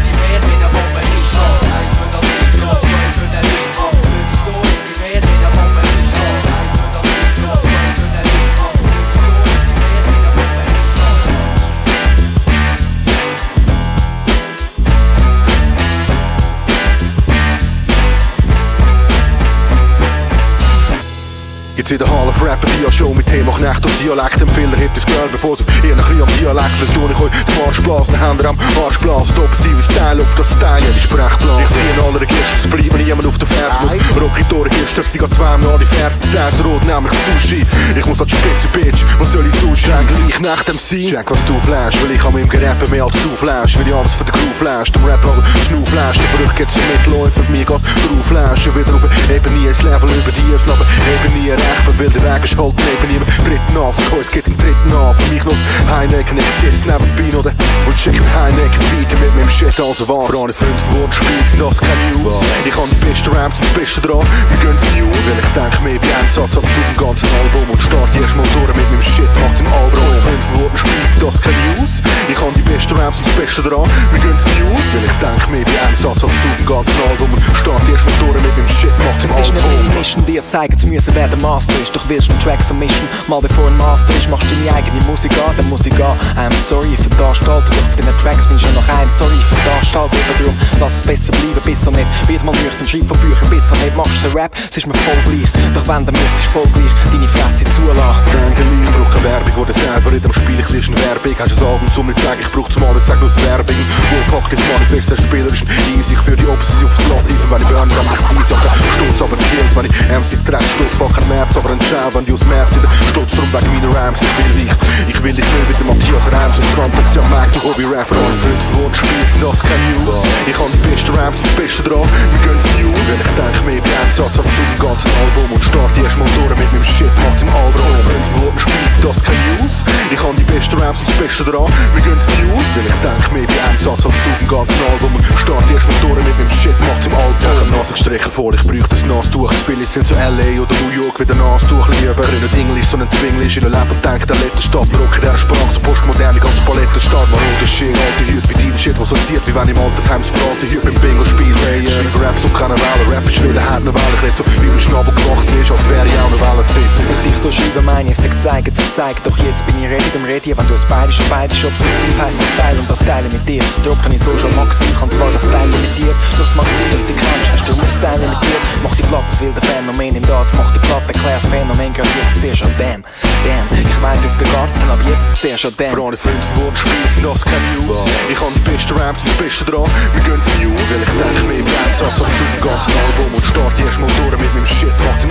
[21.83, 24.39] Jetzt wieder half Rapper, die Show mit Thema Knecht und Dialekt.
[24.39, 27.67] Empfehler hebt das Girl, bevor es ihr ein bisschen am Dialekt verstehe ich euch den
[27.67, 29.35] Arsch blasen, Hände am Arsch blasen.
[29.43, 31.59] Offensive Style auf das Style, die Sprechblase.
[31.59, 33.83] Ich zieh in aller Gist, es bleibt niemand auf der Ferse.
[33.91, 36.19] Mit Rocky Tore Gist, sie geht zweimal an die Ferse.
[36.31, 37.67] Der ist rot, nämlich Sushi.
[37.99, 39.83] Ich muss an die Spitze, Bitch, was soll ich sonst?
[39.83, 41.11] Gleich nach dem Sein.
[41.11, 43.75] Jack, was du flash, weil ich an meinem Gerappen mehr als du flash.
[43.75, 46.15] Weil ich alles für den Crew flash, dem Rapper also Schnau flash.
[46.15, 48.71] Der Brüch geht's Mitläufer, mir geht's drauf flash.
[48.71, 51.43] Wieder auf eben nie ein Level über die, aber eben
[51.73, 54.49] ein echt bin, weil der Weg ist halt neben ihm Dritten an, von uns gibt's
[54.49, 55.57] einen dritten an Für mich noch
[55.89, 57.55] Heineken, ich diss nebenbei noch den
[57.85, 58.81] Und schick einen Heineken.
[58.93, 60.27] Weiter mit meinem Shit, also was?
[60.27, 62.35] Für alle Freunde von Wortspiel sind das keine News.
[62.65, 65.17] Ich hab die besten Ramps und die besten dran, wir gönnen's News.
[65.23, 67.65] Weil ich denk mehr bei Einsatz als du im ganzen Album.
[67.71, 69.89] Und start erst mal durch mit meinem Shit, macht's im Album.
[69.89, 71.93] Für alle Freunde von Wortspiel sind das keine News.
[72.29, 74.85] Ich hab die besten Ramps und die besten dran, wir gönnen's News.
[74.93, 77.29] Weil ich denk mehr bei Einsatz als du im ganzen Album.
[77.33, 79.79] Und start erst mal durch mit meinem Shit, macht's im Es ist nicht Album.
[79.87, 81.95] meine Mission, dir zeigen zu müssen, wer der Master ist.
[81.95, 84.77] Doch willst du einen Track so mischen, mal bevor ein Master ist, machst du deine
[84.77, 86.17] eigene Musik an, dann muss ich gehen.
[86.35, 89.09] I'm sorry für das Gestalten, doch auf deinen Tracks bin ich schon noch ein.
[89.09, 92.07] Sorry für das Gestalten, aber darum lass es besser bleiben, bis er nicht.
[92.27, 93.95] Wird mal nüchtern, schreib von Büchern, bis er nicht.
[93.95, 95.49] Machst du Rap, es ist mir voll gleich.
[95.73, 98.23] Doch wenn, dann müsstest du voll gleich deine Fresse zulassen.
[98.33, 101.35] Danke, ich brauch keine Werbung, wo das einfach in dem Spiel, ich lese eine Werbung.
[101.39, 103.75] Hast du ein Album zum nicht sagen, ich brauch zum alles, sag nur das Werbung.
[104.11, 107.33] Wo packt das Manifest, der Spieler ist easy, ich führ die Opposition auf die Platte,
[107.33, 110.43] und wenn ich burn, dann ich ja, kein Sturz, aber es kills, wenn ich MCs
[110.43, 113.31] dreck, Sturz, fuck kein März, aber ein Schau, wenn die aus März in der Sturz,
[113.35, 114.73] drum wegen meiner Rhymes, ich will dich,
[115.07, 118.63] ich will dich nicht wieder Matthias Reims und Trampix, ja, merk, du Hobby-Rapper, alle Freunde
[118.65, 120.23] von Wortspiel sind das keine News.
[120.47, 123.57] Ich hab die besten Rhymes und die besten dran, wir gönnen's News, weil ich denk
[123.65, 126.85] mehr bei Einsatz als du im ganzen Album und start erst mal durch mit meinem
[126.85, 129.75] Shit, macht's im alle Freunde von Wortspiel sind das keine News.
[130.09, 133.25] Ich hab die besten Rhymes und die besten dran, wir gönnen's News, weil ich denk
[133.33, 136.49] mehr bei Einsatz als du im ganzen Album und start erst mal durch mit meinem
[136.49, 137.37] Shit, macht's im Album.
[137.37, 140.49] Ich hab Nase gestrichen vor, ich brauch das Nastuch, viele sind zu L.A.
[140.57, 142.23] oder New York, wie der Nastuch lieber.
[142.23, 145.37] Ich nicht Englisch, sondern Zwinglisch, in der Leben denkt, der letzte Stadt, wir rocken der
[145.37, 149.09] Sprache, so postmoderne, ganz Palette Stadt, man holt Shit, alte Hüte, wie dein Shit, was
[149.09, 151.55] soziert, wie wenn im Altersheim das Braten hier beim Bingo spiel.
[151.67, 154.35] Hey, ich schreibe Raps und keine Welle, Rap ist wieder hart, eine Welle, ich red
[154.37, 156.91] so, wie mein Schnabel gewachsen ist, als wäre ich auch eine Welle fit.
[157.07, 159.19] Seit ich so schreibe, meine ich, sag zeigen zu zeigen.
[159.23, 162.15] Doch jetzt bin ich ready, dem ready, wenn du es beide schon beide schon obsessiv
[162.21, 163.63] heisst, das Style und das Teile mit dir.
[163.83, 166.55] Darum kann ich so schon Maxi, ich kann zwar das Teile mit dir, doch das
[166.55, 168.59] Maxi, das sie kannst, hast du mit Teile mit dir.
[168.83, 172.41] Mach die Platte, das wilde Phänomen im das, mach die Platte, erklär's Phänomen, gerade jetzt
[172.41, 173.03] sehr schon damn,
[173.43, 173.67] damn.
[173.73, 175.71] Ich weiss, wie's der Garten, aber jetzt sehr schon.
[175.71, 178.05] Für alle Freunde von Wortspiel sind das keine News.
[178.29, 181.47] Ich hab die besten Raps und die besten dran, wir gönnen's News, weil ich denk
[181.47, 184.65] mehr im Einsatz als du im ganzen Album und start erst mal durch mit meinem
[184.65, 185.25] Shit, macht's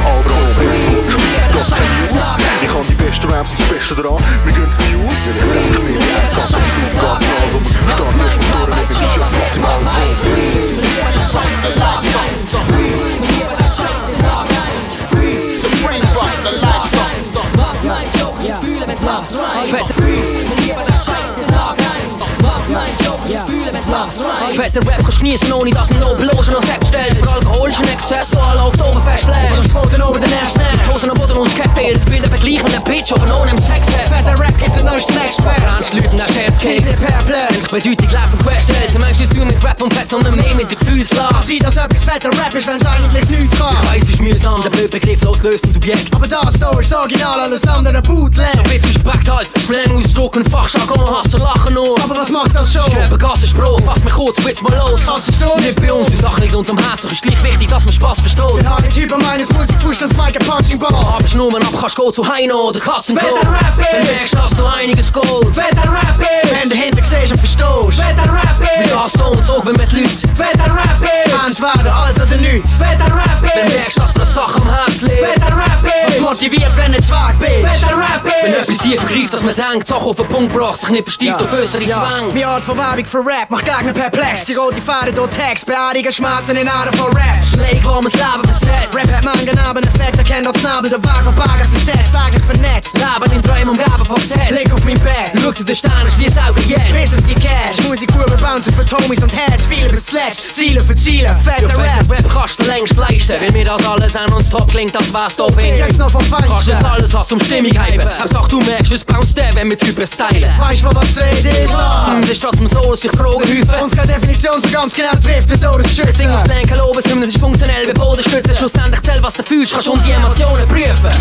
[25.23, 27.17] Ohne dass ein Nobellogen als App stellt.
[27.17, 29.71] Für alkoholischen Exzess, so alle Oktoberfest lässt.
[29.71, 33.13] Spoten over den Ash Ich pose am Boden und das Bild begleich mit der Bitch,
[33.13, 34.37] aber ohne im Sex Fetter
[34.67, 35.59] Express.
[35.63, 37.01] Ernst Leuten nach Herz Zieht kickt.
[37.01, 37.73] dir perplex.
[37.73, 40.79] Weil deutlich laufen Querstellen, sie meinst du mit Rap und Fett, sondern mehr mit den
[40.79, 41.43] Gefühlslage.
[41.43, 43.77] Sieht, als ob ich's fetter Rap ist, wenn's eigentlich nichts kann.
[43.83, 46.15] Ich weiss, es ist mühsam, der Blöd begrifflos löst ein Subjekt.
[46.15, 48.53] Aber das da ist original, alles andere Bootleg.
[48.55, 51.99] So bisschen Respekt halt, Slang ausdrucken, Fachjargon, Hass und Lachen nur.
[52.03, 52.83] Aber was macht das schon?
[52.93, 55.01] Schreiben Gas ist Bro, fass mich kurz, blitz mal los.
[55.05, 55.61] Kassenstoß.
[55.61, 58.21] Nicht bei uns, die Sache liegt uns am Herzen, ist gleich wichtig, dass man Spaß
[58.21, 58.57] versteht.
[58.59, 60.93] Den Hagentyp meines Musik pusht Mike Punching Ball.
[60.93, 63.27] Hab ich nur ab, kannst go zu Heino oder Katzenklo.
[63.33, 63.79] Wer der Rap ist.
[63.79, 65.23] Wenn merkst, dass du einiges geht.
[65.57, 66.53] Wer der Rap ist.
[66.53, 68.03] Wenn du hinter siehst und verstehst.
[68.07, 68.93] Wer der Rap Mit ist.
[68.93, 70.33] das und so, wenn mit Leuten.
[70.37, 71.47] Wer der Rap ist.
[71.47, 72.71] Entweder alles oder nichts.
[72.79, 73.75] Wer der Rap Wenn ist.
[73.75, 75.37] merkst, dass du eine Sache am Herz Wer liegt.
[75.43, 76.15] der Rap ist.
[76.15, 77.51] Was motiviert, wenn du Zweig bist.
[77.63, 80.81] Wer der Rap Wenn etwas hier vergreift, dass man denkt, Sache auf den Punkt gebracht,
[80.81, 82.29] sich nicht versteift auf äußere Zwang.
[82.33, 84.45] Meine Art von Werbung für Rap macht Gegner perplex.
[84.47, 87.45] Die rote Fahne durch Text, beerdigen Schmerzen in Ader von Rap.
[87.45, 88.95] Schläge, warmes Leben versetzt.
[88.95, 92.97] Rap hat man genaben Effekt, erkennt als Nabel der Wagen auf Wagen versetzt, eigentlich vernetzt.
[92.97, 94.49] Leben in Träumen umgeben von Gesetz.
[94.49, 96.93] Blick auf mein Bett, Schau zu den Sternen, schließt Augen jetzt.
[96.93, 97.87] bis auf die Cash.
[97.87, 100.51] Musik pur bouncen für Tomis und Heads, viele bis zuletzt.
[100.51, 102.11] Ziele für Ziele, Ja, fetter fetter Rap.
[102.11, 103.37] Rap kannst du längst leisten.
[103.41, 105.77] Weil mir das alles an uns top klingt, als wär's top in.
[105.77, 106.73] Jetzt noch vom Kannst Feinsten.
[106.73, 108.09] das alles was zum Stimmung hypen.
[108.19, 110.49] Hauptsache du merkst, es bounce der, wenn wir drüber stylen.
[110.59, 111.73] Weißt du, was die Rede ist?
[111.73, 113.83] Hm, Es ist trotzdem so, dass sich Fragen häufen.
[113.83, 116.13] Uns keine Definition so ganz genau trifft, der Todesschütze.
[116.13, 118.55] Sing aufs Lenken, loben, es ist funktionell bei Bodenstützen.
[118.57, 121.13] Schlussendlich zähl, was du fühlst, kannst unsere Emotionen prüfen.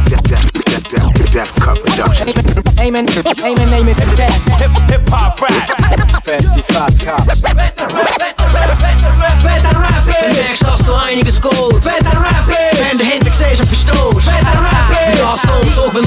[1.34, 2.36] Death Cup Productions.
[2.80, 3.08] Amen,
[3.44, 3.96] amen, amen,
[6.72, 7.42] Fat Cups.
[7.42, 7.54] Wer
[9.62, 10.38] der Rap Wenn ist.
[10.38, 12.91] merkst, dass du einiges der Rap ist.
[12.92, 14.28] Wenn und verstehst.
[14.28, 15.22] Wer der Rap Mit ist.
[15.22, 16.06] das und so, wenn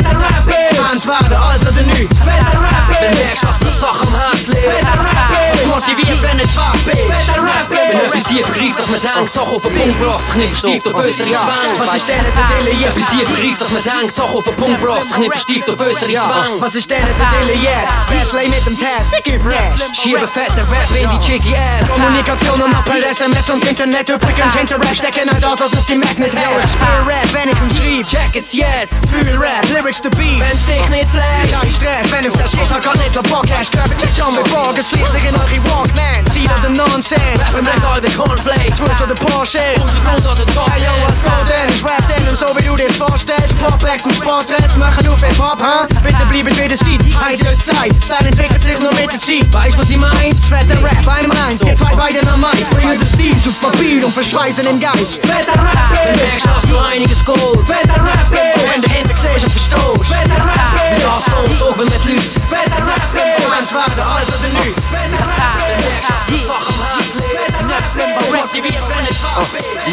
[0.00, 0.78] der Rap ist.
[0.92, 2.18] Entweder alles oder nichts.
[2.24, 3.18] Wer der Rap Wenn ist.
[3.18, 4.64] merkst, dass du eine Sache am Herz liegt.
[4.64, 5.66] der Rap ist.
[5.68, 7.28] Was motiviert, wenn du schwach bist.
[7.36, 8.44] Rap Wenn etwas hier
[8.78, 11.68] dass man denkt, Sache auf den Punkt braucht sich nicht versteigt auf Zwang.
[11.78, 12.94] Was ist denn der Dille jetzt?
[12.94, 15.80] Bis hier vergreift, dass man denkt, Sache auf den Punkt braucht sich nicht versteigt auf
[15.80, 16.52] unsere Zwang.
[16.60, 17.94] Was ist denn der Dille jetzt?
[18.08, 19.12] Speechlay mit dem Test,
[19.44, 21.88] Brash Schiebe fette Rap in die chicky Ass.
[21.90, 25.97] Kommunikation und per SMS und Internet Übrigens hinter Rap stecken all das, was auf die
[26.00, 28.06] Magnet hält Ich spiel Rap, wenn ich ihn schrieb.
[28.06, 29.00] Check it's yes.
[29.08, 31.60] Fühl Rap, Lyrics to Beat Wenn's dich nicht flasht.
[31.60, 33.46] Kein Stress, wenn auf der Schicht halt grad nicht so Bock.
[33.58, 36.74] Hast Körper check schon mit Bock, es schlägt sich in eure Walkman Zieht aus dem
[36.74, 38.76] Nonsense Rap im Regal wie Cornflakes.
[38.76, 40.70] Twist oder Porsche Untergrund oder Top.
[40.70, 41.74] Hey yo, was geht denn?
[41.74, 43.58] Ich rap denn so wie du dir vorstellst.
[43.58, 45.86] Pop-Acts und Sporttrends machen auf Hip-Hop, ha?
[46.02, 47.92] Bitte bleiben wie das Seed, heiß ist Zeit.
[48.02, 49.52] Style entwickelt sich nur mit der Zeit.
[49.52, 50.36] Weißt was ich mein?
[50.36, 53.36] Fetter Rap, einem eins, die zwei beiden am Mic Bringen den Stil.
[53.36, 55.20] Zu Papier und verschweißen den Geist.
[55.26, 57.66] Fetter Rap, Dann merkst du, hast du einiges Gold.
[57.66, 61.78] Fetter Rap, Und wenn du hinter siehst und verstehst Fetter Rap, Mit das kommt auch
[61.78, 62.42] wenn mit Leuten.
[62.48, 63.10] Fetter Rap,
[63.40, 67.14] Moment werden, alles oder nichts Fetter Rap, Dann merkst du, dass du Sachen am Herz
[67.14, 68.32] liegt.
[68.32, 69.44] Rap, die wir wenn es Uh,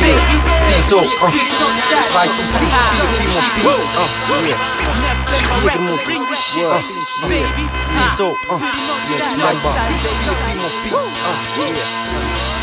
[0.01, 1.39] yeah, Stizo, uh, 2004,
[5.61, 6.81] Primo Beats, uh, yeah.
[7.19, 7.69] Schwiegermusik, uh, yeah.
[7.75, 9.77] Stizo, uh, yeah, Kleinbach,
[10.45, 12.54] Primo Beats, uh, yeah.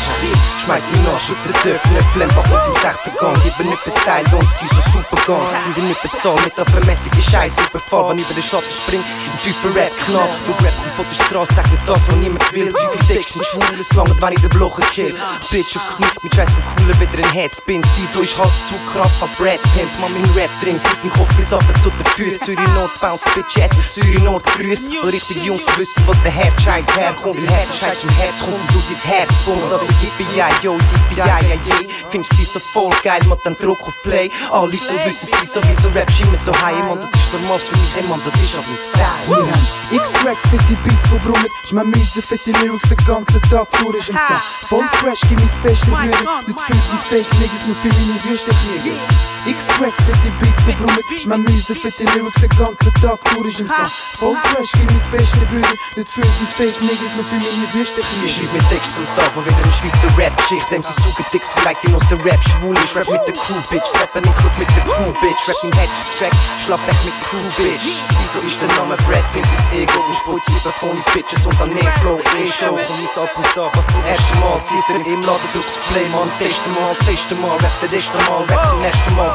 [0.63, 3.35] Schmeiß mich noch, schüttel Dörfner, Flembach und im sechsten Gang.
[3.43, 7.21] Gebe nicht Style, don't die so super Gang Sind wir nicht bezahlt mit der vermäßigen
[7.21, 9.03] Scheiße Überfall, wenn über den Schatten springt.
[9.03, 12.53] Ein Typen Rap knall, du Rap kommt von der Straße Sag nicht das, was niemand
[12.53, 12.71] will.
[12.71, 15.13] Wie viel Decks sind schwul, es langt, wenn ich den Blocher kill.
[15.51, 18.75] Bitch auf Knie, mit Scheiß und cooler wieder ein Headspin Die so ist halt zu
[18.91, 19.91] krass von Brad Pimp.
[19.99, 23.71] Man mein Rap trinkt, dem Kopf bis ab zu den Füßen Zürich Not bounce, Bitches,
[23.93, 24.95] Zürich Not grüßt.
[25.01, 27.41] Voll richtig Jungs, wissen, wo der Herz Scheiß herkommt.
[27.41, 29.63] Weil Herz Scheiß im Herz kommt, du dein Herz kommt
[30.03, 33.79] Yippie ja, yo, yippie ja, ja, je Findest die so voll geil, mach dann Druck
[33.87, 34.29] auf Play.
[34.51, 36.85] Alle Leute wissen die sowieso Rap immer so high.
[36.85, 39.53] Man, das ist normal für mich, hey, man, das ist auch mein Style.
[39.91, 41.47] X-Tracks, fette Beats, wo brummen.
[41.69, 45.85] Schmeck Müse, fette Lyrics, den ganzen Tag durch im Set Voll fresh, gib mein beste
[45.85, 51.03] Brüder Nicht für die Fake Niggas, nur für meine Wüstenflieger X-Tracks, fette Beats, wo brummen
[51.19, 55.43] Schmeck Müse, fette Lyrics, den ganzen Tag durch im Set Voll fresh, gib mein beste
[55.51, 55.75] Brüder.
[55.97, 59.31] Nicht für die Fake Niggas, nur für meine Ich Wüstenflieger schreib mir Text zum Tag,
[59.35, 60.69] wo wieder eine Schweizer Rap-Geschichte.
[60.71, 64.23] Dem sie suchen Dicks, vielleicht genossen Rap schwul Ich rap mit der Crew, Bitch, steppen
[64.23, 65.43] in Club mit der Crew, Bitch.
[65.43, 67.83] Rap im Headtrack, schlapp weg mit Crew, Bitch.
[67.83, 71.67] Wieso ist der Name Brad Pimp bis Ego Und spult sieben von Bitches und am
[71.67, 74.63] Neo-Flow E-Show ich ab und da, was zum ersten Mal.
[74.63, 78.17] Ziehst du im Laden, drück auf Play, man Testen mal, testen mal, rap der erste
[78.23, 79.32] Mal Rap zum ersten Mal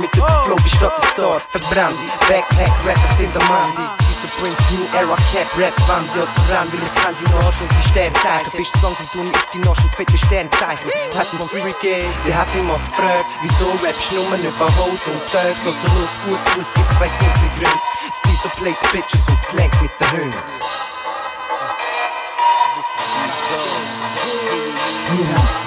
[0.00, 1.96] mit dem Flow wie Stadt ist Star Verbrannt,
[2.28, 6.70] Backpack, Rappers sind am Mann Sie bringt New Era Cap, Rap, Wand Ja, so ran,
[6.72, 9.84] will ich kann die Arsch und die Sternzeichen Bist du langsam, tu nicht die Arsch
[9.84, 14.16] und fette Sternzeichen Hat von Free Gay, der hat mich mal gefragt Wieso rappst du
[14.16, 17.80] nur über Hose und Thugs Also los gut zu, es gibt zwei simple Gründe
[18.14, 20.89] Stil so playt Bitches und Slang mit den Hunden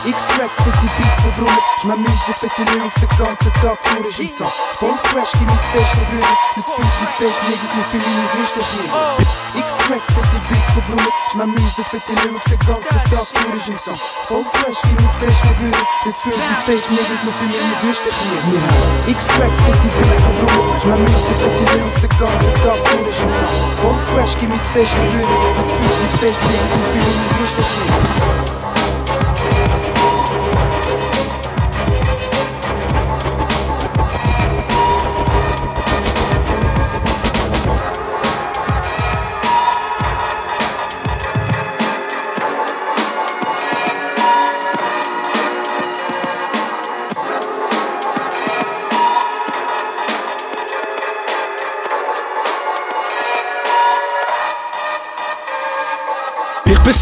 [0.06, 4.48] X-Tracks, fette Beats, wo brummen Schmeck Müse, fette Lyrics, den ganzen Tag durch im Set
[4.80, 9.15] Voll fresh, gib mein beste Brüder Nicht für die Fake Niggas, nur für meine Wüstenflieger
[9.53, 13.99] X-Tracks, fette Beats, wo brummen Schmeck Müse, fette Lyrics, den ganzen Tag durch im Set
[14.27, 19.14] Voll fresh, gib mein beste Brüder Nicht für die Fake Niggas, nur für meine Wüstenflieger
[19.14, 23.52] X-Tracks, fette Beats, wo brummen Schmeck Müse, fette Lyrics, den ganzen Tag durch im Set
[23.80, 28.73] Voll fresh, gib mein beste Brüder Nicht für die Fake Niggas, nur für Thank you.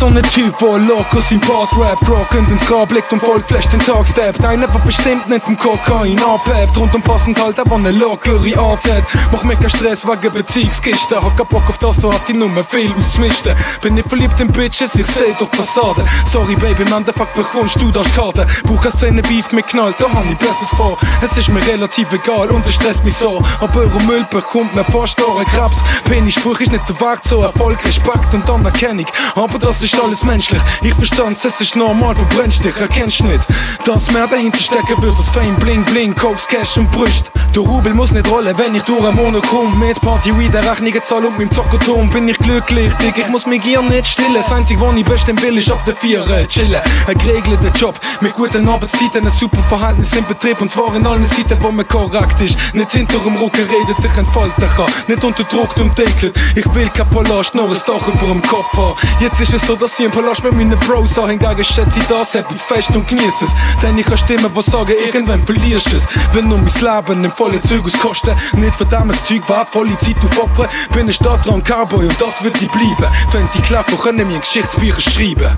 [0.01, 3.71] So ne Typ, wo locker sein Part Rap rockend ins Grab blickt und voll flasht
[3.71, 4.43] den Tag steppt.
[4.43, 6.75] Einer, der bestimmt nicht vom Kokain abhebt.
[6.75, 9.03] Rundumfassend halt, der eine lockere Art hat.
[9.31, 11.21] Mach mir keinen Stress wegen Beziehungskisten.
[11.21, 13.53] Hab keinen Bock auf das, du hat die Nummer viel ausmisten.
[13.83, 16.03] Bin nicht verliebt in Bitches, ich seh durch Fassade.
[16.25, 18.47] Sorry, Baby, im Endeffekt bekommst du das Karte.
[18.63, 20.97] Brauch keine Szene Beef mit Knall, da hab ich Besseres vor.
[21.21, 23.39] Es ist mir relativ egal und es stresst mich so.
[23.59, 25.83] Aber Euro Müll bekommt mir fast einen Krebs.
[26.05, 29.05] Penny-Spruch ist nicht der Weg zu Erfolg, Respekt und Anerkennung.
[29.35, 30.61] Aber das ist alles menschlich.
[30.81, 33.47] Ich verstand's, es ist normal, verbrennst dich, erkennst nicht.
[33.85, 37.31] Dass mehr dahinter stecken wird, als Fame, Bling, Bling, Koks, Cash und Brüst.
[37.55, 39.77] Der Rubel muss nicht rollen, wenn ich durch einen Monat komm.
[39.77, 43.17] Mit Party, Weed, der Rechnungen zahl und mit dem Zockerturm bin ich glücklich, dick.
[43.17, 44.33] Ich muss mich hier nicht stillen.
[44.33, 46.79] Das einzige, was ich bestimmt will, ist ab der Vier äh, chillen.
[47.07, 51.25] Ein geregelter Job mit guten Arbeitszeiten, ein super Verhältnis im Betrieb und zwar in allen
[51.25, 52.57] Seiten, wo man korrekt ist.
[52.73, 54.91] Nicht hinter dem Rücken redet, sich entfalten kann.
[55.07, 56.37] Nicht unterdrückt und dekelt.
[56.55, 58.95] Ich will kein Palast, nur ein Dach über dem Kopf haben.
[59.19, 61.15] Jetzt ist es so, dass ich ein Palast mit meinen Bros.
[61.15, 63.51] Hingegen schätze ich das, hab ich fest und genieße es.
[63.81, 66.07] Denn ich kann Stimmen, die sagen, irgendwann verlierst es.
[66.33, 70.67] Wenn nur mein Leben im vollen Zug auskosten, nicht für das Zeug wertvolle Zeit aufopfern,
[70.93, 73.07] bin ich Stadtran Cowboy und das wird ich bleiben.
[73.31, 75.57] Wenn die Klaffer können mir Geschichtsbücher schreiben.